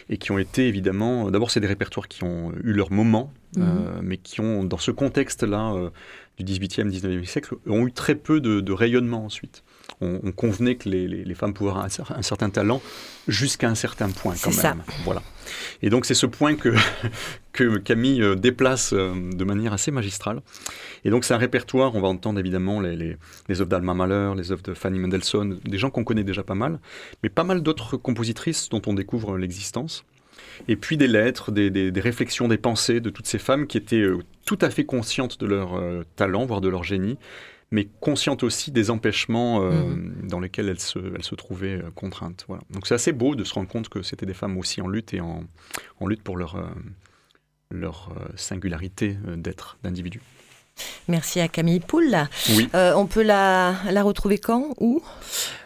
et 0.10 0.18
qui 0.18 0.32
ont 0.32 0.38
été 0.38 0.68
évidemment, 0.68 1.32
d'abord 1.32 1.50
c'est 1.50 1.62
des 1.62 1.68
répertoires 1.68 2.08
qui 2.08 2.24
ont 2.24 2.52
eu 2.64 2.74
leur 2.74 2.92
moment, 2.92 3.34
mhm. 3.56 3.64
euh, 3.64 4.00
mais 4.04 4.18
qui 4.18 4.42
ont, 4.42 4.64
dans 4.66 4.78
ce 4.78 4.92
contexte-là 4.92 5.74
euh, 5.74 5.90
du 6.38 6.44
18e, 6.44 6.92
19e 6.92 7.26
siècle, 7.26 7.56
ont 7.68 7.88
eu 7.88 7.92
très 7.92 8.16
peu 8.16 8.42
de 8.42 8.72
rayonnement 8.72 9.26
ensuite 9.26 9.64
on, 10.02 10.32
convenait 10.32 10.76
que 10.76 10.88
les, 10.90 11.36
femmes 11.36 11.54
pouvaient 11.54 11.72
avoir 11.72 11.86
un, 11.86 12.22
certain 12.22 12.50
talent 12.50 12.82
jusqu'à 13.28 13.70
un 13.70 13.76
certain 13.76 14.10
point 14.10 14.36
quand 14.42 14.52
même. 14.52 14.60
Ça. 14.60 14.76
Voilà. 15.04 15.22
Et 15.82 15.90
donc 15.90 16.06
c'est 16.06 16.14
ce 16.14 16.26
point 16.26 16.56
que, 16.56 16.74
que 17.54 17.78
Camille 17.78 18.22
euh, 18.22 18.36
déplace 18.36 18.94
euh, 18.94 19.14
de 19.14 19.44
manière 19.44 19.74
assez 19.74 19.92
magistrale. 19.92 20.42
Et 21.04 21.10
donc 21.10 21.26
c'est 21.26 21.34
un 21.34 21.38
répertoire, 21.38 21.96
on 21.96 22.02
va 22.02 22.08
entendre 22.08 22.40
évidemment 22.40 22.80
les, 22.80 22.96
les, 22.96 23.62
œuvres 23.62 23.70
d'Alma 23.70 23.94
Mahler, 23.94 24.34
les 24.38 24.52
œuvres 24.52 24.64
de 24.64 24.74
Fanny 24.74 25.00
Mendelssohn, 25.00 25.60
des 25.64 25.78
gens 25.78 25.90
qu'on 25.90 26.04
connaît 26.04 26.24
déjà 26.24 26.44
pas 26.44 26.56
mal, 26.56 26.80
mais 27.24 27.30
pas 27.30 27.44
mal 27.44 27.62
d'autres 27.62 27.98
compositrices 27.98 28.70
dont 28.70 28.82
on 28.88 28.94
découvre 28.94 29.38
l'existence. 29.38 30.06
Et 30.68 30.76
puis 30.76 30.98
des 30.98 31.08
lettres, 31.08 31.52
des, 31.52 31.92
réflexions, 32.02 32.48
des 32.48 32.58
pensées 32.58 33.00
de 33.00 33.10
toutes 33.10 33.28
ces 33.28 33.40
femmes 33.40 33.66
qui 33.66 33.78
étaient 33.78 33.98
euh, 33.98 34.20
tout 34.46 34.60
à 34.62 34.70
fait 34.70 34.86
conscientes 34.86 35.40
de 35.40 35.46
leur 35.46 35.80
talent, 36.16 36.46
voire 36.46 36.60
de 36.60 36.70
leur 36.70 36.84
génie, 36.84 37.18
mais 37.72 37.88
consciente 38.00 38.44
aussi 38.44 38.72
des 38.72 38.90
empêchements 38.90 39.64
euh, 39.64 39.72
mhm. 39.72 40.28
dans 40.28 40.40
lesquels 40.40 40.70
elle 40.70 40.80
se, 40.80 41.00
elle 41.16 41.24
se 41.24 41.36
trouvait 41.36 41.82
euh, 41.82 41.92
contrainte. 41.94 42.46
Voilà. 42.48 42.64
Donc 42.72 42.88
c'est 42.88 42.96
assez 42.96 43.12
beau 43.12 43.36
de 43.36 43.44
se 43.44 43.54
rendre 43.54 43.70
compte 43.70 43.90
que 43.90 44.02
c'était 44.02 44.26
des 44.26 44.34
femmes 44.34 44.58
aussi 44.58 44.82
en 44.82 44.88
lutte 44.88 45.14
et 45.14 45.22
en, 45.22 45.44
en 46.00 46.08
lutte 46.08 46.24
pour 46.24 46.38
leur, 46.38 46.56
euh, 46.56 46.68
leur 47.72 48.12
singularité 48.36 49.18
d'être, 49.38 49.78
d'individu. 49.84 50.22
Merci 51.08 51.40
à 51.40 51.48
Camille 51.48 51.80
Poul. 51.80 52.18
Oui. 52.50 52.70
on 52.74 53.06
peut 53.06 53.24
la, 53.24 53.76
la 53.92 54.04
retrouver 54.04 54.38
quand 54.38 54.74
Où 54.80 55.02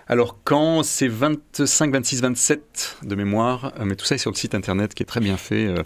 alors 0.07 0.37
quand 0.43 0.83
c'est 0.83 1.07
25, 1.07 1.91
26, 1.93 2.21
27 2.21 2.97
de 3.03 3.15
mémoire, 3.15 3.73
euh, 3.79 3.85
mais 3.85 3.95
tout 3.95 4.05
ça 4.05 4.15
est 4.15 4.17
sur 4.17 4.31
le 4.31 4.35
site 4.35 4.53
internet 4.53 4.93
qui 4.93 5.03
est 5.03 5.05
très 5.05 5.21
bien 5.21 5.37
fait 5.37 5.65
euh, 5.65 5.81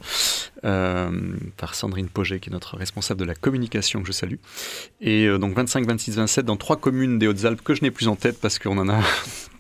euh, 0.66 1.12
par 1.56 1.76
Sandrine 1.76 2.10
Poget 2.10 2.40
qui 2.40 2.50
est 2.50 2.54
notre 2.54 2.78
responsable 2.78 3.20
de 3.20 3.26
la 3.26 3.36
communication 3.36 4.02
que 4.02 4.08
je 4.08 4.12
salue. 4.12 4.38
Et 5.02 5.28
donc 5.38 5.56
25, 5.56 5.86
26, 5.86 6.16
27 6.16 6.46
dans 6.46 6.58
trois 6.58 6.78
communes 6.78 7.20
des 7.20 7.28
Hautes-Alpes 7.28 7.62
que 7.62 7.76
je 7.76 7.84
n'ai 7.84 7.92
plus 7.92 8.08
en 8.08 8.16
tête 8.16 8.40
parce 8.42 8.58
qu'on 8.60 8.78
en 8.78 8.90
a 8.90 9.00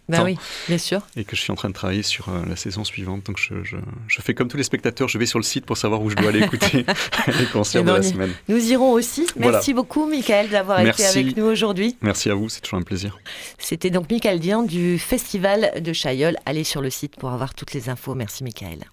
ben 0.09 0.23
oui, 0.23 0.37
bien 0.67 0.77
sûr. 0.77 1.01
Et 1.17 1.25
que 1.25 1.35
je 1.35 1.41
suis 1.41 1.51
en 1.51 1.55
train 1.55 1.69
de 1.69 1.73
travailler 1.73 2.03
sur 2.03 2.29
euh, 2.29 2.45
la 2.47 2.55
saison 2.55 2.83
suivante. 2.83 3.25
Donc 3.25 3.37
je, 3.37 3.63
je, 3.63 3.75
je, 4.07 4.21
fais 4.21 4.33
comme 4.33 4.47
tous 4.47 4.57
les 4.57 4.63
spectateurs, 4.63 5.07
je 5.07 5.17
vais 5.17 5.25
sur 5.25 5.39
le 5.39 5.43
site 5.43 5.65
pour 5.65 5.77
savoir 5.77 6.01
où 6.01 6.09
je 6.09 6.15
dois 6.15 6.29
aller 6.29 6.43
écouter 6.43 6.85
les 7.39 7.45
concerts 7.45 7.83
de 7.83 7.91
la 7.91 8.03
semaine. 8.03 8.31
Nous 8.47 8.71
irons 8.71 8.93
aussi. 8.93 9.27
Merci 9.35 9.73
beaucoup, 9.73 10.07
Michael, 10.07 10.49
d'avoir 10.49 10.79
été 10.79 11.05
avec 11.05 11.35
nous 11.35 11.45
aujourd'hui. 11.45 11.97
Merci 12.01 12.29
à 12.29 12.35
vous, 12.35 12.49
c'est 12.49 12.61
toujours 12.61 12.79
un 12.79 12.83
plaisir. 12.83 13.19
C'était 13.57 13.89
donc 13.89 14.09
Michael 14.09 14.39
Dian 14.39 14.63
du 14.63 14.97
Festival 14.97 15.81
de 15.81 15.93
Chailleul. 15.93 16.37
Allez 16.45 16.63
sur 16.63 16.81
le 16.81 16.89
site 16.89 17.15
pour 17.17 17.31
avoir 17.31 17.53
toutes 17.53 17.73
les 17.73 17.89
infos. 17.89 18.15
Merci, 18.15 18.43
Michael. 18.43 18.85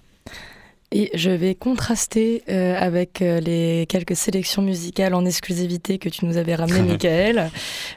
Et 0.96 1.10
je 1.12 1.30
vais 1.30 1.56
contraster 1.56 2.44
euh, 2.48 2.76
avec 2.78 3.20
euh, 3.20 3.40
les 3.40 3.84
quelques 3.88 4.14
sélections 4.14 4.62
musicales 4.62 5.12
en 5.14 5.24
exclusivité 5.24 5.98
que 5.98 6.08
tu 6.08 6.24
nous 6.24 6.36
avais 6.36 6.54
ramenées, 6.54 6.82
Michael, 6.92 7.50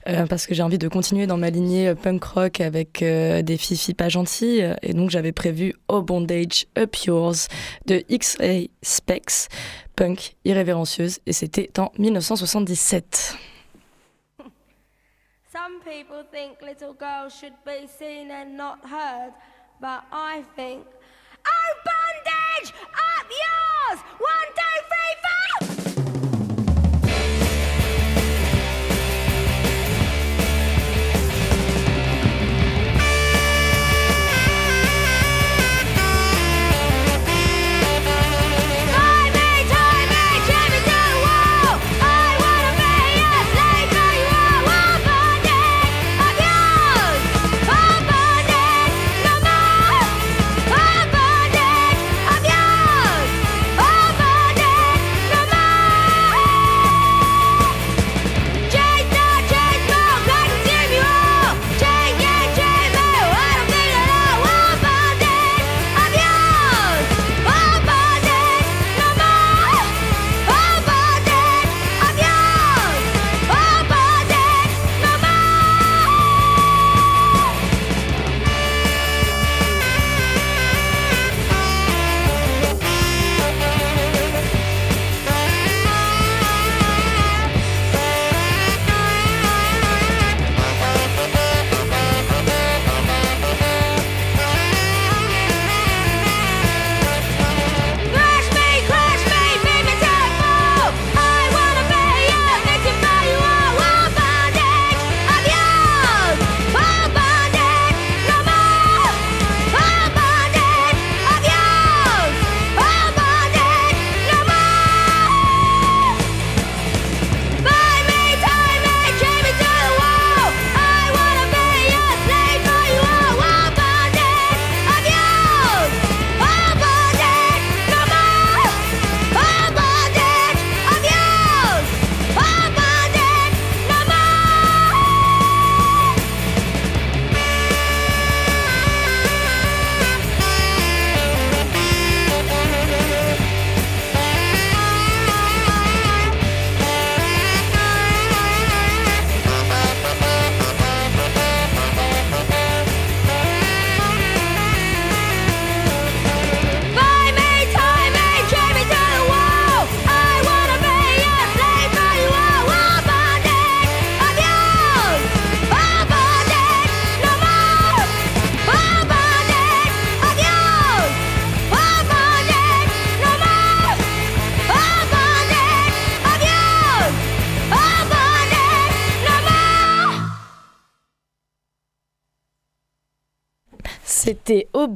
euh, 0.08 0.26
parce 0.26 0.48
que 0.48 0.56
j'ai 0.56 0.64
envie 0.64 0.80
de 0.80 0.88
continuer 0.88 1.28
dans 1.28 1.38
ma 1.38 1.52
lignée 1.52 1.94
punk 1.94 2.24
rock 2.24 2.60
avec 2.60 3.04
des 3.04 3.58
filles 3.58 3.94
pas 3.94 4.10
gentilles. 4.10 4.76
Et 4.82 4.96
donc 4.96 5.12
j'avais 5.12 5.32
prévu 5.32 5.76
Oh 5.88 6.02
Bondage 6.02 6.66
Up 6.76 6.96
Yours 7.06 7.48
de 7.86 8.04
XA 8.12 8.68
Specs, 8.82 9.50
punk 9.96 10.36
irrévérencieuse, 10.44 11.20
et 11.28 11.34
c'était 11.34 11.80
en 11.80 11.92
1977. 12.00 13.38
Some 15.54 15.82
people 15.86 16.26
think 16.32 16.64
little 16.64 16.96
girls 17.00 17.32
should 17.32 17.54
be 17.64 17.88
seen 17.88 18.32
and 18.32 18.58
not 18.58 18.80
heard, 18.90 19.34
but 19.80 20.02
I 20.12 20.42
think 20.56 20.84
Oh, 21.48 21.97
bondage! 22.58 22.74
Up 22.94 23.28
yours! 23.30 24.00
One, 24.20 24.48
two, 24.56 24.82
three, 24.88 25.16
four! 25.22 25.37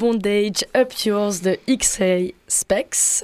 Bondage 0.01 0.65
Up 0.75 0.91
Yours 1.05 1.41
de 1.43 1.59
XA 1.69 2.33
Specs, 2.47 3.23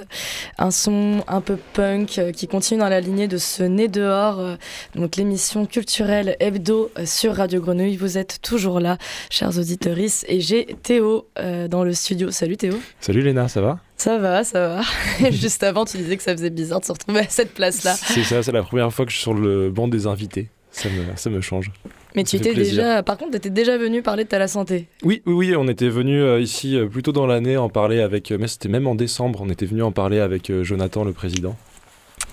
un 0.58 0.70
son 0.70 1.24
un 1.26 1.40
peu 1.40 1.58
punk 1.72 2.18
euh, 2.18 2.30
qui 2.30 2.46
continue 2.46 2.78
dans 2.78 2.88
la 2.88 3.00
lignée 3.00 3.26
de 3.26 3.36
ce 3.36 3.64
Nez 3.64 3.88
dehors, 3.88 4.38
euh, 4.38 4.54
donc 4.94 5.16
l'émission 5.16 5.66
culturelle 5.66 6.36
hebdo 6.38 6.92
euh, 6.96 7.04
sur 7.04 7.34
Radio 7.34 7.60
Grenouille. 7.60 7.96
Vous 7.96 8.16
êtes 8.16 8.38
toujours 8.42 8.78
là, 8.78 8.96
chers 9.28 9.58
auditeurs, 9.58 9.98
et 9.98 10.38
j'ai 10.38 10.66
Théo 10.84 11.26
dans 11.68 11.82
le 11.82 11.92
studio. 11.94 12.30
Salut 12.30 12.56
Théo. 12.56 12.74
Salut 13.00 13.22
Léna, 13.22 13.48
ça 13.48 13.60
va? 13.60 13.80
Ça 13.96 14.18
va, 14.18 14.44
ça 14.44 14.68
va. 14.68 15.30
Juste 15.32 15.64
avant, 15.64 15.84
tu 15.84 15.96
disais 15.96 16.16
que 16.16 16.22
ça 16.22 16.30
faisait 16.30 16.50
bizarre 16.50 16.78
de 16.78 16.84
se 16.84 16.92
retrouver 16.92 17.20
à 17.20 17.28
cette 17.28 17.54
place-là. 17.54 17.96
C'est 17.96 18.22
ça, 18.22 18.40
c'est 18.44 18.52
la 18.52 18.62
première 18.62 18.92
fois 18.92 19.04
que 19.04 19.10
je 19.10 19.16
suis 19.16 19.24
sur 19.24 19.34
le 19.34 19.70
banc 19.70 19.88
des 19.88 20.06
invités. 20.06 20.48
Ça 20.70 20.88
me, 20.88 21.16
ça 21.16 21.28
me 21.28 21.40
change. 21.40 21.72
Mais 22.14 22.24
tu 22.24 22.36
étais 22.36 22.54
déjà, 22.54 23.02
par 23.02 23.18
contre, 23.18 23.32
tu 23.32 23.36
étais 23.36 23.50
déjà 23.50 23.76
venu 23.76 24.02
parler 24.02 24.24
de 24.24 24.36
la 24.36 24.48
santé. 24.48 24.86
Oui, 25.02 25.22
oui, 25.26 25.34
oui, 25.34 25.56
on 25.56 25.68
était 25.68 25.88
venu 25.88 26.20
euh, 26.20 26.40
ici 26.40 26.76
euh, 26.76 26.86
plutôt 26.86 27.12
dans 27.12 27.26
l'année 27.26 27.56
en 27.56 27.68
parler 27.68 28.00
avec, 28.00 28.30
euh, 28.30 28.38
mais 28.40 28.48
c'était 28.48 28.68
même 28.68 28.86
en 28.86 28.94
décembre, 28.94 29.40
on 29.42 29.50
était 29.50 29.66
venu 29.66 29.82
en 29.82 29.92
parler 29.92 30.18
avec 30.18 30.50
Jonathan, 30.62 31.04
le 31.04 31.12
président. 31.12 31.56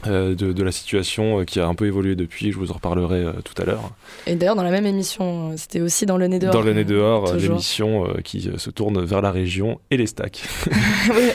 Euh, 0.07 0.35
de, 0.35 0.63
la 0.63 0.71
situation 0.71 1.39
euh, 1.39 1.43
qui 1.43 1.59
a 1.59 1.67
un 1.67 1.75
peu 1.75 1.85
évolué 1.85 2.15
depuis, 2.15 2.51
je 2.51 2.57
vous 2.57 2.71
en 2.71 2.75
reparlerai 2.75 3.23
euh, 3.23 3.33
tout 3.43 3.59
à 3.61 3.65
l'heure. 3.65 3.91
Et 4.25 4.35
d'ailleurs, 4.35 4.55
dans 4.55 4.63
la 4.63 4.71
même 4.71 4.85
émission, 4.85 5.55
c'était 5.57 5.81
aussi 5.81 6.05
dans 6.05 6.17
le 6.17 6.27
nez 6.27 6.39
dehors. 6.39 6.53
Dans 6.53 6.61
le 6.61 6.73
nez 6.73 6.83
dehors, 6.83 7.33
l'émission 7.35 8.07
qui 8.23 8.49
se 8.57 8.69
tourne 8.69 9.03
vers 9.03 9.21
la 9.21 9.31
région 9.31 9.79
et 9.91 9.97
les 9.97 10.07
stacks. 10.07 10.43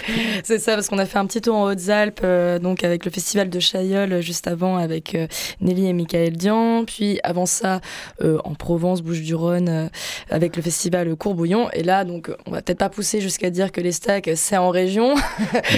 c'est 0.44 0.58
ça, 0.58 0.74
parce 0.74 0.88
qu'on 0.88 0.98
a 0.98 1.06
fait 1.06 1.18
un 1.18 1.26
petit 1.26 1.40
tour 1.40 1.56
en 1.56 1.64
Hautes-Alpes, 1.70 2.26
donc 2.60 2.84
avec 2.84 3.04
le 3.04 3.10
festival 3.10 3.50
de 3.50 3.60
Chailleul 3.60 4.20
juste 4.20 4.46
avant, 4.46 4.76
avec 4.76 5.16
Nelly 5.60 5.86
et 5.86 5.92
Michael 5.92 6.36
Dian, 6.36 6.84
puis 6.84 7.20
avant 7.22 7.46
ça, 7.46 7.80
en 8.22 8.54
Provence, 8.54 9.02
Bouches-du-Rhône, 9.02 9.90
avec 10.30 10.56
le 10.56 10.62
festival 10.62 11.14
Courbouillon. 11.16 11.70
Et 11.72 11.82
là, 11.82 12.04
donc, 12.04 12.30
on 12.46 12.50
va 12.50 12.62
peut-être 12.62 12.78
pas 12.78 12.90
pousser 12.90 13.20
jusqu'à 13.20 13.50
dire 13.50 13.72
que 13.72 13.80
les 13.80 13.92
stacks, 13.92 14.30
c'est 14.34 14.56
en 14.56 14.70
région. 14.70 15.14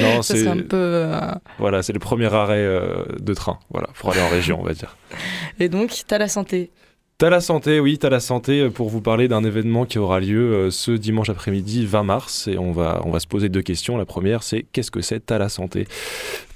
Non, 0.00 0.22
c'est 0.22 0.46
un 0.46 0.58
peu. 0.58 1.06
Voilà, 1.58 1.82
c'est 1.82 1.92
le 1.92 1.98
premier 1.98 2.32
arrêt 2.32 2.81
de 3.20 3.34
train, 3.34 3.58
voilà, 3.70 3.88
pour 3.94 4.10
aller 4.10 4.20
en 4.20 4.28
région, 4.28 4.60
on 4.60 4.64
va 4.64 4.74
dire. 4.74 4.96
Et 5.58 5.68
donc, 5.68 5.90
tu 5.90 6.14
as 6.14 6.18
la 6.18 6.28
santé 6.28 6.70
T'as 7.22 7.30
la 7.30 7.40
santé, 7.40 7.78
oui, 7.78 7.98
t'as 7.98 8.10
la 8.10 8.18
santé 8.18 8.62
euh, 8.62 8.70
pour 8.70 8.88
vous 8.88 9.00
parler 9.00 9.28
d'un 9.28 9.44
événement 9.44 9.86
qui 9.86 10.00
aura 10.00 10.18
lieu 10.18 10.54
euh, 10.54 10.70
ce 10.72 10.90
dimanche 10.90 11.30
après-midi 11.30 11.86
20 11.86 12.02
mars 12.02 12.48
et 12.48 12.58
on 12.58 12.72
va, 12.72 13.00
on 13.04 13.12
va 13.12 13.20
se 13.20 13.28
poser 13.28 13.48
deux 13.48 13.62
questions. 13.62 13.96
La 13.96 14.04
première, 14.04 14.42
c'est 14.42 14.66
qu'est-ce 14.72 14.90
que 14.90 15.02
c'est 15.02 15.20
T'as 15.24 15.38
la 15.38 15.48
santé? 15.48 15.86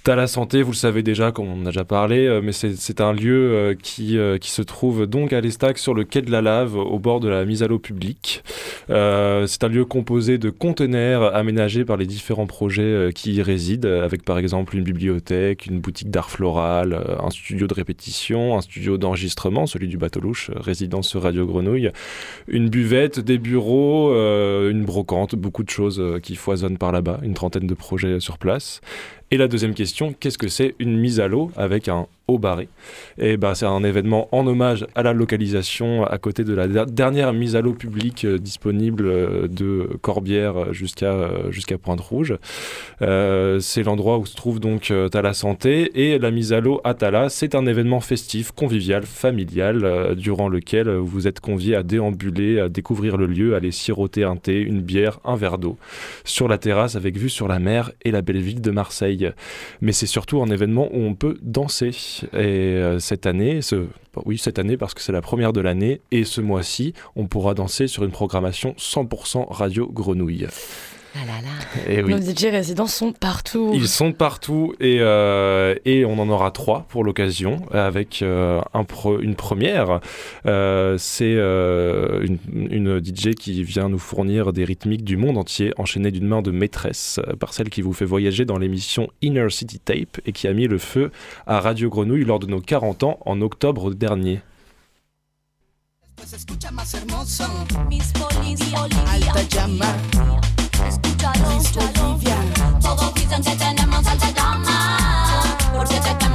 T'as 0.02 0.16
la 0.16 0.26
santé, 0.28 0.62
vous 0.62 0.70
le 0.70 0.76
savez 0.76 1.02
déjà, 1.02 1.32
comme 1.32 1.48
on 1.48 1.62
en 1.62 1.66
a 1.66 1.70
déjà 1.70 1.84
parlé, 1.84 2.26
euh, 2.26 2.40
mais 2.40 2.52
c'est 2.52 3.00
un 3.00 3.12
lieu 3.12 3.76
qui, 3.80 4.18
qui 4.40 4.50
se 4.50 4.62
trouve 4.62 5.06
donc 5.06 5.32
à 5.32 5.40
l'Estac 5.40 5.78
sur 5.78 5.94
le 5.94 6.04
quai 6.04 6.22
de 6.22 6.30
la 6.30 6.42
Lave, 6.42 6.76
au 6.76 6.98
bord 7.00 7.18
de 7.18 7.28
la 7.28 7.44
mise 7.44 7.64
à 7.64 7.68
l'eau 7.68 7.80
publique. 7.80 8.42
c'est 8.88 9.64
un 9.64 9.68
lieu 9.68 9.84
composé 9.84 10.38
de 10.38 10.50
conteneurs 10.50 11.34
aménagés 11.34 11.84
par 11.84 11.96
les 11.96 12.06
différents 12.06 12.46
projets 12.46 13.10
qui 13.16 13.34
y 13.34 13.42
résident, 13.42 14.00
avec 14.00 14.24
par 14.24 14.38
exemple 14.38 14.76
une 14.76 14.84
bibliothèque, 14.84 15.66
une 15.66 15.80
boutique 15.80 16.10
d'art 16.10 16.30
floral, 16.30 17.18
un 17.20 17.30
studio 17.30 17.66
de 17.66 17.74
répétition, 17.74 18.56
un 18.56 18.60
studio 18.60 18.98
d'enregistrement, 18.98 19.66
celui 19.66 19.88
du 19.88 19.98
bateau 19.98 20.20
louche, 20.20 20.52
résidence 20.56 21.16
Radio 21.16 21.46
Grenouille, 21.46 21.90
une 22.48 22.68
buvette, 22.68 23.20
des 23.20 23.38
bureaux, 23.38 24.12
une 24.12 24.84
brocante, 24.84 25.34
beaucoup 25.34 25.64
de 25.64 25.70
choses 25.70 26.02
qui 26.22 26.36
foisonnent 26.36 26.78
par 26.78 26.92
là-bas, 26.92 27.20
une 27.22 27.34
trentaine 27.34 27.66
de 27.66 27.74
projets 27.74 28.20
sur 28.20 28.38
place. 28.38 28.80
Et 29.32 29.38
la 29.38 29.48
deuxième 29.48 29.74
question, 29.74 30.14
qu'est-ce 30.18 30.38
que 30.38 30.46
c'est 30.46 30.76
une 30.78 30.96
mise 30.96 31.18
à 31.18 31.26
l'eau 31.26 31.50
avec 31.56 31.88
un 31.88 32.06
au 32.28 32.38
Barré? 32.38 32.68
Et 33.18 33.36
ben, 33.36 33.54
c'est 33.54 33.66
un 33.66 33.82
événement 33.82 34.28
en 34.30 34.46
hommage 34.46 34.86
à 34.94 35.02
la 35.02 35.12
localisation 35.12 36.04
à 36.04 36.16
côté 36.18 36.44
de 36.44 36.54
la 36.54 36.86
dernière 36.86 37.32
mise 37.32 37.56
à 37.56 37.60
l'eau 37.60 37.72
publique 37.72 38.24
euh, 38.24 38.38
disponible 38.38 39.06
euh, 39.06 39.48
de 39.48 39.88
Corbière 40.00 40.72
jusqu'à 40.72 41.12
euh, 41.12 41.50
jusqu'à 41.50 41.76
Pointe-Rouge. 41.76 42.36
c'est 43.00 43.82
l'endroit 43.82 44.18
où 44.18 44.26
se 44.26 44.36
trouve 44.36 44.60
donc 44.60 44.92
Tala 45.10 45.34
Santé 45.34 45.90
et 45.94 46.18
la 46.20 46.30
mise 46.30 46.52
à 46.52 46.60
l'eau 46.60 46.80
à 46.84 46.94
Tala. 46.94 47.28
C'est 47.28 47.56
un 47.56 47.66
événement 47.66 48.00
festif, 48.00 48.52
convivial, 48.52 49.04
familial, 49.06 50.14
durant 50.16 50.48
lequel 50.48 50.88
vous 50.88 51.26
êtes 51.26 51.40
conviés 51.40 51.74
à 51.74 51.82
déambuler, 51.82 52.60
à 52.60 52.68
découvrir 52.68 53.16
le 53.16 53.26
lieu, 53.26 53.54
à 53.54 53.56
aller 53.56 53.72
siroter 53.72 54.22
un 54.22 54.36
thé, 54.36 54.60
une 54.60 54.82
bière, 54.82 55.18
un 55.24 55.34
verre 55.34 55.58
d'eau 55.58 55.76
sur 56.24 56.46
la 56.46 56.58
terrasse 56.58 56.94
avec 56.94 57.16
vue 57.16 57.28
sur 57.28 57.48
la 57.48 57.58
mer 57.58 57.90
et 58.04 58.12
la 58.12 58.22
belle 58.22 58.40
ville 58.40 58.60
de 58.60 58.70
Marseille. 58.70 59.15
Mais 59.80 59.92
c'est 59.92 60.06
surtout 60.06 60.42
un 60.42 60.50
événement 60.50 60.88
où 60.92 61.00
on 61.00 61.14
peut 61.14 61.38
danser. 61.42 61.90
Et 62.32 62.36
euh, 62.36 62.98
cette 62.98 63.26
année, 63.26 63.62
ce, 63.62 63.86
oui, 64.24 64.38
cette 64.38 64.58
année 64.58 64.76
parce 64.76 64.94
que 64.94 65.00
c'est 65.00 65.12
la 65.12 65.22
première 65.22 65.52
de 65.52 65.60
l'année, 65.60 66.00
et 66.10 66.24
ce 66.24 66.40
mois-ci, 66.40 66.94
on 67.14 67.26
pourra 67.26 67.54
danser 67.54 67.86
sur 67.86 68.04
une 68.04 68.10
programmation 68.10 68.74
100% 68.78 69.46
radio 69.50 69.88
grenouille. 69.88 70.46
Ah 71.18 71.24
là 71.24 71.40
là. 71.40 71.92
Et 71.92 72.02
Nos 72.02 72.18
DJ 72.18 72.46
résidents 72.46 72.86
sont 72.86 73.12
partout. 73.12 73.70
Ils 73.72 73.88
sont 73.88 74.12
partout 74.12 74.74
et, 74.80 74.98
euh, 75.00 75.74
et 75.86 76.04
on 76.04 76.18
en 76.18 76.28
aura 76.28 76.50
trois 76.50 76.84
pour 76.88 77.04
l'occasion 77.04 77.62
avec 77.70 78.20
euh, 78.22 78.60
un 78.74 78.84
une 79.20 79.34
première. 79.34 80.00
Euh, 80.46 80.96
c'est 80.98 81.32
une, 81.32 82.38
une, 82.52 82.98
DJ 83.04 83.34
qui 83.34 83.62
vient 83.62 83.88
nous 83.88 83.98
fournir 83.98 84.52
des 84.52 84.64
rythmiques 84.64 85.04
du 85.04 85.16
monde 85.16 85.38
entier 85.38 85.72
enchaînées 85.78 86.10
d'une 86.10 86.26
main 86.26 86.42
de 86.42 86.50
maîtresse 86.50 87.20
par 87.40 87.54
celle 87.54 87.70
qui 87.70 87.82
vous 87.82 87.92
fait 87.92 88.04
voyager 88.04 88.44
dans 88.44 88.58
l'émission 88.58 89.08
Inner 89.22 89.48
City 89.50 89.78
Tape 89.78 90.20
et 90.26 90.32
qui 90.32 90.48
a 90.48 90.52
mis 90.52 90.66
le 90.66 90.78
feu 90.78 91.10
à 91.46 91.60
Radio 91.60 91.88
Grenouille 91.88 92.24
lors 92.24 92.38
de 92.38 92.46
nos 92.46 92.60
40 92.60 93.04
ans 93.04 93.18
en 93.24 93.40
octobre 93.40 93.94
dernier. 93.94 94.40
Escúchalo, 100.88 101.50
escúchalo. 101.52 102.78
Todos 102.80 103.14
dicen 103.14 103.42
que 103.42 103.56
tenemos 103.56 104.06
alta 104.06 104.30
llama, 104.30 104.98
porque 105.76 106.00
te 106.00 106.25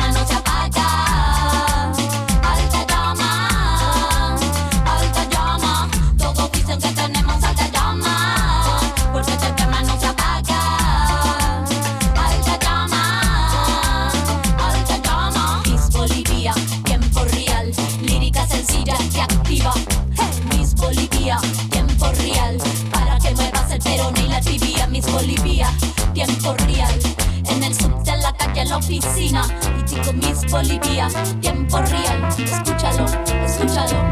Bolivia, 25.22 25.68
tiempo 26.16 26.56
real. 26.66 27.00
En 27.48 27.64
el 27.64 27.76
subte, 27.76 28.10
en 28.10 28.22
la 28.22 28.34
calle, 28.34 28.62
en 28.62 28.70
la 28.70 28.78
oficina, 28.78 29.44
y 29.80 29.84
digo 29.84 30.14
Miss 30.14 30.52
Bolivia, 30.52 31.10
tiempo 31.42 31.78
real. 31.78 32.28
Escúchalo, 32.40 33.06
escúchalo, 33.46 34.10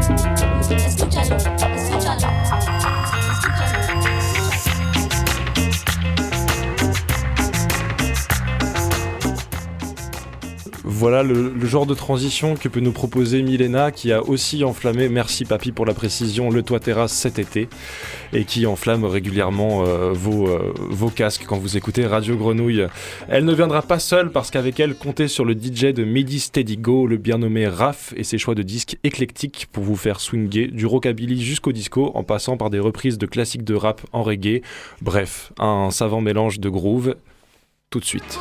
escúchalo, 0.60 1.36
escúchalo. 1.36 1.79
Voilà 10.92 11.22
le, 11.22 11.54
genre 11.66 11.86
de 11.86 11.94
transition 11.94 12.56
que 12.56 12.68
peut 12.68 12.80
nous 12.80 12.90
proposer 12.90 13.42
Milena, 13.42 13.92
qui 13.92 14.12
a 14.12 14.24
aussi 14.24 14.64
enflammé, 14.64 15.08
merci 15.08 15.44
papy 15.44 15.70
pour 15.70 15.86
la 15.86 15.94
précision, 15.94 16.50
le 16.50 16.64
toit 16.64 16.80
terrasse 16.80 17.12
cet 17.12 17.38
été, 17.38 17.68
et 18.32 18.44
qui 18.44 18.66
enflamme 18.66 19.04
régulièrement 19.04 19.84
euh, 19.86 20.10
vos, 20.12 20.48
euh, 20.48 20.74
vos 20.76 21.08
casques 21.08 21.44
quand 21.46 21.58
vous 21.58 21.76
écoutez 21.76 22.06
Radio 22.06 22.36
Grenouille. 22.36 22.88
Elle 23.28 23.44
ne 23.44 23.54
viendra 23.54 23.82
pas 23.82 24.00
seule 24.00 24.32
parce 24.32 24.50
qu'avec 24.50 24.80
elle, 24.80 24.96
comptez 24.96 25.28
sur 25.28 25.44
le 25.44 25.54
DJ 25.54 25.94
de 25.94 26.02
Midi 26.02 26.40
Steady 26.40 26.76
Go, 26.76 27.06
le 27.06 27.18
bien 27.18 27.38
nommé 27.38 27.68
Raph, 27.68 28.12
et 28.16 28.24
ses 28.24 28.36
choix 28.36 28.56
de 28.56 28.62
disques 28.62 28.98
éclectiques 29.04 29.68
pour 29.70 29.84
vous 29.84 29.96
faire 29.96 30.18
swinger 30.18 30.66
du 30.66 30.86
rockabilly 30.86 31.40
jusqu'au 31.40 31.70
disco, 31.70 32.10
en 32.16 32.24
passant 32.24 32.56
par 32.56 32.68
des 32.68 32.80
reprises 32.80 33.16
de 33.16 33.26
classiques 33.26 33.64
de 33.64 33.76
rap 33.76 34.00
en 34.12 34.24
reggae. 34.24 34.62
Bref, 35.02 35.52
un 35.60 35.92
savant 35.92 36.20
mélange 36.20 36.58
de 36.58 36.68
groove. 36.68 37.14
Tout 37.90 38.00
de 38.00 38.04
suite. 38.04 38.40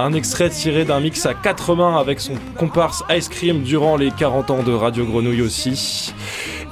Un 0.00 0.14
extrait 0.14 0.48
tiré 0.48 0.86
d'un 0.86 0.98
mix 0.98 1.26
à 1.26 1.34
quatre 1.34 1.74
mains 1.76 1.98
avec 1.98 2.20
son 2.20 2.32
comparse 2.56 3.04
Ice 3.10 3.28
Cream 3.28 3.62
durant 3.62 3.98
les 3.98 4.10
40 4.10 4.50
ans 4.50 4.62
de 4.62 4.72
Radio 4.72 5.04
Grenouille 5.04 5.42
aussi. 5.42 6.14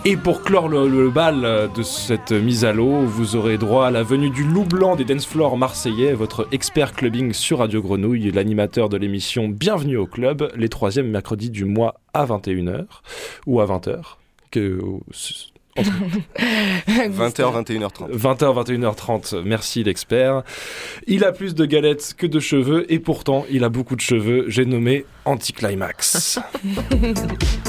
Et 0.06 0.16
pour 0.16 0.40
clore 0.40 0.66
le, 0.66 1.10
bal 1.10 1.68
de 1.76 1.82
cette 1.82 2.32
mise 2.32 2.64
à 2.64 2.72
l'eau, 2.72 3.00
vous 3.00 3.36
aurez 3.36 3.58
droit 3.58 3.88
à 3.88 3.90
la 3.90 4.02
venue 4.02 4.30
du 4.30 4.44
loup 4.44 4.64
blanc 4.64 4.96
des 4.96 5.04
dance 5.04 5.26
floors 5.26 5.58
marseillais, 5.58 6.14
votre 6.14 6.48
expert 6.52 6.94
clubbing 6.94 7.34
sur 7.34 7.58
Radio 7.58 7.82
Grenouille, 7.82 8.30
l'animateur 8.30 8.88
de 8.88 8.96
l'émission 8.96 9.46
Bienvenue 9.46 9.98
au 9.98 10.06
club, 10.06 10.50
les 10.56 10.70
troisièmes 10.70 11.10
mercredis 11.10 11.50
du 11.50 11.66
mois 11.66 12.00
à 12.14 12.24
21h 12.24 12.86
ou 13.46 13.60
à 13.60 13.66
20h. 13.66 13.98
Que, 14.50 14.80
20h, 15.82 17.64
21h30. 17.64 18.10
20h, 18.12 18.64
21h30. 18.64 19.42
Merci 19.44 19.84
l'expert. 19.84 20.42
Il 21.06 21.24
a 21.24 21.32
plus 21.32 21.54
de 21.54 21.64
galettes 21.64 22.14
que 22.16 22.26
de 22.26 22.40
cheveux 22.40 22.90
et 22.92 22.98
pourtant 22.98 23.44
il 23.50 23.64
a 23.64 23.68
beaucoup 23.68 23.96
de 23.96 24.00
cheveux. 24.00 24.44
J'ai 24.48 24.64
nommé 24.64 25.04
Anticlimax. 25.24 26.38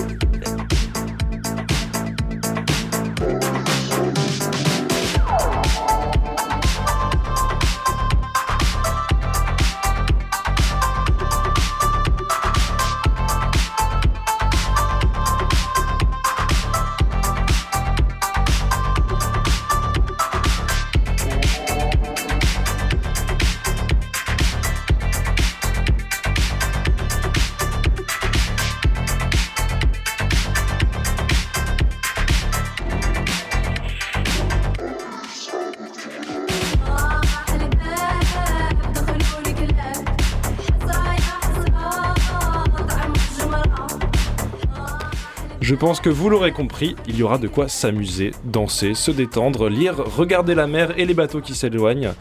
Je 45.69 45.75
pense 45.75 46.01
que 46.01 46.09
vous 46.09 46.31
l'aurez 46.31 46.51
compris, 46.51 46.95
il 47.07 47.15
y 47.15 47.21
aura 47.21 47.37
de 47.37 47.47
quoi 47.47 47.67
s'amuser, 47.67 48.31
danser, 48.43 48.95
se 48.95 49.11
détendre, 49.11 49.69
lire, 49.69 49.97
regarder 49.97 50.55
la 50.55 50.65
mer 50.65 50.97
et 50.97 51.05
les 51.05 51.13
bateaux 51.13 51.41
qui 51.41 51.53
s'éloignent. 51.53 52.13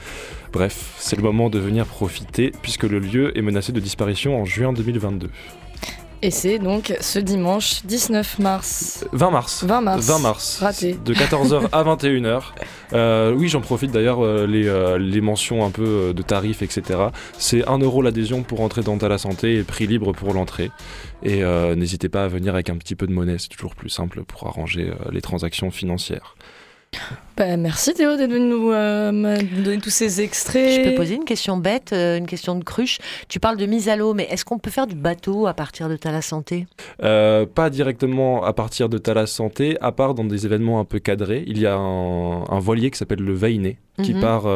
Bref, 0.52 0.94
c'est 0.98 1.16
le 1.16 1.22
moment 1.22 1.48
de 1.48 1.58
venir 1.58 1.86
profiter 1.86 2.52
puisque 2.60 2.82
le 2.82 2.98
lieu 2.98 3.32
est 3.38 3.40
menacé 3.40 3.72
de 3.72 3.80
disparition 3.80 4.38
en 4.38 4.44
juin 4.44 4.74
2022. 4.74 5.30
Et 6.20 6.32
c'est 6.32 6.58
donc 6.58 6.96
ce 7.00 7.20
dimanche 7.20 7.82
19 7.84 8.40
mars. 8.40 9.06
20 9.12 9.30
mars. 9.30 9.64
20 9.64 9.80
mars. 9.80 10.06
20 10.06 10.18
mars. 10.18 10.58
Raté. 10.60 10.96
De 11.04 11.14
14h 11.14 11.68
à 11.72 11.84
21h. 11.84 12.42
Euh, 12.94 13.34
oui, 13.36 13.48
j'en 13.48 13.60
profite 13.60 13.90
d'ailleurs, 13.90 14.24
euh, 14.24 14.46
les, 14.46 14.66
euh, 14.66 14.96
les, 14.96 15.20
mentions 15.20 15.62
un 15.62 15.70
peu 15.70 16.14
de 16.16 16.22
tarifs, 16.22 16.62
etc. 16.62 17.08
C'est 17.36 17.68
1 17.68 17.80
euro 17.80 18.00
l'adhésion 18.00 18.42
pour 18.42 18.62
entrer 18.62 18.80
dans 18.80 18.96
la 18.96 19.18
santé 19.18 19.56
et 19.56 19.62
prix 19.62 19.86
libre 19.86 20.12
pour 20.12 20.32
l'entrée. 20.32 20.70
Et 21.22 21.42
n'hésitez 21.76 22.08
pas 22.08 22.24
à 22.24 22.28
venir 22.28 22.54
avec 22.54 22.70
un 22.70 22.76
petit 22.76 22.94
peu 22.94 23.06
de 23.06 23.12
monnaie, 23.12 23.36
c'est 23.36 23.48
toujours 23.48 23.74
plus 23.74 23.90
simple 23.90 24.22
pour 24.24 24.46
arranger 24.46 24.90
les 25.12 25.20
transactions 25.20 25.70
financières. 25.70 26.34
Bah, 27.38 27.56
merci 27.56 27.94
Théo 27.94 28.16
d'être 28.16 28.32
venu 28.32 28.52
euh, 28.72 29.12
nous, 29.12 29.62
donner 29.62 29.78
tous 29.78 29.90
ces 29.90 30.20
extraits. 30.20 30.72
Je 30.84 30.90
peux 30.90 30.96
poser 30.96 31.14
une 31.14 31.24
question 31.24 31.56
bête, 31.56 31.92
euh, 31.92 32.18
une 32.18 32.26
question 32.26 32.56
de 32.56 32.64
cruche. 32.64 32.98
Tu 33.28 33.38
parles 33.38 33.56
de 33.56 33.66
mise 33.66 33.88
à 33.88 33.94
l'eau, 33.94 34.12
mais 34.12 34.24
est-ce 34.24 34.44
qu'on 34.44 34.58
peut 34.58 34.72
faire 34.72 34.88
du 34.88 34.96
bateau 34.96 35.46
à 35.46 35.54
partir 35.54 35.88
de 35.88 35.94
Tala 35.94 36.20
Santé? 36.20 36.66
Euh, 37.04 37.46
Pas 37.46 37.70
directement 37.70 38.42
à 38.42 38.52
partir 38.52 38.88
de 38.88 38.98
Tala 38.98 39.26
Santé, 39.28 39.78
à 39.80 39.92
part 39.92 40.14
dans 40.14 40.24
des 40.24 40.46
événements 40.46 40.80
un 40.80 40.84
peu 40.84 40.98
cadrés. 40.98 41.44
Il 41.46 41.60
y 41.60 41.66
a 41.66 41.76
un, 41.76 42.58
voilier 42.58 42.90
qui 42.90 42.98
s'appelle 42.98 43.20
le 43.20 43.34
Vainé, 43.34 43.78
qui 44.02 44.14
mhm. 44.14 44.20
part 44.20 44.46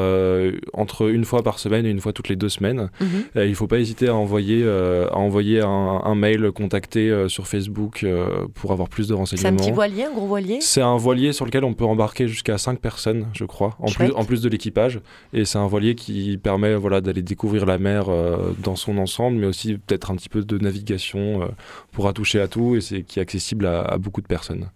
entre 0.72 1.10
une 1.10 1.24
fois 1.24 1.42
par 1.42 1.58
semaine 1.58 1.86
et 1.86 1.90
une 1.90 2.00
fois 2.00 2.12
toutes 2.12 2.28
les 2.28 2.36
deux 2.36 2.48
semaines. 2.48 2.90
Mhm. 3.00 3.24
il 3.36 3.50
ne 3.50 3.54
faut 3.54 3.66
pas 3.66 3.78
hésiter 3.78 4.08
à 4.08 4.14
envoyer, 4.14 4.66
à 4.66 5.16
envoyer 5.16 5.60
un, 5.62 6.14
mail 6.14 6.52
contacté 6.52 7.26
sur 7.28 7.46
Facebook 7.46 8.06
pour 8.54 8.72
avoir 8.72 8.88
plus 8.88 9.08
de 9.08 9.14
renseignements. 9.14 9.58
C'est 9.58 9.62
un 9.62 9.66
petit 9.66 9.72
voilier, 9.72 10.04
un 10.04 10.12
gros 10.12 10.26
voilier? 10.26 10.58
C'est 10.60 10.82
un 10.82 10.96
voilier 10.96 11.32
sur 11.32 11.44
lequel 11.44 11.64
on 11.64 11.74
peut 11.74 11.84
embarquer 11.84 12.28
jusqu'à 12.28 12.58
5 12.58 12.78
personnes, 12.78 13.26
je 13.34 13.44
crois, 13.44 13.76
en, 13.78 13.90
plus, 13.90 14.12
en 14.12 14.24
plus 14.24 14.42
de 14.42 14.48
l'équipage. 14.48 15.00
Et 15.32 15.44
c'est 15.44 15.58
un 15.58 15.66
voilier 15.66 15.94
qui 15.94 16.38
permet 16.38 16.74
voilà, 16.74 17.00
d'aller 17.00 17.22
découvrir 17.22 17.66
la 17.66 17.78
mer 17.78 18.08
euh, 18.08 18.52
dans 18.62 18.76
son 18.76 18.98
ensemble, 18.98 19.38
mais 19.38 19.46
aussi 19.46 19.74
peut-être 19.74 20.10
un 20.10 20.16
petit 20.16 20.28
peu 20.28 20.42
de 20.42 20.58
navigation, 20.58 21.42
euh, 21.42 21.46
pourra 21.92 22.12
toucher 22.12 22.40
à 22.40 22.48
tout 22.48 22.76
et 22.76 22.80
c'est 22.80 23.02
qui 23.02 23.18
est 23.18 23.22
accessible 23.22 23.66
à, 23.66 23.96
beaucoup 23.98 24.20
de 24.20 24.26
personnes. 24.26 24.70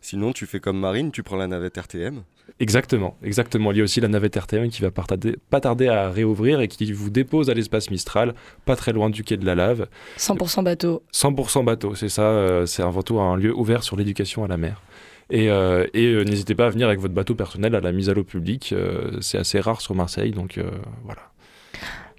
Sinon, 0.00 0.32
tu 0.32 0.46
fais 0.46 0.60
comme 0.60 0.78
Marine, 0.78 1.10
tu 1.10 1.22
prends 1.22 1.36
la 1.36 1.46
navette 1.46 1.76
RTM 1.76 2.22
Exactement, 2.58 3.16
exactement. 3.22 3.72
Il 3.72 3.78
y 3.78 3.80
a 3.80 3.84
aussi 3.84 4.00
la 4.00 4.08
navette 4.08 4.36
RTM 4.36 4.68
qui 4.68 4.82
va 4.82 4.90
pas 4.90 5.60
tarder 5.60 5.88
à 5.88 6.10
réouvrir 6.10 6.60
et 6.60 6.68
qui 6.68 6.92
vous 6.92 7.10
dépose 7.10 7.48
à 7.48 7.54
l'espace 7.54 7.90
Mistral, 7.90 8.34
pas 8.64 8.76
très 8.76 8.92
loin 8.92 9.08
du 9.08 9.24
quai 9.24 9.36
de 9.36 9.46
la 9.46 9.54
Lave. 9.54 9.88
100% 10.18 10.64
bateau. 10.64 11.02
100% 11.14 11.64
bateau, 11.64 11.94
c'est 11.94 12.08
ça. 12.08 12.22
Euh, 12.22 12.66
c'est 12.66 12.82
retour 12.82 13.22
à 13.22 13.24
un 13.24 13.36
lieu 13.36 13.54
ouvert 13.54 13.82
sur 13.82 13.96
l'éducation 13.96 14.44
à 14.44 14.48
la 14.48 14.56
mer. 14.56 14.82
Et, 15.30 15.48
euh, 15.48 15.86
euh, 15.94 16.24
n'hésitez 16.24 16.54
pas 16.54 16.66
à 16.66 16.70
venir 16.70 16.88
avec 16.88 17.00
votre 17.00 17.14
bateau 17.14 17.34
personnel 17.34 17.74
à 17.74 17.80
la 17.80 17.92
mise 17.92 18.10
à 18.10 18.14
l'eau 18.14 18.24
publique. 18.24 18.72
Euh, 18.72 19.12
c'est 19.20 19.38
assez 19.38 19.60
rare 19.60 19.80
sur 19.80 19.94
Marseille, 19.94 20.32
donc 20.32 20.58
voilà. 21.04 21.29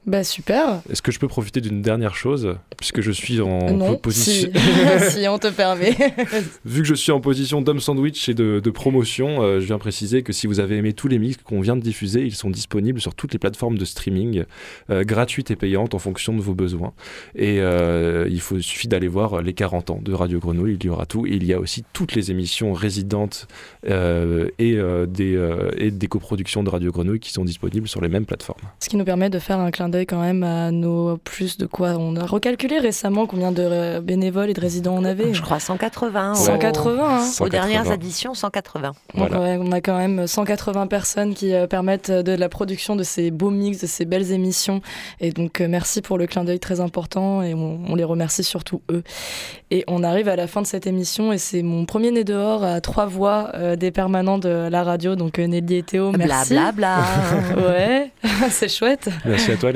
Bah 0.08 0.24
super. 0.24 0.82
Est-ce 0.90 1.04
que 1.04 1.12
je 1.12 1.20
peux 1.20 1.28
profiter 1.28 1.62
d'une 1.62 1.84
dernière 1.84 2.16
chose 2.16 2.56
puisque 2.76 3.02
je 3.02 3.12
suis 3.12 3.40
en 3.40 3.96
position 3.98 4.50
si. 5.10 5.28
on 5.28 5.38
te 5.38 5.50
permet. 5.50 5.96
Vu 6.66 6.82
que 6.82 6.88
je 6.88 6.96
suis 6.96 7.12
en 7.12 7.22
position 7.22 7.62
d'homme 7.62 7.80
sandwich 7.80 8.28
et 8.28 8.34
de, 8.34 8.60
promotion, 8.72 9.44
euh, 9.44 9.60
je 9.60 9.68
viens 9.68 9.78
préciser 9.78 10.24
que 10.24 10.34
si 10.34 10.48
vous 10.48 10.60
avez 10.60 10.78
aimé 10.78 10.94
tous 10.94 11.08
les 11.08 11.20
mix 11.20 11.38
qu'on 11.44 11.62
vient 11.62 11.76
de 11.76 11.82
diffuser, 11.82 12.24
ils 12.24 12.34
sont 12.34 12.50
disponibles 12.50 13.00
sur 13.00 13.14
toutes 13.14 13.34
les 13.34 13.38
plateformes 13.38 13.78
de 13.78 13.86
streaming, 13.86 14.46
euh, 14.90 15.04
gratuites 15.04 15.52
et 15.52 15.56
payantes 15.56 15.94
en 15.94 16.00
fonction 16.00 16.34
de 16.34 16.42
vos 16.42 16.56
besoins. 16.56 16.94
Et 17.36 17.60
euh, 17.60 18.28
il 18.28 18.42
faut, 18.42 18.60
suffit 18.60 18.88
d'aller 18.88 19.08
voir 19.08 19.44
les 19.44 19.54
40 19.54 19.92
ans 19.92 20.00
de 20.02 20.14
Radio 20.14 20.40
Grenouille, 20.40 20.78
il 20.80 20.84
y 20.84 20.90
aura 20.90 21.06
tout. 21.06 21.28
Et 21.28 21.36
il 21.36 21.46
y 21.46 21.54
a 21.54 21.60
aussi 21.60 21.84
toutes 21.94 22.16
les 22.16 22.32
émissions 22.32 22.74
résidentes 22.74 23.48
et, 23.86 24.80
des, 25.08 25.60
et 25.78 25.92
des 25.92 26.08
coproductions 26.08 26.64
de 26.64 26.70
Radio 26.72 26.92
Grenouille 26.92 27.20
qui 27.20 27.32
sont 27.32 27.46
disponibles 27.46 27.88
sur 27.88 28.02
les 28.02 28.10
mêmes 28.10 28.26
plateformes. 28.26 28.62
Ce 28.80 28.90
qui 28.90 28.98
nous 28.98 29.06
permet 29.06 29.30
de 29.30 29.38
faire 29.38 29.60
un 29.60 29.70
clin 29.70 29.91
quand 30.00 30.22
même 30.22 30.44
à 30.44 30.72
nos 30.72 31.18
plus 31.18 31.58
de 31.58 31.66
quoi 31.66 31.96
On 31.98 32.16
a 32.16 32.26
recalculé 32.26 32.80
récemment 32.80 33.26
combien 33.26 33.52
de 33.52 33.62
euh, 33.64 34.02
bénévoles 34.02 34.50
et 34.50 34.54
de 34.54 34.62
résidents 34.62 34.96
on 34.98 35.04
avait. 35.04 35.34
Je 35.34 35.42
crois 35.42 35.60
180. 35.60 36.36
180. 36.36 37.04
Hein. 37.04 37.30
Aux 37.40 37.50
dernières 37.50 37.92
éditions, 37.92 38.34
180. 38.34 38.94
on 39.16 39.72
a 39.72 39.82
quand 39.82 39.98
même 39.98 40.28
180 40.28 40.88
personnes 40.88 41.34
qui 41.34 41.54
euh, 41.54 41.68
permettent 41.68 42.12
de 42.12 42.32
la 42.32 42.50
production 42.50 42.96
de 42.96 43.04
ces 43.04 43.32
beaux 43.32 43.50
mix, 43.50 43.82
de 43.82 43.88
ces 43.88 44.06
belles 44.06 44.32
émissions. 44.32 44.82
Et 45.20 45.32
donc 45.32 45.62
euh, 45.62 45.68
merci 45.68 46.02
pour 46.02 46.18
le 46.18 46.28
clin 46.28 46.44
d'œil 46.44 46.60
très 46.60 46.80
important 46.80 47.42
et 47.42 47.54
on, 47.54 47.96
les 47.96 48.04
remercie 48.04 48.44
surtout 48.44 48.82
eux. 48.90 49.04
Et 49.70 49.84
on 49.88 50.04
arrive 50.04 50.28
à 50.28 50.36
la 50.36 50.48
fin 50.48 50.62
de 50.62 50.68
cette 50.68 50.88
émission 50.88 51.32
et 51.34 51.38
c'est 51.38 51.62
mon 51.62 51.86
premier 51.86 52.12
nez 52.12 52.24
dehors 52.24 52.64
à 52.64 52.82
trois 52.82 53.06
voix 53.06 53.52
des 53.76 53.92
permanents 53.92 54.38
de 54.38 54.68
la 54.70 54.84
radio. 54.84 55.16
Donc 55.16 55.38
Nelly 55.38 55.76
et 55.76 55.84
Théo, 55.84 56.12
merci. 56.12 56.54
Bla 56.54 56.72
bla 56.72 57.04
bla. 57.56 57.68
ouais, 57.70 58.12
c'est 58.50 58.70
chouette. 58.70 59.10
Merci 59.26 59.52
à 59.52 59.58
toi 59.58 59.72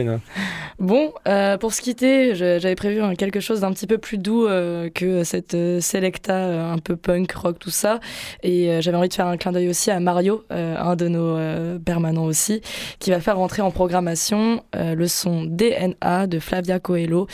Bon, 0.80 1.14
euh, 1.28 1.58
pour 1.58 1.74
se 1.74 1.82
quitter, 1.82 2.36
j'avais 2.36 2.76
prévu 2.76 3.02
quelque 3.16 3.40
chose 3.40 3.62
d'un 3.62 3.72
petit 3.72 3.88
peu 3.88 3.98
plus 3.98 4.18
doux 4.18 4.46
euh, 4.46 4.90
que 4.90 5.24
cette 5.24 5.54
euh, 5.54 5.80
Selecta 5.80 6.72
un 6.72 6.80
peu 6.80 6.98
punk, 6.98 7.32
rock, 7.32 7.60
tout 7.60 7.70
ça. 7.70 8.02
Et 8.44 8.82
j'avais 8.82 8.98
envie 8.98 9.08
de 9.08 9.14
faire 9.14 9.28
un 9.28 9.38
clin 9.38 9.52
d'œil 9.52 9.70
aussi 9.70 9.90
à 9.90 10.00
Mario, 10.00 10.44
un 10.50 10.96
de 10.96 11.08
nos 11.08 11.80
permanents 11.80 12.26
aussi, 12.26 12.62
qui 13.00 13.10
va 13.10 13.20
faire 13.20 13.38
rentrer 13.38 13.62
en 13.62 13.72
programmation 13.72 14.64
le 14.74 15.08
son 15.08 15.46
DNA 15.46 16.28
de 16.28 16.40
Flavia 16.40 16.80
Coelho. 16.80 17.28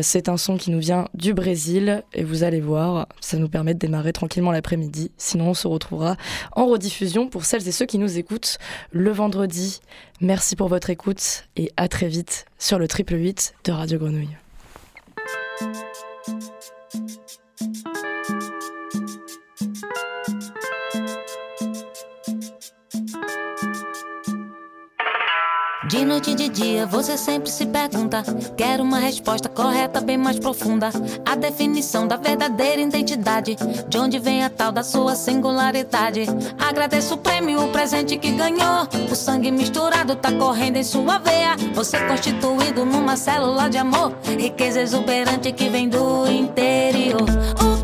C'est 0.00 0.28
un 0.28 0.36
son 0.36 0.56
qui 0.56 0.70
nous 0.70 0.80
vient 0.80 1.08
du 1.14 1.34
Brésil 1.34 2.02
et 2.14 2.24
vous 2.24 2.42
allez 2.42 2.60
voir, 2.60 3.06
ça 3.20 3.36
nous 3.36 3.48
permet 3.48 3.74
de 3.74 3.78
démarrer 3.78 4.12
tranquillement 4.12 4.52
l'après-midi. 4.52 5.10
Sinon, 5.16 5.50
on 5.50 5.54
se 5.54 5.68
retrouvera 5.68 6.16
en 6.52 6.66
rediffusion 6.66 7.28
pour 7.28 7.44
celles 7.44 7.66
et 7.68 7.72
ceux 7.72 7.86
qui 7.86 7.98
nous 7.98 8.18
écoutent 8.18 8.58
le 8.90 9.10
vendredi. 9.10 9.80
Merci 10.22 10.54
pour 10.54 10.68
votre 10.68 10.88
écoute 10.88 11.48
et 11.56 11.72
à 11.76 11.88
très 11.88 12.06
vite 12.06 12.46
sur 12.56 12.78
le 12.78 12.86
triple 12.86 13.16
8 13.16 13.54
de 13.64 13.72
Radio 13.72 13.98
Grenouille. 13.98 14.36
de 26.02 26.08
noite 26.08 26.30
e 26.32 26.34
de 26.34 26.48
dia 26.48 26.84
você 26.84 27.16
sempre 27.16 27.48
se 27.48 27.64
pergunta. 27.64 28.24
Quero 28.56 28.82
uma 28.82 28.98
resposta 28.98 29.48
correta, 29.48 30.00
bem 30.00 30.18
mais 30.18 30.36
profunda. 30.36 30.90
A 31.24 31.36
definição 31.36 32.08
da 32.08 32.16
verdadeira 32.16 32.80
identidade. 32.80 33.56
De 33.88 33.98
onde 33.98 34.18
vem 34.18 34.42
a 34.42 34.50
tal 34.50 34.72
da 34.72 34.82
sua 34.82 35.14
singularidade? 35.14 36.26
Agradeço 36.58 37.14
o 37.14 37.18
prêmio, 37.18 37.62
o 37.62 37.68
presente 37.68 38.16
que 38.16 38.32
ganhou. 38.32 38.88
O 39.12 39.14
sangue 39.14 39.52
misturado 39.52 40.16
tá 40.16 40.32
correndo 40.32 40.76
em 40.76 40.84
sua 40.84 41.18
veia. 41.18 41.54
Você 41.72 41.96
constituído 42.00 42.84
numa 42.84 43.16
célula 43.16 43.70
de 43.70 43.78
amor. 43.78 44.12
Riqueza 44.24 44.80
exuberante 44.80 45.52
que 45.52 45.68
vem 45.68 45.88
do 45.88 46.26
interior. 46.26 47.81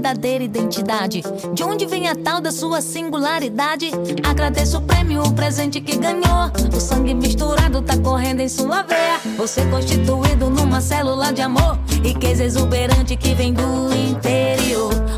verdadeira 0.00 0.42
identidade? 0.42 1.22
De 1.52 1.62
onde 1.62 1.84
vem 1.84 2.08
a 2.08 2.16
tal 2.16 2.40
da 2.40 2.50
sua 2.50 2.80
singularidade? 2.80 3.90
Agradeço 4.26 4.78
o 4.78 4.80
prêmio, 4.80 5.22
o 5.22 5.32
presente 5.34 5.78
que 5.78 5.96
ganhou. 5.96 6.50
O 6.74 6.80
sangue 6.80 7.12
misturado 7.12 7.82
tá 7.82 7.98
correndo 7.98 8.40
em 8.40 8.48
sua 8.48 8.82
veia. 8.82 9.20
Você 9.36 9.62
constituído 9.66 10.48
numa 10.48 10.80
célula 10.80 11.32
de 11.32 11.42
amor. 11.42 11.78
E 12.02 12.14
que 12.14 12.28
exuberante 12.28 13.14
que 13.14 13.34
vem 13.34 13.52
do 13.52 13.92
interior. 13.92 15.09